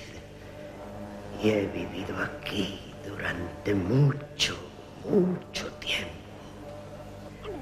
y 1.43 1.51
he 1.51 1.67
vivido 1.67 2.17
aquí 2.23 2.79
durante 3.07 3.75
mucho, 3.75 4.57
mucho 5.09 5.67
tiempo. 5.75 6.11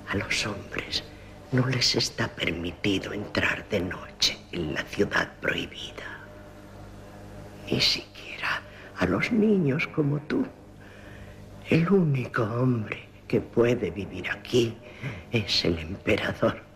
A 0.08 0.16
los 0.16 0.46
hombres 0.46 1.04
no 1.52 1.66
les 1.68 1.94
está 1.94 2.28
permitido 2.28 3.12
entrar 3.12 3.68
de 3.68 3.80
noche 3.80 4.38
en 4.52 4.74
la 4.74 4.82
ciudad 4.82 5.30
prohibida. 5.40 6.18
Ni 7.70 7.80
siquiera 7.80 8.62
a 8.98 9.06
los 9.06 9.30
niños 9.30 9.86
como 9.88 10.18
tú. 10.20 10.46
El 11.68 11.88
único 11.90 12.42
hombre 12.42 13.08
que 13.28 13.40
puede 13.40 13.90
vivir 13.90 14.30
aquí 14.30 14.76
es 15.30 15.64
el 15.64 15.78
emperador. 15.78 16.67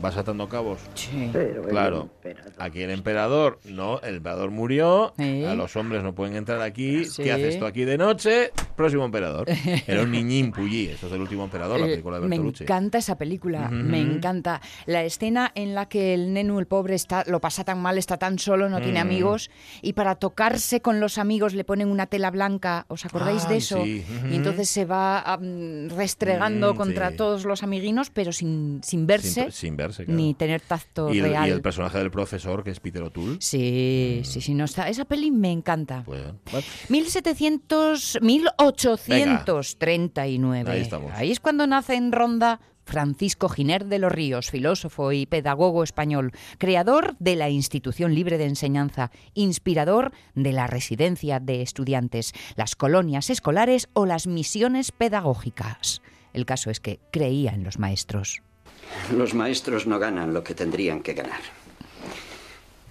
¿Vas 0.00 0.16
atando 0.16 0.48
cabos? 0.48 0.78
Sí. 0.94 1.28
Pero 1.32 1.64
el 1.64 1.68
Claro. 1.70 2.08
emperador- 2.22 2.52
Aquí 2.58 2.82
el 2.82 2.90
emperador, 2.90 3.58
no, 3.64 4.00
el 4.02 4.16
emperador 4.16 4.50
murió, 4.52 5.12
Sí. 5.18 5.44
a 5.44 5.54
los 5.54 5.74
hombres 5.76 6.04
no 6.04 6.14
pueden 6.14 6.36
entrar 6.36 6.60
aquí, 6.62 7.04
Sí. 7.04 7.22
¿qué 7.24 7.32
haces 7.32 7.58
tú 7.58 7.66
aquí 7.66 7.84
de 7.84 7.98
noche? 7.98 8.52
Próximo 8.76 9.04
emperador. 9.04 9.46
Era 9.88 10.02
un 10.02 10.12
niñín 10.12 10.52
Puyi, 10.52 10.86
eso 10.88 11.08
es 11.08 11.12
el 11.12 11.20
último 11.20 11.44
emperador, 11.44 11.80
la 11.80 11.86
Eh, 11.86 11.90
película 11.90 12.16
de 12.20 12.28
me 12.28 12.36
Bertolucci. 12.36 12.62
encanta 12.64 12.98
esa 12.98 13.18
película, 13.18 13.62
Ujú. 13.66 13.74
me 13.74 14.00
encanta. 14.00 14.60
La 14.86 15.02
escena 15.02 15.50
en 15.56 15.74
la 15.74 15.88
que 15.88 16.14
el 16.14 16.32
nenu, 16.32 16.60
el 16.60 16.66
pobre, 16.66 16.94
está, 16.94 17.24
lo 17.26 17.40
pasa 17.40 17.64
tan 17.64 17.80
mal, 17.82 17.98
está 17.98 18.18
tan 18.18 18.38
solo, 18.38 18.68
no 18.68 18.80
tiene 18.80 19.00
Mm. 19.00 19.06
amigos, 19.06 19.50
y 19.82 19.94
para 19.94 20.14
tocarse 20.14 20.80
con 20.80 21.00
los 21.00 21.18
amigos 21.18 21.54
le 21.54 21.64
ponen 21.64 21.88
una 21.88 22.06
tela 22.06 22.30
blanca, 22.30 22.84
¿os 22.88 23.04
acordáis 23.04 23.48
de 23.48 23.54
Ay, 23.54 23.58
eso? 23.58 23.82
sí. 23.82 24.04
Ujú. 24.18 24.28
Y 24.28 24.36
entonces 24.36 24.68
se 24.68 24.84
va 24.84 25.20
am, 25.22 25.88
restregando 25.88 26.74
Mm, 26.74 26.76
contra 26.76 27.10
sí. 27.10 27.16
todos 27.16 27.44
los 27.44 27.64
amiguinos, 27.64 28.10
pero 28.10 28.30
sin, 28.32 28.80
sin 28.84 29.06
verse, 29.08 29.42
Sin, 29.42 29.52
sin 29.52 29.76
verse, 29.76 29.87
claro. 29.96 30.12
ni 30.12 30.34
tener 30.34 30.60
tacto 30.60 31.10
y 31.12 31.18
el, 31.18 31.24
real. 31.24 31.48
y 31.48 31.52
el 31.52 31.62
personaje 31.62 31.98
del 31.98 32.10
profesor, 32.10 32.64
que 32.64 32.70
es 32.70 32.80
Peter 32.80 33.02
O'Toole. 33.02 33.36
Sí, 33.40 34.22
sí, 34.24 34.40
sí, 34.40 34.54
no 34.54 34.64
está. 34.64 34.88
Esa 34.88 35.04
peli 35.04 35.30
me 35.30 35.52
encanta. 35.52 36.02
Pues, 36.04 36.22
bueno, 36.50 36.66
1700, 36.88 38.18
1839. 38.20 40.70
Ahí 40.70 40.80
estamos. 40.80 41.12
Ahí 41.14 41.30
es 41.30 41.38
cuando 41.40 41.66
nace 41.66 41.94
en 41.94 42.12
Ronda 42.12 42.60
Francisco 42.88 43.50
Giner 43.50 43.84
de 43.84 43.98
los 43.98 44.10
Ríos, 44.10 44.50
filósofo 44.50 45.12
y 45.12 45.26
pedagogo 45.26 45.84
español, 45.84 46.32
creador 46.56 47.16
de 47.18 47.36
la 47.36 47.50
Institución 47.50 48.14
Libre 48.14 48.38
de 48.38 48.46
Enseñanza, 48.46 49.10
inspirador 49.34 50.12
de 50.34 50.52
la 50.52 50.66
residencia 50.66 51.38
de 51.38 51.60
estudiantes, 51.60 52.32
las 52.56 52.76
colonias 52.76 53.28
escolares 53.28 53.90
o 53.92 54.06
las 54.06 54.26
misiones 54.26 54.90
pedagógicas. 54.90 56.00
El 56.32 56.46
caso 56.46 56.70
es 56.70 56.80
que 56.80 56.98
creía 57.12 57.52
en 57.52 57.62
los 57.62 57.78
maestros. 57.78 58.42
Los 59.16 59.34
maestros 59.34 59.86
no 59.86 59.98
ganan 59.98 60.34
lo 60.34 60.44
que 60.44 60.54
tendrían 60.54 61.02
que 61.02 61.14
ganar. 61.14 61.40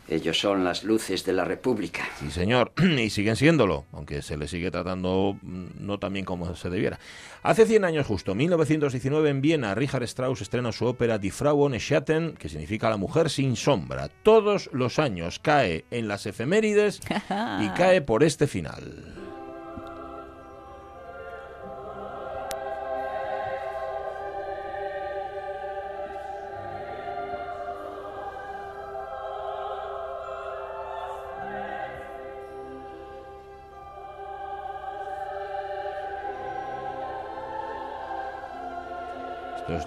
Ellos 0.09 0.39
son 0.39 0.63
las 0.63 0.85
luces 0.85 1.25
de 1.25 1.33
la 1.33 1.43
República. 1.43 2.07
Sí, 2.19 2.31
señor, 2.31 2.71
y 2.97 3.09
siguen 3.09 3.35
siéndolo, 3.35 3.85
aunque 3.91 4.21
se 4.21 4.37
le 4.37 4.47
sigue 4.47 4.71
tratando 4.71 5.37
mm, 5.41 5.65
no 5.79 5.99
tan 5.99 6.13
bien 6.13 6.23
como 6.23 6.55
se 6.55 6.69
debiera. 6.69 6.97
Hace 7.43 7.65
100 7.65 7.83
años 7.83 8.07
justo, 8.07 8.33
1919, 8.33 9.29
en 9.29 9.41
Viena, 9.41 9.75
Richard 9.75 10.03
Strauss 10.03 10.41
estrena 10.41 10.71
su 10.71 10.85
ópera 10.85 11.17
Die 11.17 11.31
Frau 11.31 11.59
ohne 11.59 11.79
Schatten, 11.79 12.35
que 12.37 12.47
significa 12.47 12.89
La 12.89 12.97
mujer 12.97 13.29
sin 13.29 13.57
sombra. 13.57 14.07
Todos 14.23 14.69
los 14.71 14.97
años 14.97 15.39
cae 15.39 15.83
en 15.91 16.07
las 16.07 16.25
efemérides 16.25 17.01
y 17.59 17.69
cae 17.75 18.01
por 18.01 18.23
este 18.23 18.47
final. 18.47 19.16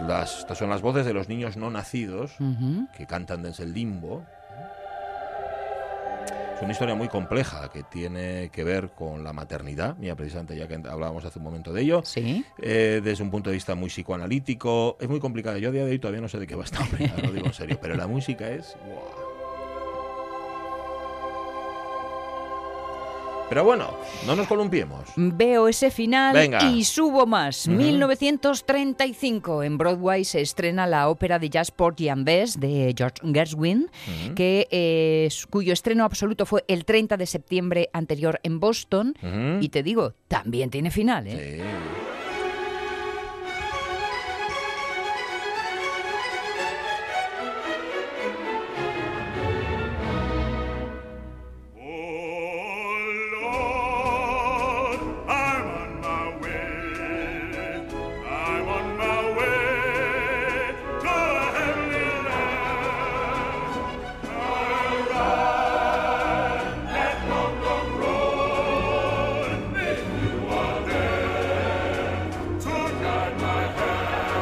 Las- 0.01 0.41
estas 0.41 0.59
son 0.59 0.71
las 0.71 0.83
voces 0.83 1.05
de 1.07 1.13
los 1.13 1.29
niños 1.29 1.57
no 1.57 1.71
nacidos 1.71 2.33
que 2.97 3.07
cantan 3.07 3.43
desde 3.43 3.65
el 3.65 3.73
limbo. 3.73 4.25
Es 6.57 6.63
una 6.63 6.73
historia 6.73 6.95
muy 6.95 7.09
compleja 7.09 7.71
que 7.73 7.83
tiene 7.85 8.51
que 8.53 8.65
ver 8.65 8.91
con 8.91 9.25
la 9.25 9.33
maternidad, 9.33 9.97
mira, 9.97 10.15
precisamente 10.15 10.55
ya 10.55 10.69
que 10.69 10.75
hablábamos 10.75 11.25
hace 11.25 11.39
un 11.39 11.45
momento 11.47 11.73
de 11.73 11.81
ello. 11.81 12.03
Sí. 12.05 12.45
Eh, 12.59 13.01
desde 13.03 13.25
un 13.25 13.31
punto 13.31 13.49
de 13.49 13.55
vista 13.55 13.75
muy 13.75 13.89
psicoanalítico. 13.89 14.99
Es 15.01 15.09
muy 15.09 15.21
complicada. 15.21 15.57
Yo 15.57 15.71
a 15.71 15.73
día 15.73 15.87
de 15.87 15.93
hoy 15.93 15.99
todavía 15.99 16.21
no 16.21 16.29
sé 16.29 16.39
de 16.39 16.47
qué 16.47 16.55
va 16.55 16.65
esta 16.65 16.81
obra, 16.85 17.15
lo 17.25 17.33
digo 17.33 17.47
en 17.47 17.55
serio. 17.55 17.79
Pero 17.81 17.95
la 17.97 18.07
música 18.07 18.47
es. 18.51 18.77
¡buah! 18.87 19.20
Pero 23.51 23.65
bueno, 23.65 23.91
no 24.27 24.35
nos 24.37 24.47
columpiemos. 24.47 25.01
Veo 25.17 25.69
ese 25.69 25.91
final 25.91 26.33
Venga. 26.33 26.63
y 26.71 26.85
subo 26.85 27.27
más. 27.27 27.67
Ujú. 27.67 27.77
1935 27.77 29.63
en 29.65 29.77
Broadway 29.77 30.25
se 30.25 30.41
estrena 30.41 30.87
la 30.87 31.09
ópera 31.09 31.39
de 31.39 31.51
jazz 31.51 31.71
Porgy 31.71 32.09
and 32.09 32.25
Bess 32.25 32.59
de 32.59 32.95
George 32.97 33.17
Gershwin, 33.25 33.91
Ujú. 34.25 34.35
que, 34.35 34.69
eh, 34.71 35.29
cuyo 35.51 35.73
estreno 35.73 36.05
absoluto 36.05 36.47
fue 36.47 36.65
el 36.69 36.85
30 36.85 37.17
de 37.17 37.27
septiembre 37.27 37.91
anterior 37.93 38.41
en 38.45 38.61
Boston. 38.61 39.15
Ujú. 39.23 39.63
Y 39.63 39.69
te 39.69 39.83
digo, 39.83 40.15
también 40.29 40.71
tiene 40.71 40.91
final. 40.91 41.27
¿eh? 41.27 41.59
Sí. 41.59 42.10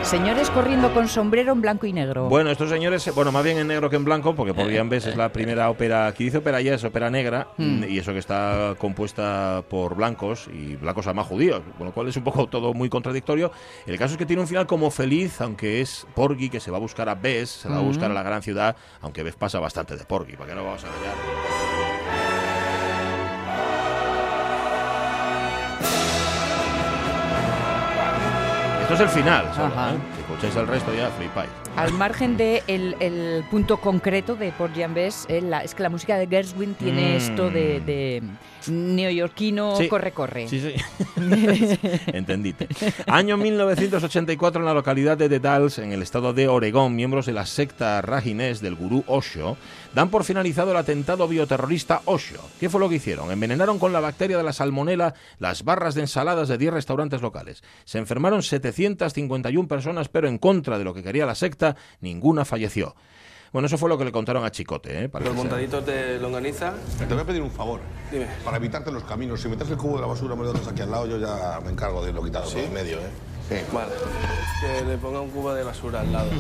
Señores 0.09 0.48
corriendo 0.48 0.94
con 0.94 1.06
sombrero 1.06 1.52
en 1.52 1.61
blanco 1.61 1.84
y 1.84 1.92
negro. 1.92 2.30
Bueno, 2.30 2.48
estos 2.48 2.70
señores, 2.70 3.14
bueno, 3.14 3.30
más 3.30 3.44
bien 3.44 3.59
en 3.59 3.66
negro 3.66 3.90
que 3.90 3.96
en 3.96 4.06
blanco, 4.06 4.34
porque 4.34 4.54
por 4.54 4.66
ves 4.88 5.04
es 5.04 5.16
la 5.16 5.30
primera 5.30 5.68
ópera, 5.68 6.06
aquí 6.06 6.24
dice 6.24 6.38
ópera 6.38 6.62
ya 6.62 6.72
es 6.72 6.82
ópera 6.82 7.11
negra, 7.11 7.48
hmm. 7.59 7.84
y 7.86 7.98
eso 7.98 8.14
que 8.14 8.18
está 8.18 8.74
compuesta 8.78 9.62
por 9.68 9.96
blancos, 9.96 10.48
y 10.50 10.76
blancos 10.76 11.06
además 11.06 11.26
judíos, 11.26 11.61
con 11.76 11.88
lo 11.88 11.92
cual 11.92 12.09
es 12.09 12.16
un 12.16 12.24
poco 12.24 12.46
todo 12.50 12.72
muy 12.72 12.88
contradictorio. 12.88 13.52
El 13.84 13.98
caso 13.98 14.12
es 14.12 14.18
que 14.18 14.24
tiene 14.24 14.40
un 14.40 14.48
final 14.48 14.66
como 14.66 14.90
feliz, 14.90 15.42
aunque 15.42 15.82
es 15.82 16.06
Porgy 16.14 16.48
que 16.48 16.61
se 16.61 16.70
va 16.70 16.78
a 16.78 16.80
buscar 16.80 17.11
a 17.11 17.14
Bess, 17.14 17.50
se 17.50 17.68
va 17.68 17.76
a 17.76 17.82
buscar 17.82 18.11
a 18.11 18.14
la 18.14 18.22
gran 18.22 18.42
ciudad, 18.42 18.76
aunque 19.02 19.22
Bess 19.22 19.36
pasa 19.36 19.61
bastante 19.61 19.94
de 19.94 20.04
Porgy, 20.06 20.36
para 20.36 20.48
que 20.48 20.54
no 20.54 20.64
vamos 20.64 20.84
a 20.84 20.86
engañar. 20.86 21.88
Esto 28.89 29.05
es 29.05 29.14
el 29.14 29.22
final, 29.22 29.45
¿eh? 29.45 29.99
Si 30.14 30.20
escucháis 30.22 30.57
el 30.57 30.66
resto 30.66 30.95
ya 30.95 31.11
flipáis. 31.11 31.51
Al 31.76 31.93
margen 31.93 32.39
del 32.39 32.62
de 32.66 32.97
el 33.01 33.45
punto 33.51 33.76
concreto 33.76 34.34
de 34.34 34.51
Port 34.51 34.74
Bess, 34.95 35.26
eh, 35.28 35.43
es 35.62 35.74
que 35.74 35.82
la 35.82 35.91
música 35.91 36.16
de 36.16 36.26
Gershwin 36.26 36.72
tiene 36.72 37.12
mm. 37.12 37.16
esto 37.16 37.51
de 37.51 38.22
neoyorquino 38.66 39.74
corre-corre. 39.89 40.49
Sí, 40.49 40.61
sí. 40.61 40.74
Entendite. 42.07 42.68
Año 43.07 43.36
1984 43.36 44.61
en 44.61 44.66
la 44.66 44.74
localidad 44.74 45.16
de 45.16 45.28
The 45.28 45.41
Dalles, 45.41 45.78
en 45.78 45.93
el 45.93 46.03
estado 46.03 46.32
de 46.32 46.49
Oregón, 46.49 46.97
miembros 46.97 47.26
de 47.26 47.32
la 47.32 47.47
secta 47.47 48.03
rajinés 48.03 48.61
del 48.61 48.74
gurú 48.74 49.05
Osho 49.07 49.57
dan 49.99 50.11
por 50.11 50.22
finalizado 50.22 50.70
el 50.70 50.76
atentado 50.76 51.26
bioterrorista 51.26 52.03
Osho. 52.05 52.40
¿Qué 52.61 52.68
fue 52.68 52.78
lo 52.78 52.88
que 52.88 52.94
hicieron? 52.94 53.32
Envenenaron 53.32 53.80
con 53.80 53.92
la 53.92 53.99
bacteria 53.99 54.36
de 54.36 54.44
la 54.44 54.53
salmonela 54.53 55.14
las 55.40 55.64
barras 55.64 55.96
de 55.96 56.03
ensaladas 56.03 56.46
de 56.46 56.57
10 56.57 56.72
restaurantes 56.72 57.20
locales. 57.20 57.64
Se 57.84 57.99
enfermaron 57.99 58.44
751 58.44 59.66
personas, 59.66 60.09
pero 60.09 60.28
en 60.28 60.38
contra 60.38 60.78
de 60.78 60.84
lo 60.84 60.94
que 60.94 61.03
quería 61.03 61.26
la 61.26 61.34
secta, 61.34 61.74
ninguna 62.01 62.44
falleció. 62.44 62.94
Bueno, 63.53 63.66
eso 63.66 63.76
fue 63.76 63.88
lo 63.88 63.99
que 63.99 64.05
le 64.05 64.12
contaron 64.12 64.44
a 64.44 64.53
Chicote. 64.53 65.07
¿eh? 65.07 65.11
Los 65.18 65.34
montaditos 65.34 65.84
de 65.84 66.20
longaniza. 66.20 66.74
Te 66.96 67.12
voy 67.12 67.24
a 67.24 67.26
pedir 67.26 67.42
un 67.42 67.51
favor. 67.51 67.80
Dime. 68.12 68.28
Para 68.44 68.59
evitarte 68.59 68.92
los 68.92 69.03
caminos, 69.03 69.40
si 69.40 69.49
metes 69.49 69.68
el 69.68 69.76
cubo 69.76 69.96
de 69.96 70.03
la 70.03 70.07
basura, 70.07 70.36
me 70.36 70.44
lo 70.44 70.53
dejas 70.53 70.68
aquí 70.68 70.82
al 70.82 70.92
lado, 70.92 71.09
yo 71.09 71.18
ya 71.18 71.59
me 71.64 71.72
encargo 71.72 72.07
de 72.07 72.12
lo 72.12 72.22
quitado 72.22 72.49
¿Sí? 72.49 72.61
en 72.61 72.72
medio, 72.72 72.99
¿eh? 72.99 73.11
Sí. 73.49 73.57
Vale. 73.72 73.94
Que 74.61 74.84
le 74.84 74.96
ponga 74.99 75.20
un 75.20 75.30
cubo 75.30 75.53
de 75.55 75.64
basura 75.64 76.03
al 76.03 76.12
lado. 76.12 76.30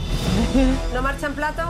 ¿No 0.94 1.02
marcha 1.02 1.26
en 1.26 1.34
plato? 1.34 1.62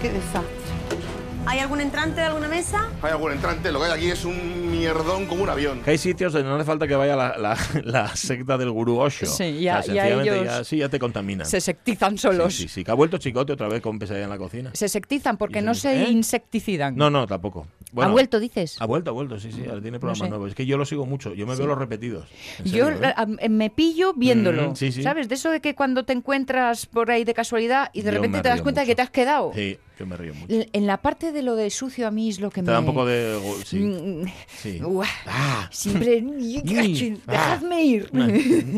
Qué 0.00 0.12
desastre. 0.12 1.15
¿Hay 1.48 1.60
algún 1.60 1.80
entrante 1.80 2.20
de 2.20 2.26
alguna 2.26 2.48
mesa? 2.48 2.90
Hay 3.02 3.12
algún 3.12 3.30
entrante, 3.30 3.70
lo 3.70 3.78
que 3.78 3.86
hay 3.86 3.92
aquí 3.92 4.10
es 4.10 4.24
un 4.24 4.68
mierdón 4.68 5.26
como 5.26 5.44
un 5.44 5.48
avión. 5.48 5.80
hay 5.86 5.96
sitios 5.96 6.32
donde 6.32 6.48
no 6.48 6.56
hace 6.56 6.64
falta 6.64 6.88
que 6.88 6.96
vaya 6.96 7.14
la, 7.14 7.56
secta 8.16 8.58
del 8.58 8.72
gurú 8.72 8.98
Osho. 8.98 9.26
Sí, 9.26 9.60
ya, 9.60 9.80
ya, 9.82 10.64
sí, 10.64 10.78
ya 10.78 10.88
te 10.88 10.98
contaminan. 10.98 11.46
Se 11.46 11.60
sectizan 11.60 12.18
solos. 12.18 12.52
Sí, 12.52 12.66
sí, 12.66 12.82
que 12.82 12.90
ha 12.90 12.94
vuelto 12.94 13.18
Chicote 13.18 13.52
otra 13.52 13.68
vez 13.68 13.80
con 13.80 13.96
pesadilla 13.96 14.24
en 14.24 14.30
la 14.30 14.38
cocina. 14.38 14.70
Se 14.74 14.88
sectizan 14.88 15.36
porque 15.36 15.62
no 15.62 15.74
se 15.74 16.02
¿Eh? 16.02 16.10
insecticidan. 16.10 16.96
No, 16.96 17.10
no, 17.10 17.28
tampoco. 17.28 17.68
¿Ha 17.96 18.08
vuelto, 18.08 18.40
dices? 18.40 18.76
Ha 18.80 18.86
vuelto, 18.86 19.10
ha 19.10 19.14
vuelto, 19.14 19.38
sí, 19.38 19.52
sí, 19.52 19.64
ahora 19.68 19.80
tiene 19.80 20.00
programas 20.00 20.28
nuevos. 20.28 20.48
Es 20.50 20.54
que 20.56 20.66
yo 20.66 20.76
lo 20.76 20.84
sigo 20.84 21.06
mucho, 21.06 21.32
yo 21.32 21.46
me 21.46 21.54
veo 21.54 21.68
los 21.68 21.78
repetidos. 21.78 22.26
Yo 22.64 22.90
¿eh? 22.90 23.48
me 23.48 23.70
pillo 23.70 24.12
viéndolo, 24.14 24.72
mm, 24.72 25.02
¿sabes? 25.02 25.28
De 25.28 25.36
eso 25.36 25.50
de 25.50 25.60
que 25.60 25.76
cuando 25.76 26.04
te 26.04 26.12
encuentras 26.12 26.86
por 26.86 27.10
ahí 27.10 27.22
de 27.24 27.34
casualidad 27.34 27.90
y 27.92 28.02
de 28.02 28.10
repente 28.10 28.42
te 28.42 28.48
das 28.48 28.62
cuenta 28.62 28.80
de 28.80 28.88
que 28.88 28.96
te 28.96 29.02
has 29.02 29.10
quedado. 29.10 29.52
Sí. 29.54 29.78
Yo 29.98 30.06
me 30.06 30.16
río 30.16 30.34
mucho. 30.34 30.54
En 30.72 30.86
la 30.86 30.98
parte 30.98 31.32
de 31.32 31.42
lo 31.42 31.56
de 31.56 31.70
sucio 31.70 32.06
a 32.06 32.10
mí 32.10 32.28
es 32.28 32.38
lo 32.38 32.50
que 32.50 32.60
me... 32.60 32.66
Te 32.66 32.72
da 32.72 32.80
un 32.80 32.86
poco 32.86 33.06
de... 33.06 33.40
Sí. 33.64 33.78
Mm, 33.78 34.26
sí. 34.46 34.80
Ah. 35.26 35.68
Siempre... 35.70 36.20
Dejadme 37.26 37.82
ir. 37.82 38.10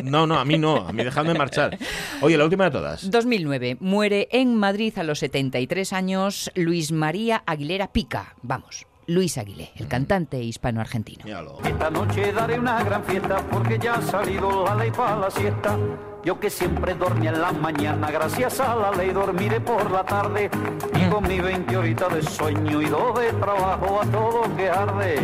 No, 0.05 0.27
no, 0.27 0.39
a 0.39 0.45
mí 0.45 0.59
no. 0.59 0.77
A 0.77 0.93
mí 0.93 1.03
dejadme 1.03 1.35
marchar. 1.35 1.77
Oye, 2.21 2.39
la 2.39 2.45
última 2.45 2.65
de 2.65 2.71
todas. 2.71 3.11
2009. 3.11 3.79
Muere 3.81 4.29
en 4.31 4.55
Madrid 4.55 4.97
a 4.97 5.03
los 5.03 5.19
73 5.19 5.93
años 5.93 6.51
Luis 6.55 6.93
María 6.93 7.43
Aguilera 7.47 7.93
Pica. 7.93 8.37
Vamos. 8.43 8.87
Luis 9.09 9.39
Aguilé, 9.39 9.71
el 9.77 9.89
cantante 9.89 10.39
hispano-argentino. 10.39 11.25
Esta 11.65 11.91
noche 11.91 12.31
daré 12.31 12.59
una 12.59 12.85
gran 12.85 13.03
fiesta 13.05 13.43
porque 13.51 13.79
ya 13.79 13.95
ha 13.95 14.03
salido 14.03 14.67
la 14.67 14.75
ley 14.75 14.91
para 14.91 15.17
la 15.17 15.31
siesta. 15.31 15.79
Yo 16.25 16.39
que 16.41 16.51
siempre 16.51 16.95
dormía 16.95 17.31
en 17.31 17.41
la 17.41 17.53
mañana, 17.53 18.11
gracias 18.11 18.61
a 18.61 18.75
la 18.75 18.91
ley 18.91 19.11
dormiré 19.11 19.61
por 19.61 19.91
la 19.91 20.05
tarde. 20.05 20.51
Y 20.95 21.09
con 21.09 21.27
mi 21.27 21.41
20 21.41 21.77
horitas 21.77 22.13
de 22.13 22.23
sueño 22.23 22.83
y 22.83 22.87
dos 22.87 23.19
de 23.19 23.33
trabajo 23.35 24.01
a 24.03 24.07
todo 24.07 24.57
que 24.57 24.69
arde. 24.69 25.17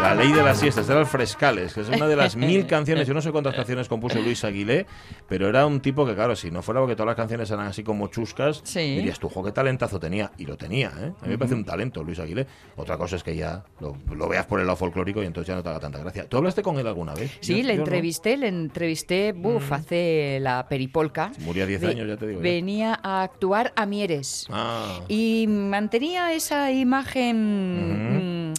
La 0.00 0.14
ley 0.14 0.32
de 0.32 0.42
las 0.42 0.58
siestas, 0.58 0.88
era 0.88 0.98
el 0.98 1.06
Frescales, 1.06 1.74
que 1.74 1.82
es 1.82 1.88
una 1.90 2.08
de 2.08 2.16
las 2.16 2.34
mil 2.34 2.66
canciones, 2.66 3.06
yo 3.06 3.12
no 3.12 3.20
sé 3.20 3.30
cuántas 3.32 3.54
canciones 3.54 3.86
compuso 3.86 4.18
Luis 4.18 4.42
Aguilé, 4.44 4.86
pero 5.28 5.46
era 5.46 5.66
un 5.66 5.80
tipo 5.80 6.06
que, 6.06 6.14
claro, 6.14 6.34
si 6.34 6.50
no 6.50 6.62
fuera 6.62 6.80
porque 6.80 6.96
todas 6.96 7.08
las 7.08 7.16
canciones 7.16 7.50
eran 7.50 7.66
así 7.66 7.84
como 7.84 8.06
chuscas, 8.06 8.64
dirías 8.74 9.18
tú, 9.18 9.30
qué 9.44 9.52
talentazo 9.52 10.00
tenía. 10.00 10.32
Y 10.38 10.46
lo 10.46 10.56
tenía, 10.56 10.88
¿eh? 11.00 11.12
A 11.20 11.24
mí 11.24 11.32
me 11.32 11.38
parece 11.38 11.54
un 11.54 11.66
talento 11.66 12.02
Luis 12.02 12.18
Aguilé. 12.18 12.46
Otra 12.76 12.96
cosa 12.96 13.16
es 13.16 13.22
que 13.22 13.36
ya 13.36 13.62
lo, 13.78 14.28
veas 14.28 14.46
por 14.46 14.58
el 14.60 14.66
lado 14.66 14.76
folclórico 14.76 15.22
y 15.22 15.26
entonces 15.26 15.48
ya 15.48 15.54
no 15.54 15.62
te 15.62 15.68
haga 15.68 15.80
tanta 15.80 15.98
gracia. 15.98 16.26
¿Tú 16.26 16.38
hablaste 16.38 16.62
con 16.62 16.78
él 16.78 16.86
alguna 16.86 17.12
vez? 17.12 17.36
Sí, 17.40 17.62
le 17.62 17.74
entrevisté, 17.74 18.38
le 18.38 18.48
entrevisté, 18.48 19.34
buf, 19.40 19.70
mm. 19.70 19.74
hace 19.74 20.38
la 20.40 20.66
peripolca. 20.68 21.32
Murió 21.40 21.66
10 21.66 21.84
años, 21.84 22.08
ya 22.08 22.16
te 22.16 22.26
digo. 22.26 22.40
Venía 22.40 22.98
a 23.02 23.22
actuar 23.22 23.72
a 23.76 23.86
Mieres. 23.86 24.46
Ah. 24.50 25.00
Y 25.08 25.46
mantenía 25.48 26.32
esa 26.32 26.70
imagen 26.72 28.54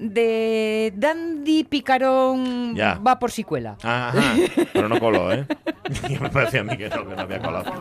de 0.00 0.92
Dandy 0.96 1.64
Picarón 1.64 2.74
va 2.76 3.18
por 3.18 3.30
secuela. 3.30 3.76
Ajá, 3.82 4.34
pero 4.72 4.88
no 4.88 4.98
coló, 4.98 5.32
¿eh? 5.32 5.46
me 6.20 6.30
parecía 6.30 6.60
a 6.60 6.64
mí 6.64 6.76
que 6.76 6.88
no, 6.88 7.06
que 7.06 7.14
no 7.14 7.22
había 7.22 7.38
colado. 7.40 7.72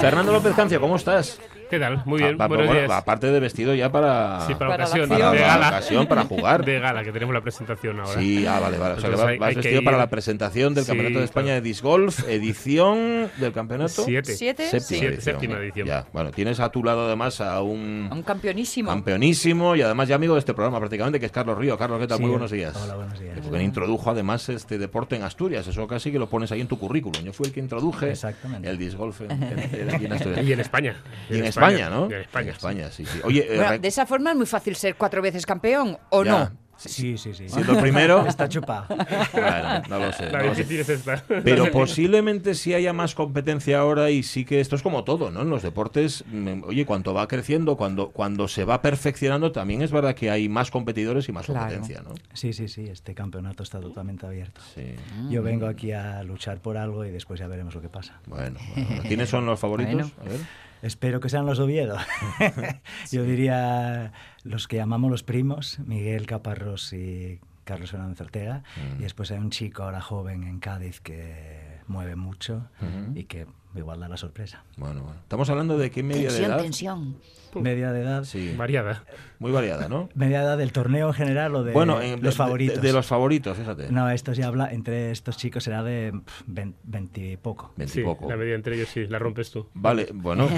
Fernando 0.00 0.32
López 0.32 0.54
Cancia, 0.54 0.80
¿cómo 0.80 0.96
estás? 0.96 1.40
¿Qué 1.70 1.78
tal? 1.78 2.02
Muy 2.04 2.22
bien. 2.22 2.36
aparte 2.90 3.30
de 3.30 3.40
vestido 3.40 3.74
ya 3.74 3.90
para. 3.90 4.40
Sí, 4.46 4.54
para, 4.54 4.74
ocasión. 4.74 5.08
Para, 5.08 5.32
de 5.32 5.38
gala. 5.38 5.68
ocasión, 5.68 6.06
para 6.06 6.24
jugar. 6.24 6.64
De 6.64 6.78
gala, 6.78 7.02
que 7.02 7.12
tenemos 7.12 7.34
la 7.34 7.40
presentación 7.40 8.00
ahora. 8.00 8.20
Sí, 8.20 8.46
ah, 8.46 8.60
vale, 8.60 8.78
vale. 8.78 8.94
O 8.94 9.00
sea, 9.00 9.10
que 9.10 9.38
vas, 9.38 9.54
vestido 9.54 9.82
para 9.82 9.96
la 9.96 10.08
presentación 10.08 10.74
del 10.74 10.86
Campeonato 10.86 11.18
de 11.18 11.24
España 11.24 11.54
de 11.54 11.60
Disc 11.60 11.82
Golf, 11.82 12.28
edición 12.28 13.30
del 13.36 13.52
campeonato. 13.52 14.04
Siete. 14.04 14.34
¿Siete? 14.34 14.68
Séptima, 14.68 15.06
edición. 15.06 15.22
Séptima 15.22 15.58
edición. 15.58 15.88
Ya, 15.88 16.06
bueno, 16.12 16.30
tienes 16.30 16.60
a 16.60 16.70
tu 16.70 16.84
lado 16.84 17.06
además 17.06 17.40
a 17.40 17.60
un. 17.62 18.08
A 18.10 18.14
un 18.14 18.22
campeonísimo. 18.22 18.90
Campeonísimo 18.90 19.76
y 19.76 19.82
además 19.82 20.08
ya 20.08 20.16
amigo 20.16 20.34
de 20.34 20.40
este 20.40 20.54
programa 20.54 20.78
prácticamente, 20.78 21.20
que 21.20 21.26
es 21.26 21.32
Carlos 21.32 21.58
Río. 21.58 21.76
Carlos, 21.78 22.00
¿qué 22.00 22.06
tal? 22.06 22.20
Muy 22.20 22.30
buenos 22.30 22.50
días. 22.50 22.76
Hola, 22.76 22.96
buenos 22.96 23.18
días. 23.18 23.38
Porque 23.42 23.62
introdujo 23.62 24.10
además 24.10 24.48
este 24.48 24.78
deporte 24.78 25.16
en 25.16 25.22
Asturias. 25.22 25.66
Eso 25.66 25.86
casi 25.86 26.12
que 26.12 26.18
lo 26.18 26.28
pones 26.28 26.52
ahí 26.52 26.60
en 26.60 26.68
tu 26.68 26.78
currículum. 26.78 27.22
Yo 27.24 27.32
fui 27.32 27.46
el 27.46 27.52
que 27.52 27.60
introduje 27.60 28.12
el 28.62 28.78
disc 28.78 28.96
golf 28.96 29.20
en, 29.20 29.30
en, 29.32 30.12
Asturias. 30.12 30.46
Y 30.46 30.52
en 30.52 30.60
España. 30.60 30.96
Y 31.28 31.38
en, 31.38 31.44
España, 31.44 31.55
¿no? 31.90 32.10
España. 32.10 32.52
España, 32.52 32.90
sí, 32.90 33.04
sí. 33.06 33.20
Oye, 33.24 33.46
eh, 33.48 33.78
de 33.78 33.88
esa 33.88 34.06
forma 34.06 34.30
es 34.30 34.36
muy 34.36 34.46
fácil 34.46 34.76
ser 34.76 34.96
cuatro 34.96 35.22
veces 35.22 35.46
campeón, 35.46 35.98
¿o 36.10 36.24
no? 36.24 36.50
Sí, 36.76 37.16
sí, 37.16 37.32
sí. 37.32 37.48
Siendo 37.48 37.72
el 37.72 37.78
primero. 37.80 38.26
Está 38.28 38.48
chupado. 38.48 38.86
Bueno, 39.32 39.82
no 39.88 39.98
lo 39.98 40.12
sé. 40.12 40.30
Pero 41.42 41.70
posiblemente 41.70 42.54
sí 42.54 42.74
haya 42.74 42.92
más 42.92 43.14
competencia 43.14 43.78
ahora 43.78 44.10
y 44.10 44.22
sí 44.22 44.44
que 44.44 44.60
esto 44.60 44.76
es 44.76 44.82
como 44.82 45.04
todo, 45.04 45.30
¿no? 45.30 45.42
En 45.42 45.50
los 45.50 45.62
deportes, 45.62 46.24
mm, 46.26 46.64
oye, 46.64 46.84
cuanto 46.84 47.14
va 47.14 47.26
creciendo, 47.28 47.76
cuando, 47.76 48.10
cuando 48.10 48.48
se 48.48 48.64
va 48.64 48.82
perfeccionando, 48.82 49.52
también 49.52 49.82
es 49.82 49.90
verdad 49.90 50.14
que 50.14 50.30
hay 50.30 50.48
más 50.48 50.70
competidores 50.70 51.28
y 51.28 51.32
más 51.32 51.46
competencia, 51.46 52.02
¿no? 52.02 52.14
Sí, 52.34 52.52
sí, 52.52 52.68
sí. 52.68 52.86
Este 52.88 53.14
campeonato 53.14 53.62
está 53.62 53.80
totalmente 53.80 54.26
abierto. 54.26 54.60
Yo 55.30 55.42
vengo 55.42 55.66
aquí 55.66 55.92
a 55.92 56.22
luchar 56.22 56.58
por 56.58 56.76
algo 56.76 57.04
y 57.04 57.10
después 57.10 57.40
ya 57.40 57.46
veremos 57.46 57.74
lo 57.74 57.80
que 57.80 57.88
pasa. 57.88 58.20
Bueno, 58.26 58.58
¿quiénes 59.08 59.30
son 59.30 59.46
los 59.46 59.58
favoritos? 59.58 60.12
A 60.20 60.24
ver. 60.24 60.40
Espero 60.82 61.20
que 61.20 61.28
sean 61.28 61.46
los 61.46 61.58
Oviedo. 61.58 61.96
Yo 63.10 63.24
diría 63.24 64.12
los 64.44 64.68
que 64.68 64.76
llamamos 64.76 65.10
los 65.10 65.22
primos, 65.22 65.78
Miguel 65.80 66.26
Caparrós 66.26 66.92
y 66.92 67.40
Carlos 67.64 67.90
Fernández 67.90 68.20
Ortega. 68.20 68.62
Mm. 68.76 69.00
Y 69.00 69.02
después 69.02 69.30
hay 69.30 69.38
un 69.38 69.50
chico 69.50 69.82
ahora 69.82 70.00
joven 70.00 70.44
en 70.44 70.60
Cádiz 70.60 71.00
que 71.00 71.80
mueve 71.88 72.16
mucho 72.16 72.68
y 73.14 73.24
que 73.24 73.46
igual 73.74 74.00
da 74.00 74.08
la 74.08 74.16
sorpresa. 74.16 74.64
Bueno, 74.76 75.02
bueno. 75.02 75.20
Estamos 75.20 75.50
hablando 75.50 75.76
de 75.76 75.90
qué 75.90 76.02
media 76.02 76.30
de 76.30 76.44
edad. 76.44 76.58
Tensión. 76.62 77.16
Media 77.60 77.92
de 77.92 78.02
edad. 78.02 78.24
Sí. 78.24 78.54
Variada. 78.56 79.04
Muy 79.38 79.52
variada, 79.52 79.88
¿no? 79.88 80.08
Media 80.14 80.42
edad 80.42 80.56
del 80.56 80.72
torneo 80.72 81.08
en 81.08 81.14
general 81.14 81.54
o 81.54 81.62
de 81.62 81.72
los 82.20 82.36
favoritos. 82.36 82.80
De, 82.80 82.92
los 82.92 83.06
favoritos, 83.06 83.56
fíjate. 83.56 83.90
No, 83.90 84.08
estos 84.10 84.36
ya 84.36 84.46
habla, 84.46 84.72
entre 84.72 85.10
estos 85.10 85.36
chicos 85.36 85.64
será 85.64 85.82
de 85.82 86.12
20 86.46 87.20
y 87.20 87.36
poco. 87.36 87.72
20 87.76 88.02
poco. 88.02 88.28
La 88.28 88.36
media 88.36 88.54
entre 88.54 88.76
ellos 88.76 88.88
sí, 88.88 89.06
la 89.06 89.18
rompes 89.18 89.50
tú. 89.50 89.68
Vale, 89.74 90.08
bueno. 90.12 90.48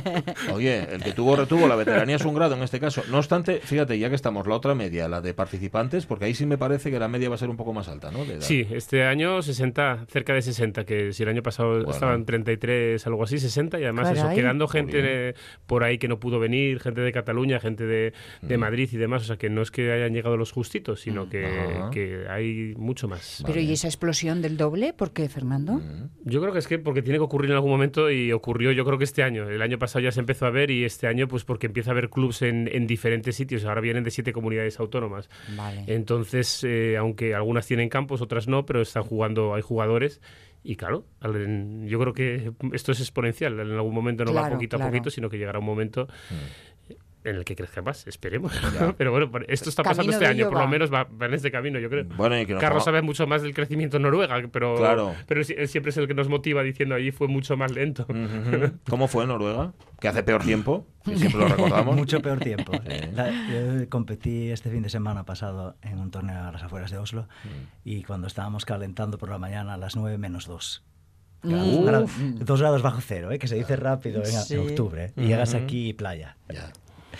Oye, 0.54 0.94
el 0.94 1.02
que 1.02 1.12
tuvo 1.12 1.34
retuvo, 1.34 1.66
la 1.66 1.74
veteranía 1.74 2.16
es 2.16 2.24
un 2.24 2.34
grado 2.34 2.54
en 2.54 2.62
este 2.62 2.78
caso. 2.78 3.02
No 3.10 3.18
obstante, 3.18 3.60
fíjate, 3.62 3.98
ya 3.98 4.08
que 4.08 4.14
estamos, 4.14 4.46
la 4.46 4.54
otra 4.54 4.74
media, 4.74 5.08
la 5.08 5.20
de 5.20 5.34
participantes, 5.34 6.06
porque 6.06 6.26
ahí 6.26 6.34
sí 6.34 6.46
me 6.46 6.58
parece 6.58 6.90
que 6.90 6.98
la 6.98 7.08
media 7.08 7.28
va 7.28 7.34
a 7.34 7.38
ser 7.38 7.50
un 7.50 7.56
poco 7.56 7.72
más 7.72 7.88
alta, 7.88 8.10
¿no? 8.12 8.20
Sí, 8.38 8.66
este 8.70 9.04
año 9.04 9.42
60, 9.42 10.06
cerca 10.08 10.34
de 10.34 10.42
60, 10.42 10.84
que 10.84 11.12
si 11.12 11.24
el 11.24 11.28
año 11.28 11.42
pasado 11.42 11.90
estaban 11.90 12.24
33 12.24 12.48
53, 12.58 13.06
algo 13.06 13.22
así, 13.22 13.38
60, 13.38 13.80
y 13.80 13.84
además 13.84 14.10
eso, 14.10 14.28
quedando 14.34 14.68
gente 14.68 15.34
por 15.66 15.84
ahí 15.84 15.98
que 15.98 16.08
no 16.08 16.18
pudo 16.18 16.38
venir, 16.38 16.47
gente 16.80 17.00
de 17.00 17.12
Cataluña, 17.12 17.60
gente 17.60 17.86
de, 17.86 18.12
de 18.42 18.58
Madrid 18.58 18.88
y 18.92 18.96
demás, 18.96 19.22
o 19.22 19.24
sea 19.26 19.36
que 19.36 19.50
no 19.50 19.62
es 19.62 19.70
que 19.70 19.92
hayan 19.92 20.12
llegado 20.12 20.36
los 20.36 20.52
justitos, 20.52 21.00
sino 21.00 21.28
que, 21.28 21.46
que 21.92 22.26
hay 22.28 22.74
mucho 22.76 23.08
más. 23.08 23.42
Pero 23.46 23.60
¿y 23.60 23.72
esa 23.72 23.88
explosión 23.88 24.42
del 24.42 24.56
doble? 24.56 24.92
¿Por 24.92 25.12
qué, 25.12 25.28
Fernando? 25.28 25.80
Yo 26.24 26.40
creo 26.40 26.52
que 26.52 26.58
es 26.58 26.66
que 26.66 26.78
porque 26.78 27.02
tiene 27.02 27.18
que 27.18 27.24
ocurrir 27.24 27.50
en 27.50 27.56
algún 27.56 27.70
momento 27.70 28.10
y 28.10 28.32
ocurrió 28.32 28.72
yo 28.72 28.84
creo 28.84 28.98
que 28.98 29.04
este 29.04 29.22
año. 29.22 29.48
El 29.48 29.62
año 29.62 29.78
pasado 29.78 30.02
ya 30.02 30.12
se 30.12 30.20
empezó 30.20 30.46
a 30.46 30.50
ver 30.50 30.70
y 30.70 30.84
este 30.84 31.06
año 31.06 31.28
pues 31.28 31.44
porque 31.44 31.66
empieza 31.66 31.90
a 31.90 31.92
haber 31.92 32.10
clubs 32.10 32.42
en, 32.42 32.68
en 32.72 32.86
diferentes 32.86 33.36
sitios. 33.36 33.64
Ahora 33.64 33.80
vienen 33.80 34.04
de 34.04 34.10
siete 34.10 34.32
comunidades 34.32 34.78
autónomas. 34.80 35.28
Entonces, 35.86 36.64
eh, 36.64 36.96
aunque 36.96 37.34
algunas 37.34 37.66
tienen 37.66 37.88
campos, 37.88 38.20
otras 38.20 38.48
no, 38.48 38.66
pero 38.66 38.82
están 38.82 39.02
jugando, 39.02 39.54
hay 39.54 39.62
jugadores. 39.62 40.20
Y 40.62 40.76
claro, 40.76 41.06
yo 41.22 41.98
creo 42.00 42.12
que 42.12 42.52
esto 42.72 42.92
es 42.92 43.00
exponencial. 43.00 43.58
En 43.60 43.72
algún 43.72 43.94
momento 43.94 44.24
no 44.24 44.34
va 44.34 44.50
poquito 44.50 44.76
a 44.76 44.80
poquito, 44.80 45.10
sino 45.10 45.30
que 45.30 45.38
llegará 45.38 45.58
un 45.58 45.64
momento 45.64 46.08
mm 46.30 46.67
en 47.30 47.36
el 47.36 47.44
que 47.44 47.56
crezca 47.56 47.82
más, 47.82 48.06
esperemos. 48.06 48.52
Pero 48.96 49.10
bueno, 49.10 49.30
esto 49.48 49.68
está 49.68 49.82
pasando 49.82 50.12
este 50.12 50.26
año, 50.26 50.48
por 50.48 50.58
lo 50.58 50.68
menos 50.68 50.92
va, 50.92 51.06
en 51.20 51.34
este 51.34 51.50
camino, 51.50 51.78
yo 51.78 51.88
creo. 51.90 52.04
Bueno, 52.16 52.36
Carlos 52.58 52.84
sabe 52.84 53.02
mucho 53.02 53.26
más 53.26 53.42
del 53.42 53.54
crecimiento 53.54 53.96
en 53.96 54.04
Noruega, 54.04 54.36
pero, 54.52 54.76
pero 55.26 55.40
él 55.40 55.68
siempre 55.68 55.90
es 55.90 55.96
el 55.96 56.06
que 56.06 56.14
nos 56.14 56.28
motiva 56.28 56.62
diciendo 56.62 56.94
allí 56.94 57.10
fue 57.10 57.28
mucho 57.28 57.56
más 57.56 57.72
lento. 57.72 58.06
¿Cómo 58.88 59.08
fue 59.08 59.26
Noruega? 59.26 59.72
Que 60.00 60.08
hace 60.08 60.22
peor 60.22 60.44
tiempo, 60.44 60.86
siempre 61.04 61.40
lo 61.40 61.48
recordamos. 61.48 61.96
mucho 61.96 62.20
peor 62.20 62.38
tiempo. 62.38 62.72
yo 62.72 63.88
competí 63.88 64.50
este 64.50 64.70
fin 64.70 64.82
de 64.82 64.88
semana 64.88 65.24
pasado 65.24 65.76
en 65.82 65.98
un 65.98 66.10
torneo 66.10 66.44
a 66.44 66.52
las 66.52 66.62
afueras 66.62 66.90
de 66.90 66.98
Oslo 66.98 67.22
mm. 67.22 67.48
y 67.84 68.02
cuando 68.04 68.26
estábamos 68.26 68.64
calentando 68.64 69.18
por 69.18 69.28
la 69.28 69.38
mañana 69.38 69.74
a 69.74 69.76
las 69.76 69.96
9 69.96 70.18
menos 70.18 70.46
2. 70.46 70.84
dos 71.42 72.60
grados 72.60 72.82
bajo 72.82 73.00
cero, 73.00 73.30
¿eh? 73.32 73.38
que 73.38 73.48
se 73.48 73.56
dice 73.56 73.76
rápido 73.76 74.22
en, 74.24 74.58
octubre. 74.60 75.12
Y 75.16 75.26
llegas 75.26 75.54
aquí 75.54 75.92
playa. 75.92 76.36
Ya. 76.48 76.72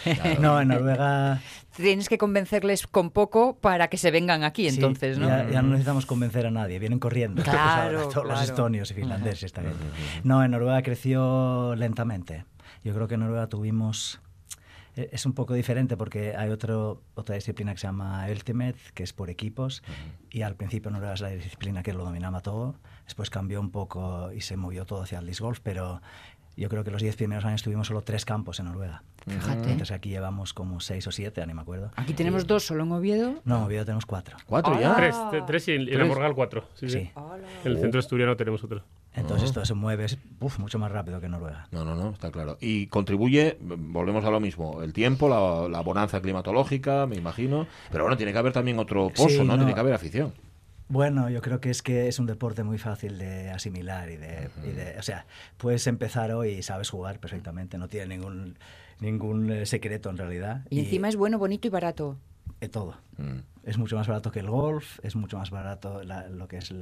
No, 0.41 0.61
en 0.61 0.69
Noruega... 0.69 1.41
Tienes 1.77 2.09
que 2.09 2.19
convencerles 2.19 2.89
con 2.89 3.11
poco 3.11 3.57
para 3.57 3.87
que 3.87 3.99
se 3.99 4.11
vengan 4.11 4.43
aquí, 4.43 4.67
entonces, 4.67 5.17
¿no? 5.17 5.29
Ya, 5.29 5.63
no 5.63 5.69
necesitamos 5.69 6.07
convencer 6.07 6.47
a 6.47 6.51
nadie, 6.51 6.79
vienen 6.81 6.99
corriendo. 6.99 7.43
Claro, 7.49 8.09
todos 8.09 8.27
los 8.27 8.43
estonios 8.43 8.91
y 8.91 8.95
finlandeses 8.95 9.53
también. 9.53 9.77
No, 10.25 10.43
en 10.43 10.51
Noruega 10.51 10.83
creció 10.83 11.75
lentamente. 11.77 12.45
Yo 12.83 12.95
creo 12.95 13.07
que 13.07 13.15
en 13.15 13.21
Noruega 13.21 13.47
tuvimos 13.47 14.21
e, 14.99 15.11
es 15.13 15.25
un 15.27 15.33
poco 15.33 15.55
diferente 15.55 15.97
porque 15.97 16.35
hay 16.37 16.51
otro, 16.51 17.03
otra 17.15 17.37
disciplina 17.37 17.73
que 17.73 17.79
se 17.79 17.87
llama 17.87 18.27
Ultimate, 18.29 18.79
que 18.95 19.05
es 19.05 19.13
por 19.13 19.31
equipos, 19.31 19.85
y 20.31 20.43
al 20.43 20.57
principio 20.57 20.91
Noruega 20.91 21.15
es 21.15 21.21
la 21.21 21.29
disciplina 21.29 21.85
que 21.85 21.93
lo 21.93 22.05
dominaba 22.05 22.41
todo, 22.41 22.75
después 23.05 23.31
cambió 23.31 23.61
un 23.61 23.71
poco 23.71 24.33
y 24.33 24.41
se 24.41 24.57
movió 24.57 24.85
todo 24.85 25.03
hacia 25.03 25.21
el 25.21 25.27
disc 25.27 25.41
golf, 25.41 25.61
pero 25.63 26.03
yo 26.59 26.69
creo 26.69 26.85
que 26.85 26.91
los 26.91 27.03
10 27.03 27.17
primeros 27.17 27.45
años 27.45 27.63
tuvimos 27.63 27.87
solo 27.87 28.03
tres 28.03 28.25
campos 28.25 28.59
en 28.61 28.67
Noruega. 28.67 29.03
Fíjate. 29.27 29.71
Entonces 29.71 29.93
aquí 29.93 30.09
llevamos 30.09 30.55
como 30.55 30.81
seis 30.81 31.07
o 31.07 31.13
siete, 31.13 31.47
ni 31.47 31.55
me 31.55 31.63
acuerdo. 31.63 31.91
Aquí 31.97 32.15
tenemos 32.15 32.47
dos 32.47 32.65
solo 32.65 32.85
en 32.85 32.93
Oviedo. 32.93 33.35
No, 33.45 33.59
en 33.59 33.63
Oviedo 33.65 33.85
tenemos 33.85 34.07
cuatro. 34.07 34.37
¿Cuatro 34.47 34.79
ya? 34.81 34.97
Tres, 34.97 35.17
tres 35.47 35.69
y 35.69 35.73
en, 35.73 35.89
en 35.89 36.09
Morgal 36.09 36.35
cuatro. 36.35 36.65
Sí, 36.75 36.89
sí. 36.89 37.11
En 37.65 37.73
el 37.73 37.79
centro 37.79 38.01
asturiano 38.01 38.37
tenemos 38.37 38.65
otro. 38.65 38.83
Entonces 39.15 39.49
esto 39.49 39.65
se 39.65 39.75
mueve 39.75 40.07
mucho 40.59 40.79
más 40.79 40.93
rápido 40.93 41.21
que 41.21 41.27
en 41.27 41.33
Noruega. 41.33 41.67
No, 41.71 41.85
no, 41.85 41.95
no, 41.95 42.11
está 42.11 42.31
claro. 42.31 42.57
Y 42.61 42.87
contribuye, 42.87 43.59
volvemos 43.61 44.25
a 44.25 44.31
lo 44.31 44.41
mismo, 44.41 44.83
el 44.83 44.93
tiempo, 44.93 45.29
la, 45.29 45.81
bonanza 45.81 46.21
climatológica, 46.21 47.07
me 47.07 47.17
imagino. 47.17 47.67
Pero 47.91 48.05
bueno, 48.05 48.17
tiene 48.17 48.33
que 48.33 48.39
haber 48.39 48.53
también 48.53 48.79
otro 48.79 49.11
pozo, 49.11 49.45
¿no? 49.45 49.57
Tiene 49.57 49.75
que 49.75 49.81
haber 49.81 49.95
afición. 49.95 50.33
Bueno, 50.89 51.29
yo 51.29 51.43
creo 51.43 51.61
que 51.61 51.71
es 51.71 51.83
que 51.83 52.09
es 52.09 52.19
un 52.19 52.27
deporte 52.27 52.65
muy 52.65 52.79
fácil 52.79 53.19
de 53.19 53.51
asimilar 53.51 54.11
y 54.11 54.17
de, 54.17 54.49
o 54.99 55.03
sea, 55.03 55.27
puedes 55.59 55.87
empezar 55.87 56.33
hoy 56.33 56.51
y 56.51 56.63
sabes 56.63 56.89
jugar 56.89 57.21
perfectamente, 57.21 57.77
no 57.77 57.89
tiene 57.89 58.17
ningún 58.17 58.57
ningún 59.01 59.51
eh, 59.51 59.67
secreto 59.67 60.11
en 60.11 60.17
realidad. 60.17 60.67
Y, 60.71 60.81
encima 60.81 61.09
es 61.09 61.17
bueno, 61.17 61.39
bonito 61.39 61.69
y 61.69 61.71
barato. 61.71 62.17
De 62.61 62.69
todo. 62.69 62.97
Mm. 63.19 63.39
Es 63.65 63.79
mucho 63.79 63.97
más 63.97 64.09
barato 64.09 64.33
que 64.33 64.41
el 64.41 64.49
golf, 64.49 64.99
es 65.03 65.15
mucho 65.15 65.39
más 65.39 65.51
barato 65.51 66.03
lo 66.03 66.49
que 66.49 66.57
es 66.57 66.73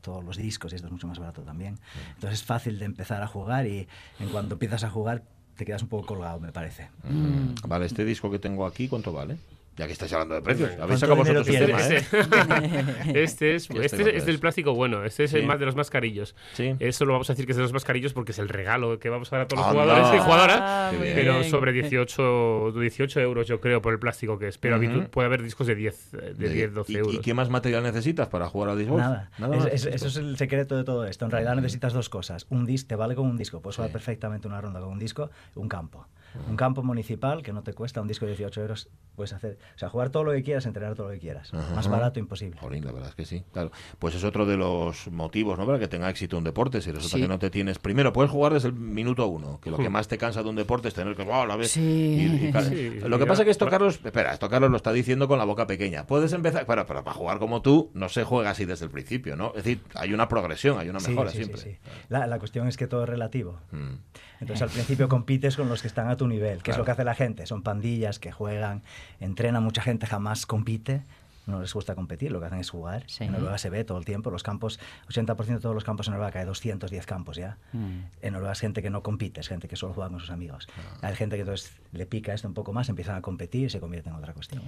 todos 0.00 0.24
los 0.24 0.36
discos 0.36 0.72
y 0.72 0.76
esto 0.76 0.86
es 0.86 0.92
mucho 0.92 1.08
más 1.08 1.18
barato 1.18 1.42
también. 1.42 1.74
Mm. 1.74 2.14
Entonces 2.14 2.40
es 2.40 2.46
fácil 2.46 2.78
de 2.78 2.84
empezar 2.84 3.22
a 3.22 3.26
jugar 3.26 3.66
y 3.66 3.88
en 4.20 4.28
cuanto 4.30 4.54
empiezas 4.54 4.84
a 4.84 4.90
jugar 4.90 5.24
te 5.56 5.64
quedas 5.64 5.82
un 5.82 5.88
poco 5.88 6.06
colgado, 6.06 6.38
me 6.38 6.52
parece. 6.52 6.88
Mm. 7.02 7.54
Vale, 7.66 7.86
este 7.86 8.04
disco 8.04 8.30
que 8.30 8.38
tengo 8.38 8.64
aquí, 8.64 8.88
¿cuánto 8.88 9.12
vale? 9.12 9.36
Ya 9.76 9.86
que 9.86 9.92
estáis 9.92 10.12
hablando 10.14 10.34
de 10.34 10.42
precios, 10.42 10.70
habéis 10.80 11.00
sacado 11.00 11.16
vosotros 11.16 11.46
este, 11.46 11.66
tema, 11.66 11.80
¿eh? 11.86 13.12
este, 13.22 13.54
es, 13.56 13.68
este, 13.82 14.16
es 14.16 14.24
del 14.24 14.38
plástico 14.38 14.74
bueno, 14.74 15.04
este 15.04 15.24
es 15.24 15.34
el 15.34 15.44
más 15.44 15.60
de 15.60 15.66
los 15.66 15.76
más 15.76 15.90
carillos. 15.90 16.34
Eso 16.56 17.04
lo 17.04 17.12
vamos 17.12 17.28
a 17.28 17.34
decir 17.34 17.44
que 17.44 17.52
es 17.52 17.56
de 17.56 17.62
los 17.62 17.74
más 17.74 17.84
carillos 17.84 18.14
porque 18.14 18.32
es 18.32 18.38
el 18.38 18.48
regalo 18.48 18.98
que 18.98 19.10
vamos 19.10 19.30
a 19.32 19.36
dar 19.36 19.44
a 19.44 19.48
todos 19.48 19.62
los 19.62 19.72
jugadores 19.72 20.14
y 20.14 20.18
jugadoras, 20.18 20.60
ah, 20.62 20.92
pero 20.98 21.44
sobre 21.44 21.72
18, 21.72 22.72
18 22.72 23.20
euros 23.20 23.46
yo 23.46 23.60
creo 23.60 23.82
por 23.82 23.92
el 23.92 23.98
plástico 23.98 24.38
que 24.38 24.48
es. 24.48 24.58
Pero 24.58 24.80
puede 25.10 25.26
haber 25.26 25.42
discos 25.42 25.66
de 25.66 25.74
10, 25.74 26.12
de 26.36 26.48
10 26.48 26.74
12 26.74 26.92
euros. 26.94 27.14
¿Y 27.14 27.18
qué 27.18 27.34
más 27.34 27.50
material 27.50 27.82
necesitas 27.82 28.28
para 28.28 28.48
jugar 28.48 28.70
al 28.70 28.78
disco? 28.78 28.96
Nada, 28.96 29.30
eso 29.72 29.88
es 29.90 30.16
el 30.16 30.38
secreto 30.38 30.76
de 30.76 30.84
todo 30.84 31.04
esto. 31.06 31.26
En 31.26 31.30
realidad 31.30 31.54
necesitas 31.54 31.92
dos 31.92 32.08
cosas. 32.08 32.46
Un 32.48 32.64
disco, 32.64 32.88
te 32.88 32.96
vale 32.96 33.14
con 33.14 33.26
un 33.26 33.36
disco, 33.36 33.60
puedes 33.60 33.76
jugar 33.76 33.92
perfectamente 33.92 34.48
una 34.48 34.60
ronda 34.60 34.80
con 34.80 34.90
un 34.90 34.98
disco, 34.98 35.30
un 35.54 35.68
campo. 35.68 36.06
Un 36.48 36.56
campo 36.56 36.82
municipal 36.82 37.42
que 37.42 37.52
no 37.52 37.62
te 37.62 37.72
cuesta 37.72 38.00
un 38.00 38.08
disco 38.08 38.26
de 38.26 38.32
18 38.32 38.60
euros, 38.60 38.88
puedes 39.14 39.32
hacer, 39.32 39.58
o 39.74 39.78
sea, 39.78 39.88
jugar 39.88 40.10
todo 40.10 40.24
lo 40.24 40.32
que 40.32 40.42
quieras, 40.42 40.66
entrenar 40.66 40.94
todo 40.94 41.08
lo 41.08 41.12
que 41.12 41.18
quieras. 41.18 41.52
Más 41.52 41.88
barato 41.88 42.18
imposible. 42.18 42.58
la 42.62 42.92
verdad 42.92 43.08
es 43.08 43.14
que 43.14 43.24
sí, 43.24 43.44
claro. 43.52 43.70
Pues 43.98 44.14
es 44.14 44.24
otro 44.24 44.46
de 44.46 44.56
los 44.56 45.08
motivos, 45.08 45.58
¿no? 45.58 45.66
Para 45.66 45.78
que 45.78 45.88
tenga 45.88 46.08
éxito 46.10 46.38
un 46.38 46.44
deporte. 46.44 46.80
Si 46.80 46.92
resulta 46.92 47.18
que 47.18 47.28
no 47.28 47.38
te 47.38 47.50
tienes, 47.50 47.78
primero 47.78 48.12
puedes 48.12 48.30
jugar 48.30 48.52
desde 48.52 48.68
el 48.68 48.74
minuto 48.74 49.26
uno, 49.26 49.60
que 49.60 49.70
lo 49.70 49.78
que 49.78 49.88
más 49.88 50.08
te 50.08 50.18
cansa 50.18 50.42
de 50.42 50.48
un 50.48 50.56
deporte 50.56 50.88
es 50.88 50.94
tener 50.94 51.16
que, 51.16 51.22
oh, 51.22 51.46
la 51.46 51.56
vez. 51.56 51.72
Sí. 51.72 52.50
lo 53.04 53.18
que 53.18 53.26
pasa 53.26 53.42
es 53.42 53.46
que 53.46 53.50
esto 53.50 53.68
Carlos, 53.68 54.00
espera, 54.04 54.32
esto 54.32 54.48
Carlos 54.48 54.70
lo 54.70 54.76
está 54.76 54.92
diciendo 54.92 55.28
con 55.28 55.38
la 55.38 55.44
boca 55.44 55.66
pequeña. 55.66 56.06
Puedes 56.06 56.32
empezar, 56.32 56.66
pero, 56.66 56.86
para 56.86 57.12
jugar 57.12 57.38
como 57.38 57.62
tú 57.62 57.90
no 57.94 58.08
se 58.08 58.24
juega 58.24 58.50
así 58.50 58.64
desde 58.64 58.84
el 58.84 58.90
principio, 58.90 59.36
¿no? 59.36 59.48
Es 59.48 59.64
decir, 59.64 59.80
hay 59.94 60.12
una 60.12 60.28
progresión, 60.28 60.78
hay 60.78 60.88
una 60.88 61.00
mejora 61.00 61.30
siempre. 61.30 61.80
La, 62.08 62.26
la, 62.26 62.38
cuestión 62.38 62.68
es 62.68 62.76
que 62.76 62.86
todo 62.86 63.04
es 63.04 63.08
relativo. 63.08 63.60
Mm. 63.70 63.94
Entonces 64.40 64.62
al 64.62 64.70
principio 64.70 65.08
compites 65.08 65.56
con 65.56 65.68
los 65.68 65.80
que 65.80 65.88
están 65.88 66.08
a 66.08 66.16
tu 66.16 66.25
nivel, 66.26 66.62
que 66.62 66.70
es 66.70 66.78
lo 66.78 66.84
que 66.84 66.90
hace 66.90 67.04
la 67.04 67.14
gente. 67.14 67.46
Son 67.46 67.62
pandillas 67.62 68.18
que 68.18 68.32
juegan, 68.32 68.82
entrena 69.20 69.60
mucha 69.60 69.82
gente, 69.82 70.06
jamás 70.06 70.46
compite 70.46 71.02
no 71.46 71.60
les 71.60 71.72
gusta 71.72 71.94
competir, 71.94 72.32
lo 72.32 72.40
que 72.40 72.46
hacen 72.46 72.58
es 72.58 72.70
jugar. 72.70 73.06
En 73.20 73.32
Noruega 73.32 73.56
se 73.58 73.70
ve 73.70 73.84
todo 73.84 73.98
el 73.98 74.04
tiempo, 74.04 74.30
los 74.30 74.42
campos, 74.42 74.80
80% 75.08 75.46
de 75.46 75.60
todos 75.60 75.74
los 75.74 75.84
campos 75.84 76.08
en 76.08 76.14
Noruega, 76.14 76.40
hay 76.40 76.46
210 76.46 77.06
campos 77.06 77.36
ya. 77.36 77.56
Mm. 77.72 78.00
En 78.22 78.32
Noruega 78.32 78.52
es 78.52 78.60
gente 78.60 78.82
que 78.82 78.90
no 78.90 79.02
compite, 79.02 79.40
es 79.40 79.48
gente 79.48 79.68
que 79.68 79.76
solo 79.76 79.94
juega 79.94 80.10
con 80.10 80.20
sus 80.20 80.30
amigos. 80.30 80.68
Hay 81.02 81.14
gente 81.14 81.36
que 81.36 81.42
entonces 81.42 81.72
le 81.96 82.06
pica 82.06 82.32
esto 82.32 82.48
un 82.48 82.54
poco 82.54 82.72
más, 82.72 82.88
empiezan 82.88 83.16
a 83.16 83.22
competir 83.22 83.66
y 83.66 83.70
se 83.70 83.80
convierte 83.80 84.08
en 84.08 84.16
otra 84.16 84.32
cuestión. 84.32 84.62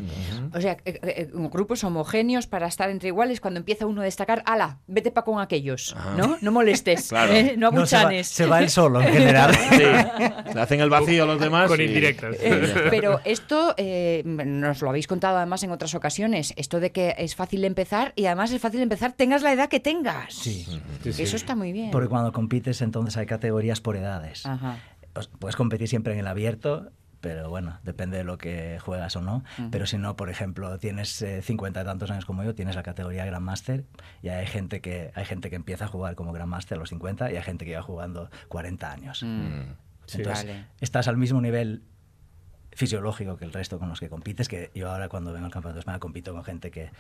O 0.55 0.61
sea, 0.61 0.76
eh, 0.85 1.01
eh, 1.03 1.31
grupos 1.33 1.85
homogéneos 1.85 2.47
para 2.47 2.66
estar 2.66 2.91
entre 2.91 3.09
iguales, 3.09 3.41
cuando 3.41 3.59
empieza 3.59 3.87
uno 3.87 4.03
a 4.03 4.05
destacar, 4.05 4.43
ala, 4.47 4.81
vete 4.87 5.11
pa' 5.11 5.24
con 5.24 5.41
aquellos, 5.41 5.95
¿no? 6.16 6.39
No 6.41 6.53
molestes, 6.53 7.12
eh, 7.31 7.55
no 7.57 7.68
abuchanes. 7.68 8.29
se, 8.29 8.47
va, 8.47 8.61
el 8.61 8.70
solo 8.70 9.01
en 9.01 9.12
general. 9.12 9.55
sí. 9.70 10.59
hacen 10.59 10.81
el 10.81 10.91
vacío 10.91 11.24
a 11.24 11.26
los 11.26 11.41
demás. 11.41 11.68
Con 11.68 11.81
indirectas. 11.81 12.37
pero 12.91 13.20
esto, 13.24 13.74
nos 14.24 14.83
lo 14.83 14.89
habéis 14.89 15.07
contado 15.07 15.37
además 15.37 15.62
en 15.62 15.70
otras 15.70 15.95
ocasiones, 15.95 16.55
esto 16.57 16.81
de 16.81 16.93
que 16.93 17.14
es 17.18 17.35
fácil 17.35 17.64
empezar 17.64 18.12
y 18.16 18.26
además 18.26 18.53
es 18.53 18.61
fácil 18.61 18.81
empezar 18.81 19.12
tengas 19.12 19.43
la 19.43 19.53
edad 19.53 19.68
que 19.68 19.81
tengas. 19.81 20.35
Sí. 20.35 20.66
Eso 21.05 21.37
está 21.37 21.55
muy 21.55 21.72
bien. 21.72 21.91
Porque 21.91 22.09
cuando 22.09 22.33
compites 22.33 22.83
entonces 22.83 23.16
hay 23.16 23.26
categorías 23.26 23.81
por 23.81 23.97
edades. 23.97 24.45
Puedes 25.39 25.57
competir 25.57 25.89
siempre 25.89 26.12
en 26.12 26.20
el 26.20 26.26
abierto, 26.26 26.91
pero 27.21 27.49
bueno, 27.49 27.79
depende 27.83 28.19
de 28.19 28.25
lo 28.25 28.39
que 28.39 28.79
juegas 28.81 29.16
o 29.16 29.21
no. 29.21 29.45
Pero 29.71 29.87
si 29.87 29.99
no, 29.99 30.16
por 30.16 30.31
ejemplo, 30.31 30.79
tienes 30.79 31.21
eh, 31.23 31.43
cincuenta 31.43 31.83
y 31.83 31.85
tantos 31.85 32.11
años 32.11 32.25
como 32.25 32.45
yo, 32.45 32.55
tienes 32.55 32.77
la 32.77 32.83
categoría 32.83 33.25
Grandmaster 33.25 33.85
y 34.23 34.29
hay 34.29 34.47
gente 34.47 34.81
que 34.81 35.11
hay 35.14 35.25
gente 35.25 35.51
que 35.51 35.57
empieza 35.57 35.87
a 35.87 35.89
jugar 35.89 36.14
como 36.14 36.33
Grandmaster 36.33 36.77
a 36.77 36.81
los 36.81 36.91
50 36.91 37.33
y 37.33 37.37
hay 37.37 37.43
gente 37.43 37.64
que 37.64 37.75
va 37.75 37.83
jugando 37.83 38.31
40 38.49 38.93
años. 38.93 39.23
Mm. 39.23 39.73
Entonces, 40.14 40.64
estás 40.81 41.09
al 41.09 41.16
mismo 41.16 41.41
nivel 41.41 41.83
fisiológico 42.73 43.37
que 43.37 43.45
el 43.45 43.53
resto 43.53 43.79
con 43.79 43.89
los 43.89 43.99
que 43.99 44.09
compites, 44.09 44.49
que 44.49 44.71
yo 44.75 44.91
ahora 44.91 45.09
cuando 45.09 45.33
vengo 45.33 45.47
al 45.47 45.53
campeonato 45.53 45.75
de 45.75 45.81
España 45.81 45.99
compito 45.99 46.33
con 46.33 46.45
gente 46.45 46.71
que 46.71 46.91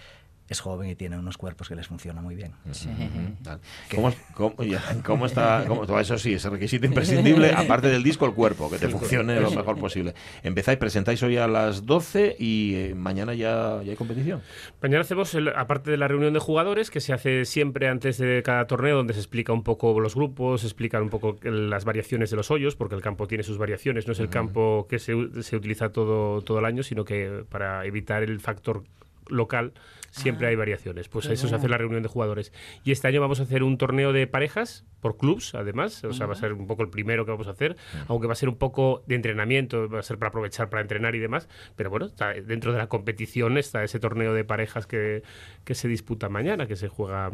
es 0.48 0.60
joven 0.60 0.88
y 0.88 0.94
tiene 0.94 1.18
unos 1.18 1.36
cuerpos 1.36 1.68
que 1.68 1.74
les 1.74 1.86
funciona 1.86 2.22
muy 2.22 2.34
bien. 2.34 2.52
¿Cómo, 3.94 5.26
está? 5.26 5.66
eso 6.00 6.18
sí, 6.18 6.34
ese 6.34 6.48
requisito 6.48 6.86
imprescindible, 6.86 7.52
aparte 7.56 7.88
del 7.88 8.02
disco, 8.02 8.24
el 8.24 8.32
cuerpo, 8.32 8.70
que 8.70 8.78
te 8.78 8.88
funcione 8.88 9.38
lo 9.40 9.50
mejor 9.50 9.78
posible. 9.78 10.14
Empezáis, 10.42 10.78
presentáis 10.78 11.22
hoy 11.22 11.36
a 11.36 11.46
las 11.46 11.84
12 11.84 12.36
y 12.38 12.74
eh, 12.76 12.94
mañana 12.94 13.34
ya, 13.34 13.82
ya, 13.82 13.90
hay 13.90 13.96
competición. 13.96 14.40
Mañana 14.80 15.02
hacemos, 15.02 15.36
aparte 15.54 15.90
de 15.90 15.98
la 15.98 16.08
reunión 16.08 16.32
de 16.32 16.40
jugadores, 16.40 16.90
que 16.90 17.00
se 17.00 17.12
hace 17.12 17.44
siempre 17.44 17.88
antes 17.88 18.16
de 18.16 18.42
cada 18.42 18.66
torneo, 18.66 18.96
donde 18.96 19.12
se 19.12 19.20
explica 19.20 19.52
un 19.52 19.62
poco 19.62 20.00
los 20.00 20.14
grupos, 20.14 20.62
se 20.62 20.66
explican 20.66 21.02
un 21.02 21.10
poco 21.10 21.36
las 21.42 21.84
variaciones 21.84 22.30
de 22.30 22.36
los 22.36 22.50
hoyos, 22.50 22.74
porque 22.74 22.94
el 22.94 23.02
campo 23.02 23.26
tiene 23.26 23.44
sus 23.44 23.58
variaciones, 23.58 24.06
no 24.06 24.14
es 24.14 24.20
el 24.20 24.30
campo 24.30 24.86
que 24.88 24.98
se, 24.98 25.14
se 25.42 25.56
utiliza 25.56 25.90
todo, 25.90 26.40
todo 26.40 26.58
el 26.58 26.64
año, 26.64 26.82
sino 26.82 27.04
que 27.04 27.44
para 27.50 27.84
evitar 27.84 28.22
el 28.22 28.40
factor 28.40 28.84
local 29.28 29.72
siempre 30.10 30.46
hay 30.46 30.56
variaciones. 30.56 31.08
Pues 31.08 31.26
eso 31.26 31.48
se 31.48 31.54
hace 31.54 31.68
la 31.68 31.78
reunión 31.78 32.02
de 32.02 32.08
jugadores. 32.08 32.52
Y 32.84 32.92
este 32.92 33.08
año 33.08 33.20
vamos 33.20 33.40
a 33.40 33.44
hacer 33.44 33.62
un 33.62 33.78
torneo 33.78 34.12
de 34.12 34.26
parejas 34.26 34.84
por 35.00 35.16
clubs, 35.16 35.54
además. 35.54 36.04
O 36.04 36.12
sea, 36.12 36.26
va 36.26 36.32
a 36.32 36.36
ser 36.36 36.52
un 36.52 36.66
poco 36.66 36.82
el 36.82 36.90
primero 36.90 37.24
que 37.24 37.30
vamos 37.30 37.46
a 37.46 37.50
hacer, 37.50 37.76
aunque 38.08 38.26
va 38.26 38.32
a 38.32 38.36
ser 38.36 38.48
un 38.48 38.56
poco 38.56 39.02
de 39.06 39.14
entrenamiento, 39.14 39.88
va 39.88 40.00
a 40.00 40.02
ser 40.02 40.18
para 40.18 40.28
aprovechar 40.28 40.68
para 40.70 40.82
entrenar 40.82 41.14
y 41.14 41.18
demás. 41.18 41.48
Pero 41.76 41.90
bueno, 41.90 42.06
está 42.06 42.32
dentro 42.32 42.72
de 42.72 42.78
la 42.78 42.88
competición 42.88 43.58
está 43.58 43.84
ese 43.84 44.00
torneo 44.00 44.34
de 44.34 44.44
parejas 44.44 44.86
que, 44.86 45.22
que 45.64 45.74
se 45.74 45.88
disputa 45.88 46.28
mañana, 46.28 46.66
que 46.66 46.76
se 46.76 46.88
juega 46.88 47.30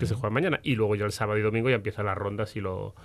que 0.00 0.06
se 0.06 0.14
juega 0.14 0.30
mañana 0.30 0.58
y 0.64 0.74
luego 0.74 0.96
ya 0.96 1.04
el 1.04 1.12
sábado 1.12 1.38
y 1.38 1.42
domingo 1.42 1.70
ya 1.70 1.76
empiezan 1.76 2.06
las 2.06 2.18
rondas 2.18 2.56
y 2.56 2.60
lo, 2.60 2.96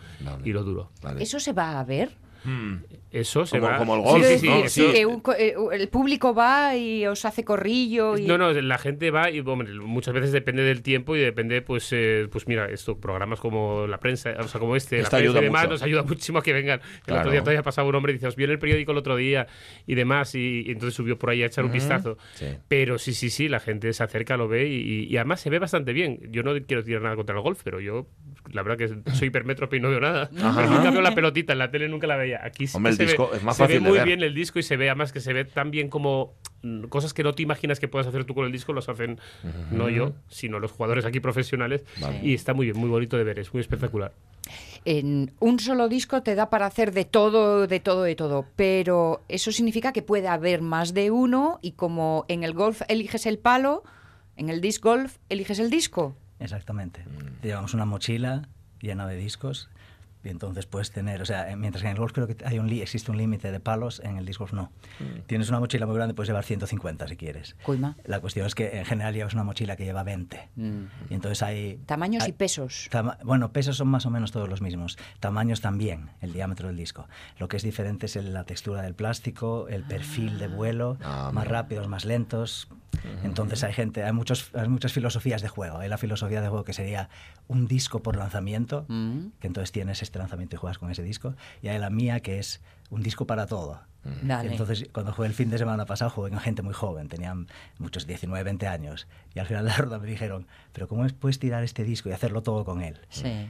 y 0.43 0.51
lo 0.51 0.63
duro. 0.63 0.89
¿Eso 1.19 1.39
se 1.39 1.53
va 1.53 1.79
a 1.79 1.83
ver? 1.83 2.09
Hmm. 2.43 2.77
Eso 3.11 3.45
se 3.45 3.59
como, 3.59 3.71
va. 3.71 3.77
Como 3.77 3.95
el 3.97 4.01
golf, 4.03 4.25
sí, 4.25 4.47
¿no? 4.47 4.67
sí, 4.69 4.85
que 4.93 5.05
un, 5.05 5.21
eh, 5.37 5.53
el 5.73 5.89
público 5.89 6.33
va 6.33 6.77
y 6.77 7.05
os 7.05 7.25
hace 7.25 7.43
corrillo. 7.43 8.17
Y... 8.17 8.25
No, 8.25 8.37
no, 8.37 8.53
la 8.53 8.77
gente 8.77 9.11
va 9.11 9.29
y 9.29 9.41
hombre, 9.41 9.73
muchas 9.73 10.13
veces 10.13 10.31
depende 10.31 10.63
del 10.63 10.81
tiempo 10.81 11.15
y 11.17 11.19
depende, 11.19 11.61
pues, 11.61 11.89
eh, 11.91 12.27
pues 12.31 12.47
mira, 12.47 12.67
esto, 12.69 12.97
programas 12.99 13.39
como 13.41 13.85
la 13.85 13.99
prensa, 13.99 14.33
o 14.39 14.47
sea, 14.47 14.59
como 14.61 14.77
este, 14.77 14.99
Esto 14.99 15.17
la 15.17 15.21
prensa 15.23 15.39
y 15.39 15.43
demás, 15.43 15.61
mucho. 15.63 15.71
nos 15.73 15.81
ayuda 15.83 16.03
muchísimo 16.03 16.39
a 16.39 16.41
que 16.43 16.53
vengan. 16.53 16.79
El 16.79 17.01
Claro. 17.03 17.19
otro 17.21 17.31
día 17.31 17.41
todavía 17.41 17.63
pasaba 17.63 17.89
un 17.89 17.95
hombre 17.95 18.13
y 18.13 18.15
dice, 18.15 18.27
os 18.27 18.35
vi 18.37 18.45
en 18.45 18.51
el 18.51 18.59
periódico 18.59 18.93
el 18.93 18.97
otro 18.99 19.17
día 19.17 19.45
y 19.85 19.95
demás, 19.95 20.33
y, 20.35 20.63
y 20.65 20.71
entonces 20.71 20.93
subió 20.95 21.19
por 21.19 21.31
ahí 21.31 21.43
a 21.43 21.47
echar 21.47 21.65
un 21.65 21.71
vistazo. 21.73 22.17
Sí. 22.35 22.45
Pero 22.69 22.97
sí, 22.97 23.13
sí, 23.13 23.29
sí, 23.29 23.49
la 23.49 23.59
gente 23.59 23.91
se 23.91 24.03
acerca, 24.03 24.37
lo 24.37 24.47
ve 24.47 24.69
y, 24.69 25.03
y 25.03 25.17
además 25.17 25.41
se 25.41 25.49
ve 25.49 25.59
bastante 25.59 25.91
bien. 25.91 26.17
Yo 26.31 26.43
no 26.43 26.53
quiero 26.65 26.81
tirar 26.81 27.01
nada 27.01 27.17
contra 27.17 27.35
el 27.35 27.41
golf, 27.41 27.59
pero 27.61 27.81
yo, 27.81 28.07
la 28.53 28.63
verdad 28.63 28.77
que 28.77 29.11
soy 29.13 29.27
hipermétrope 29.27 29.75
y 29.75 29.79
no 29.81 29.89
veo 29.89 29.99
nada. 29.99 30.29
Pero 30.33 30.69
nunca 30.69 30.91
veo 30.91 31.01
la 31.01 31.13
pelotita, 31.13 31.51
en 31.51 31.59
la 31.59 31.69
tele 31.71 31.89
nunca 31.89 32.07
la 32.07 32.15
veía. 32.15 32.30
Aquí 32.35 32.67
sí 32.67 32.77
Hombre, 32.77 32.95
que 32.95 33.03
el 33.03 33.09
se 33.09 33.13
disco 33.13 33.29
ve, 33.31 33.37
es 33.37 33.43
más 33.43 33.57
se 33.57 33.63
ve 33.63 33.67
fácil 33.67 33.83
de 33.83 33.89
muy 33.89 33.97
ver. 33.97 34.07
bien 34.07 34.23
el 34.23 34.33
disco 34.33 34.59
y 34.59 34.63
se 34.63 34.77
ve 34.77 34.89
además 34.89 35.11
que 35.11 35.19
se 35.19 35.33
ve 35.33 35.45
tan 35.45 35.71
bien 35.71 35.89
como 35.89 36.33
mm, 36.63 36.83
cosas 36.85 37.13
que 37.13 37.23
no 37.23 37.33
te 37.33 37.43
imaginas 37.43 37.79
que 37.79 37.87
puedas 37.87 38.07
hacer 38.07 38.25
tú 38.25 38.33
con 38.35 38.45
el 38.45 38.51
disco, 38.51 38.73
los 38.73 38.89
hacen 38.89 39.19
no 39.71 39.89
yo, 39.89 40.13
sino 40.29 40.59
los 40.59 40.71
jugadores 40.71 41.05
aquí 41.05 41.19
profesionales. 41.19 41.83
Vale. 41.99 42.19
Y 42.23 42.33
está 42.33 42.53
muy 42.53 42.67
bien, 42.67 42.77
muy 42.77 42.89
bonito 42.89 43.17
de 43.17 43.23
ver, 43.23 43.39
es 43.39 43.53
muy 43.53 43.61
espectacular. 43.61 44.13
En 44.83 45.31
un 45.39 45.59
solo 45.59 45.87
disco 45.89 46.23
te 46.23 46.33
da 46.33 46.49
para 46.49 46.65
hacer 46.65 46.91
de 46.91 47.05
todo, 47.05 47.67
de 47.67 47.79
todo, 47.79 48.03
de 48.03 48.15
todo, 48.15 48.47
pero 48.55 49.21
eso 49.27 49.51
significa 49.51 49.93
que 49.93 50.01
puede 50.01 50.27
haber 50.27 50.61
más 50.61 50.93
de 50.93 51.11
uno 51.11 51.59
y 51.61 51.73
como 51.73 52.25
en 52.27 52.43
el 52.43 52.53
golf 52.53 52.81
eliges 52.87 53.27
el 53.27 53.37
palo, 53.37 53.83
en 54.37 54.49
el 54.49 54.59
disc 54.59 54.83
golf 54.83 55.17
eliges 55.29 55.59
el 55.59 55.69
disco. 55.69 56.15
Exactamente. 56.39 57.05
Llevamos 57.43 57.75
una 57.75 57.85
mochila 57.85 58.47
llena 58.81 59.05
de 59.05 59.15
discos 59.15 59.69
y 60.23 60.29
entonces 60.29 60.65
puedes 60.65 60.91
tener, 60.91 61.21
o 61.21 61.25
sea, 61.25 61.49
eh, 61.51 61.55
mientras 61.55 61.81
que 61.81 61.87
en 61.89 61.93
el 61.93 61.99
golf 61.99 62.13
creo 62.13 62.27
que 62.27 62.37
hay 62.45 62.59
un 62.59 62.67
li- 62.67 62.81
existe 62.81 63.09
un 63.11 63.17
límite 63.17 63.51
de 63.51 63.59
palos, 63.59 63.99
en 64.03 64.17
el 64.17 64.25
disc 64.25 64.39
golf 64.39 64.53
no. 64.53 64.71
Tienes 65.27 65.49
una 65.49 65.59
mochila 65.59 65.85
muy 65.85 65.95
grande, 65.95 66.13
puedes 66.13 66.27
llevar 66.29 66.43
150 66.43 67.07
si 67.07 67.15
quieres. 67.17 67.55
Coima. 67.63 67.95
La 68.05 68.19
cuestión 68.19 68.45
es 68.45 68.53
que 68.55 68.77
en 68.77 68.85
general 68.85 69.13
llevas 69.13 69.33
una 69.33 69.43
mochila 69.43 69.75
que 69.75 69.85
lleva 69.85 70.03
20. 70.03 70.49
Y 71.09 71.13
entonces 71.13 71.41
hay... 71.43 71.79
Tamaños 71.85 72.23
hay- 72.23 72.29
y 72.29 72.33
pesos. 72.33 72.87
Tama- 72.91 73.17
bueno, 73.23 73.51
pesos 73.51 73.77
son 73.77 73.87
más 73.87 74.05
o 74.05 74.09
menos 74.09 74.31
todos 74.31 74.47
los 74.49 74.61
mismos. 74.61 74.97
Tamaños 75.19 75.61
también, 75.61 76.09
el 76.21 76.33
diámetro 76.33 76.67
del 76.67 76.77
disco. 76.77 77.07
Lo 77.39 77.47
que 77.47 77.57
es 77.57 77.63
diferente 77.63 78.05
es 78.05 78.15
el- 78.15 78.33
la 78.33 78.43
textura 78.43 78.81
del 78.81 78.93
plástico, 78.95 79.67
el 79.69 79.83
perfil 79.83 80.37
de 80.37 80.47
vuelo, 80.47 80.97
Ah, 81.03 81.31
más 81.33 81.47
rápidos, 81.47 81.87
más 81.87 82.05
lentos. 82.05 82.67
Entonces 83.23 83.63
hay 83.63 83.73
gente, 83.73 84.03
hay, 84.03 84.11
muchos, 84.11 84.51
hay 84.53 84.67
muchas 84.67 84.93
filosofías 84.93 85.41
de 85.41 85.47
juego. 85.47 85.77
Hay 85.79 85.89
la 85.89 85.97
filosofía 85.97 86.41
de 86.41 86.49
juego 86.49 86.63
que 86.63 86.73
sería 86.73 87.09
un 87.47 87.67
disco 87.67 88.01
por 88.03 88.15
lanzamiento, 88.15 88.85
que 89.39 89.47
entonces 89.47 89.71
tienes 89.71 90.01
este 90.03 90.10
lanzamiento 90.19 90.55
y 90.55 90.59
juegas 90.59 90.77
con 90.77 90.89
ese 90.91 91.03
disco. 91.03 91.35
Y 91.61 91.67
hay 91.69 91.77
la 91.79 91.89
mía 91.89 92.19
que 92.21 92.39
es 92.39 92.61
un 92.89 93.01
disco 93.03 93.25
para 93.25 93.45
todo. 93.47 93.81
Dale. 94.23 94.49
Entonces, 94.51 94.89
cuando 94.91 95.13
jugué 95.13 95.27
el 95.27 95.33
fin 95.35 95.51
de 95.51 95.59
semana 95.59 95.85
pasado, 95.85 96.09
jugué 96.09 96.31
con 96.31 96.39
gente 96.39 96.63
muy 96.63 96.73
joven, 96.73 97.07
tenían 97.07 97.47
muchos 97.77 98.07
19, 98.07 98.43
20 98.43 98.65
años. 98.67 99.07
Y 99.35 99.39
al 99.39 99.45
final 99.45 99.63
de 99.65 99.69
la 99.69 99.77
ronda 99.77 99.99
me 99.99 100.07
dijeron, 100.07 100.47
pero 100.73 100.87
¿cómo 100.87 101.05
es- 101.05 101.13
puedes 101.13 101.37
tirar 101.37 101.63
este 101.63 101.83
disco 101.83 102.09
y 102.09 102.11
hacerlo 102.11 102.41
todo 102.41 102.65
con 102.65 102.81
él? 102.81 102.99
Sí. 103.09 103.49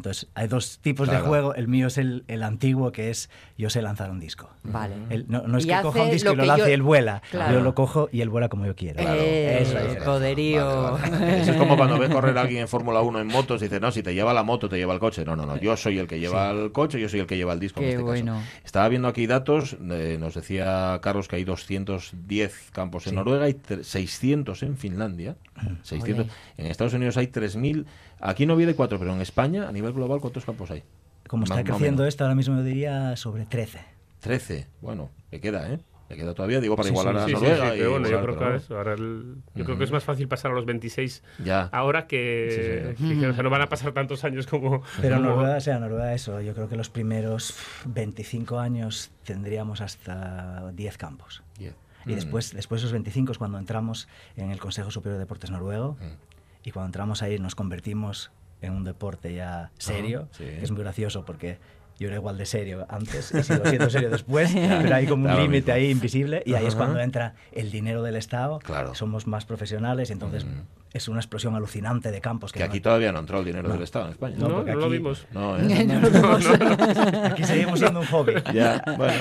Entonces, 0.00 0.28
hay 0.34 0.48
dos 0.48 0.78
tipos 0.80 1.08
Claro. 1.08 1.22
de 1.24 1.28
juego. 1.28 1.54
El 1.54 1.68
mío 1.68 1.86
es 1.88 1.98
el, 1.98 2.24
el 2.26 2.42
antiguo, 2.42 2.90
que 2.92 3.10
es 3.10 3.30
yo 3.58 3.68
sé 3.70 3.82
lanzar 3.82 4.10
un 4.10 4.18
disco. 4.18 4.50
Vale. 4.64 4.94
El- 5.10 5.26
no, 5.28 5.42
no 5.46 5.58
es 5.58 5.64
Y 5.66 5.68
que 5.68 5.80
coja 5.82 6.02
un 6.02 6.10
disco 6.10 6.28
lo 6.28 6.32
y 6.34 6.36
lo 6.36 6.44
lance 6.46 6.62
yo- 6.62 6.68
y 6.68 6.72
él 6.72 6.82
vuela. 6.82 7.22
Claro. 7.30 7.52
Yo 7.54 7.60
lo 7.60 7.74
cojo 7.74 8.08
y 8.10 8.22
él 8.22 8.28
vuela 8.30 8.48
como 8.48 8.64
yo 8.66 8.74
quiero. 8.74 9.00
Eh, 9.00 9.58
Eso 9.62 9.78
es. 9.78 9.96
el 9.96 10.02
poderío. 10.02 10.92
Vale, 10.92 11.10
vale. 11.10 11.40
Eso 11.42 11.50
es 11.52 11.56
como 11.58 11.76
cuando 11.76 11.98
ves 11.98 12.10
correr 12.10 12.36
a 12.38 12.40
alguien 12.40 12.62
en 12.62 12.68
Fórmula 12.68 13.00
1 13.02 13.20
en 13.20 13.26
motos 13.26 13.60
y 13.60 13.66
dice, 13.66 13.78
no, 13.80 13.90
si 13.92 14.02
te 14.02 14.14
lleva 14.14 14.32
la 14.32 14.42
moto, 14.42 14.68
te 14.68 14.76
lleva 14.76 14.94
el 14.94 15.00
coche. 15.00 15.24
No, 15.24 15.36
no, 15.36 15.44
no, 15.46 15.56
yo 15.58 15.76
soy 15.76 15.98
el 15.98 16.06
que 16.06 16.18
lleva 16.18 16.50
el 16.50 16.72
coche, 16.72 16.98
yo 17.00 17.08
soy 17.08 17.20
el 17.20 17.26
que 17.26 17.36
lleva 17.36 17.52
el 17.52 17.60
disco. 17.60 17.80
en 17.82 17.88
este 17.90 18.04
caso. 18.04 18.40
Estaba 18.64 18.88
viendo 18.88 19.08
aquí 19.08 19.26
datos, 19.26 19.76
eh, 19.90 20.16
nos 20.18 20.34
decía 20.34 20.98
Carlos 21.02 21.28
que 21.28 21.36
hay 21.36 21.44
210 21.44 22.70
campos 22.72 23.06
en. 23.06 23.14
Noruega, 23.16 23.44
hay 23.44 23.54
tre- 23.54 23.82
600 23.82 24.62
en 24.62 24.76
Finlandia, 24.76 25.36
600. 25.82 26.26
Ole. 26.26 26.32
En 26.56 26.66
Estados 26.66 26.94
Unidos 26.94 27.16
hay 27.16 27.26
3.000, 27.26 27.84
aquí 28.20 28.46
no 28.46 28.56
viene 28.56 28.74
4, 28.74 28.98
pero 28.98 29.12
en 29.14 29.20
España, 29.20 29.68
a 29.68 29.72
nivel 29.72 29.92
global, 29.92 30.20
¿cuántos 30.20 30.44
campos 30.44 30.70
hay? 30.70 30.82
Como 31.28 31.42
Más- 31.42 31.50
está 31.50 31.56
más 31.56 31.64
creciendo 31.64 32.02
menos. 32.02 32.08
esto, 32.14 32.24
ahora 32.24 32.34
mismo 32.34 32.56
yo 32.56 32.62
diría 32.64 33.16
sobre 33.16 33.46
13. 33.46 33.80
13, 34.20 34.66
bueno, 34.80 35.10
le 35.30 35.40
queda, 35.40 35.72
¿eh? 35.72 35.78
Le 36.08 36.16
queda 36.16 36.34
todavía, 36.34 36.60
digo, 36.60 36.74
para 36.74 36.88
Sí, 36.88 36.92
igualar 36.92 37.14
sí, 37.14 37.20
a 37.20 37.24
Sí, 37.24 37.30
sí, 37.30 37.34
Noruega. 37.34 37.70
sí, 37.70 37.74
y 37.76 37.78
pero 37.78 37.90
bueno, 37.92 38.08
yo 38.08 38.20
creo 38.22 38.36
que 38.36 38.74
ahora 38.74 38.92
el- 38.94 39.36
yo 39.54 39.64
creo 39.64 39.78
que 39.78 39.84
es 39.84 39.92
más 39.92 40.02
fácil 40.02 40.26
pasar 40.26 40.50
a 40.50 40.54
los 40.54 40.66
26 40.66 41.22
Ya. 41.44 41.68
ahora 41.72 42.08
que, 42.08 42.94
Sí, 42.98 43.20
que- 43.20 43.28
o 43.28 43.32
sea, 43.32 43.44
no 43.44 43.50
van 43.50 43.62
a 43.62 43.68
pasar 43.68 43.92
tantos 43.92 44.24
años 44.24 44.48
como... 44.48 44.82
Pero 45.00 45.16
como- 45.18 45.28
Noruega, 45.30 45.56
o 45.56 45.60
sea, 45.60 45.78
Noruega 45.78 46.12
eso, 46.12 46.40
yo 46.40 46.52
creo 46.52 46.68
que 46.68 46.76
los 46.76 46.90
primeros 46.90 47.54
25 47.84 48.58
años 48.58 49.12
tendríamos 49.24 49.80
hasta 49.80 50.72
10 50.72 50.98
campos. 50.98 51.44
Diez. 51.56 51.76
Y 52.06 52.12
Mm. 52.12 52.14
después, 52.16 52.54
después 52.54 52.80
de 52.80 52.86
esos 52.86 52.92
25 52.92 53.30
es 53.30 53.38
cuando 53.38 53.58
entramos 53.58 54.08
en 54.36 54.50
el 54.50 54.58
Consejo 54.58 54.90
Superior 54.90 55.14
de 55.18 55.20
Deportes 55.20 55.50
Noruego 55.52 55.96
Mm. 56.00 56.29
Y 56.64 56.70
cuando 56.72 56.86
entramos 56.86 57.22
ahí 57.22 57.38
nos 57.38 57.54
convertimos 57.54 58.30
en 58.62 58.72
un 58.74 58.84
deporte 58.84 59.34
ya 59.34 59.70
serio, 59.78 60.28
sí. 60.32 60.44
que 60.44 60.62
es 60.62 60.70
muy 60.70 60.80
gracioso 60.80 61.24
porque 61.24 61.58
yo 61.98 62.06
era 62.08 62.16
igual 62.16 62.38
de 62.38 62.46
serio 62.46 62.86
antes 62.88 63.32
y 63.34 63.42
sigo 63.42 63.64
siendo 63.66 63.90
serio 63.90 64.10
después, 64.10 64.52
pero 64.54 64.94
hay 64.94 65.06
como 65.06 65.26
un 65.28 65.34
lo 65.36 65.40
límite 65.42 65.72
ahí 65.72 65.90
invisible 65.90 66.42
y 66.46 66.54
ahí 66.54 66.66
es 66.66 66.74
Ajá. 66.74 66.84
cuando 66.84 67.00
entra 67.00 67.34
el 67.52 67.70
dinero 67.70 68.02
del 68.02 68.16
Estado, 68.16 68.58
Claro. 68.60 68.94
somos 68.94 69.26
más 69.26 69.44
profesionales 69.44 70.10
y 70.10 70.12
entonces 70.14 70.44
Mm. 70.44 70.48
Es 70.92 71.06
una 71.08 71.20
explosión 71.20 71.54
alucinante 71.54 72.10
de 72.10 72.20
campos. 72.20 72.52
Que 72.52 72.60
no- 72.60 72.64
aquí 72.66 72.80
todavía 72.80 73.12
no 73.12 73.20
entró 73.20 73.38
el 73.38 73.44
dinero 73.44 73.68
No. 73.68 73.74
del 73.74 73.82
Estado 73.84 74.06
en 74.06 74.10
España. 74.12 74.36
No, 74.38 74.48
No, 74.48 74.62
no 74.64 74.74
lo 74.74 74.84
aquí- 74.86 74.92
vimos. 74.92 75.26
No, 75.32 75.56
¿eh? 75.58 75.86
Lo. 75.86 77.26
Aquí 77.26 77.44
seguimos 77.44 77.78
siendo 77.78 78.00
un 78.00 78.06
hobby. 78.06 78.34
Ya, 78.54 78.82
bueno. 78.96 79.14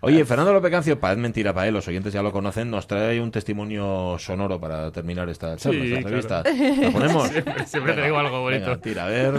Oye, 0.00 0.24
Fernando 0.24 0.52
López 0.52 0.70
Cancio, 0.70 1.00
para 1.00 1.14
es 1.14 1.18
mentira 1.18 1.52
para 1.52 1.66
él, 1.68 1.74
los 1.74 1.88
oyentes 1.88 2.12
ya 2.12 2.22
lo 2.22 2.30
conocen, 2.32 2.70
nos 2.70 2.86
trae 2.86 3.20
un 3.20 3.30
testimonio 3.30 4.16
sonoro 4.18 4.60
para 4.60 4.90
terminar 4.92 5.28
esta 5.28 5.56
charla, 5.56 5.80
Sí, 5.80 5.86
esta 5.86 5.98
entrevista. 5.98 6.42
claro. 6.42 6.82
¿La 6.82 6.90
ponemos? 6.90 7.28
Siempre- 7.28 7.66
siempre 7.66 7.92
traigo 7.94 8.18
algo 8.18 8.40
bonito. 8.42 8.66
Venga, 8.66 8.80
tira, 8.80 9.04
a 9.06 9.08
ver. 9.08 9.34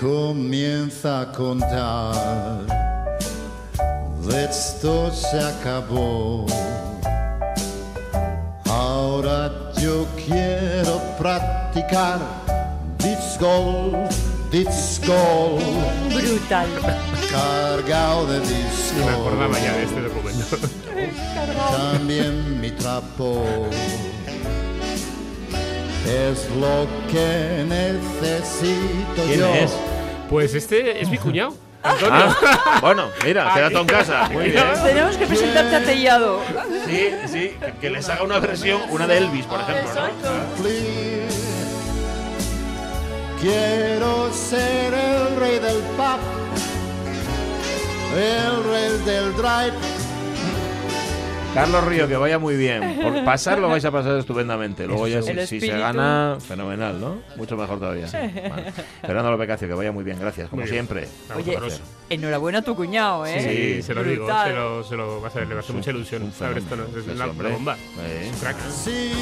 Comienza 0.00 1.20
a 1.22 1.32
contar, 1.32 2.62
esto 4.32 5.10
se 5.12 5.38
acabó. 5.40 6.46
Ahora 8.66 9.50
yo 9.80 10.06
quiero 10.16 11.00
practicar 11.18 12.18
disco, 12.98 13.92
disco, 14.50 15.58
Brutal. 16.08 16.68
cargado 17.30 18.26
de 18.26 18.40
disco. 18.40 18.96
Me 19.04 19.10
acordaba 19.12 19.58
ya 19.58 19.72
de 19.76 19.82
este 19.84 20.00
documento. 20.00 20.56
También 21.76 22.60
mi 22.60 22.70
trapo 22.70 23.44
es 26.06 26.48
lo 26.60 26.86
que 27.10 27.64
necesito 27.68 29.22
¿Quién 29.26 29.40
yo. 29.40 29.54
es? 29.54 29.72
Pues 30.30 30.54
este 30.54 31.00
es 31.02 31.08
mi 31.10 31.18
cuñado, 31.18 31.54
Antonio. 31.84 32.36
Ah, 32.40 32.78
bueno, 32.80 33.10
mira, 33.24 33.52
queda 33.54 33.70
todo 33.70 33.82
en 33.82 33.86
casa. 33.86 34.28
Muy 34.30 34.50
bien. 34.50 34.64
Tenemos 34.82 35.16
que 35.16 35.26
presentarte 35.26 35.76
a 35.76 35.84
Tellado. 35.84 36.40
Sí, 36.86 37.10
sí, 37.26 37.56
que, 37.80 37.90
les 37.90 38.08
haga 38.08 38.22
una 38.22 38.38
versión, 38.38 38.80
una 38.90 39.06
de 39.06 39.18
Elvis, 39.18 39.44
por 39.46 39.60
ejemplo, 39.60 39.90
¿no? 39.94 40.08
Quiero 43.40 44.32
ser 44.32 44.94
el 44.94 45.36
rey 45.38 45.58
del 45.58 45.78
pop, 45.98 46.20
el 48.16 48.64
rey 48.64 48.98
del 49.04 49.36
drive. 49.36 49.93
Carlos 51.54 51.84
Río, 51.84 52.08
que 52.08 52.16
vaya 52.16 52.38
muy 52.38 52.56
bien. 52.56 52.98
Por 53.02 53.24
pasar 53.24 53.58
lo 53.58 53.68
vais 53.68 53.84
a 53.84 53.90
pasar 53.90 54.16
estupendamente. 54.18 54.86
Luego 54.86 55.06
ya 55.06 55.22
si, 55.22 55.60
se 55.60 55.66
gana, 55.68 56.36
fenomenal, 56.46 57.00
¿no? 57.00 57.18
Mucho 57.36 57.56
mejor 57.56 57.78
todavía. 57.78 58.06
Vale. 58.12 58.72
Fernando 59.00 59.30
López 59.30 59.46
Cacio, 59.48 59.68
que 59.68 59.74
vaya 59.74 59.92
muy 59.92 60.04
bien. 60.04 60.18
Gracias, 60.20 60.48
como 60.48 60.62
bien. 60.62 60.74
siempre. 60.74 61.08
Oye, 61.36 61.58
enhorabuena 62.10 62.58
a 62.58 62.62
tu 62.62 62.74
cuñado, 62.74 63.24
¿eh? 63.26 63.76
Sí, 63.78 63.82
se 63.82 63.94
lo 63.94 64.02
digo, 64.02 64.26
se 64.26 64.52
lo, 64.52 64.84
se 64.84 64.96
lo 64.96 65.20
vas 65.20 65.34
a 65.36 65.40
ver, 65.40 65.48
le 65.48 65.54
va 65.54 65.60
a 65.60 65.64
hacer 65.64 65.76
mucha 65.76 65.90
ilusión. 65.90 66.32
saber 66.32 66.58
esto, 66.58 66.76
¿no? 66.76 66.84
Es 66.84 67.04
Sí, 67.04 67.10
la, 67.14 67.26
la 67.26 67.48
bomba. 67.50 67.76
Eh. 68.00 68.28
Es 68.28 68.34
un 68.34 68.40
crack. 68.40 68.56
Si 68.70 69.12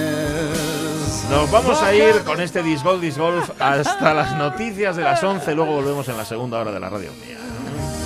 puedes. 0.00 1.24
Nos 1.30 1.50
vamos 1.50 1.80
a 1.82 1.94
ir 1.94 2.20
con 2.24 2.40
este 2.40 2.62
Disgolf 2.62 3.00
Disgolf 3.00 3.50
hasta 3.60 4.14
las 4.14 4.36
noticias 4.36 4.96
de 4.96 5.02
las 5.04 5.22
11. 5.22 5.54
Luego 5.54 5.74
volvemos 5.74 6.08
en 6.08 6.16
la 6.16 6.24
segunda 6.24 6.58
hora 6.58 6.72
de 6.72 6.80
la 6.80 6.88
radio 6.88 7.10
mía. 7.24 7.36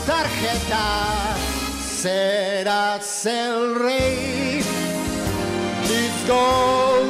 tarjeta, 0.07 1.36
serás 2.05 3.25
el 3.25 3.77
rey. 3.77 4.63
Let's 5.89 6.29
go. 6.29 7.05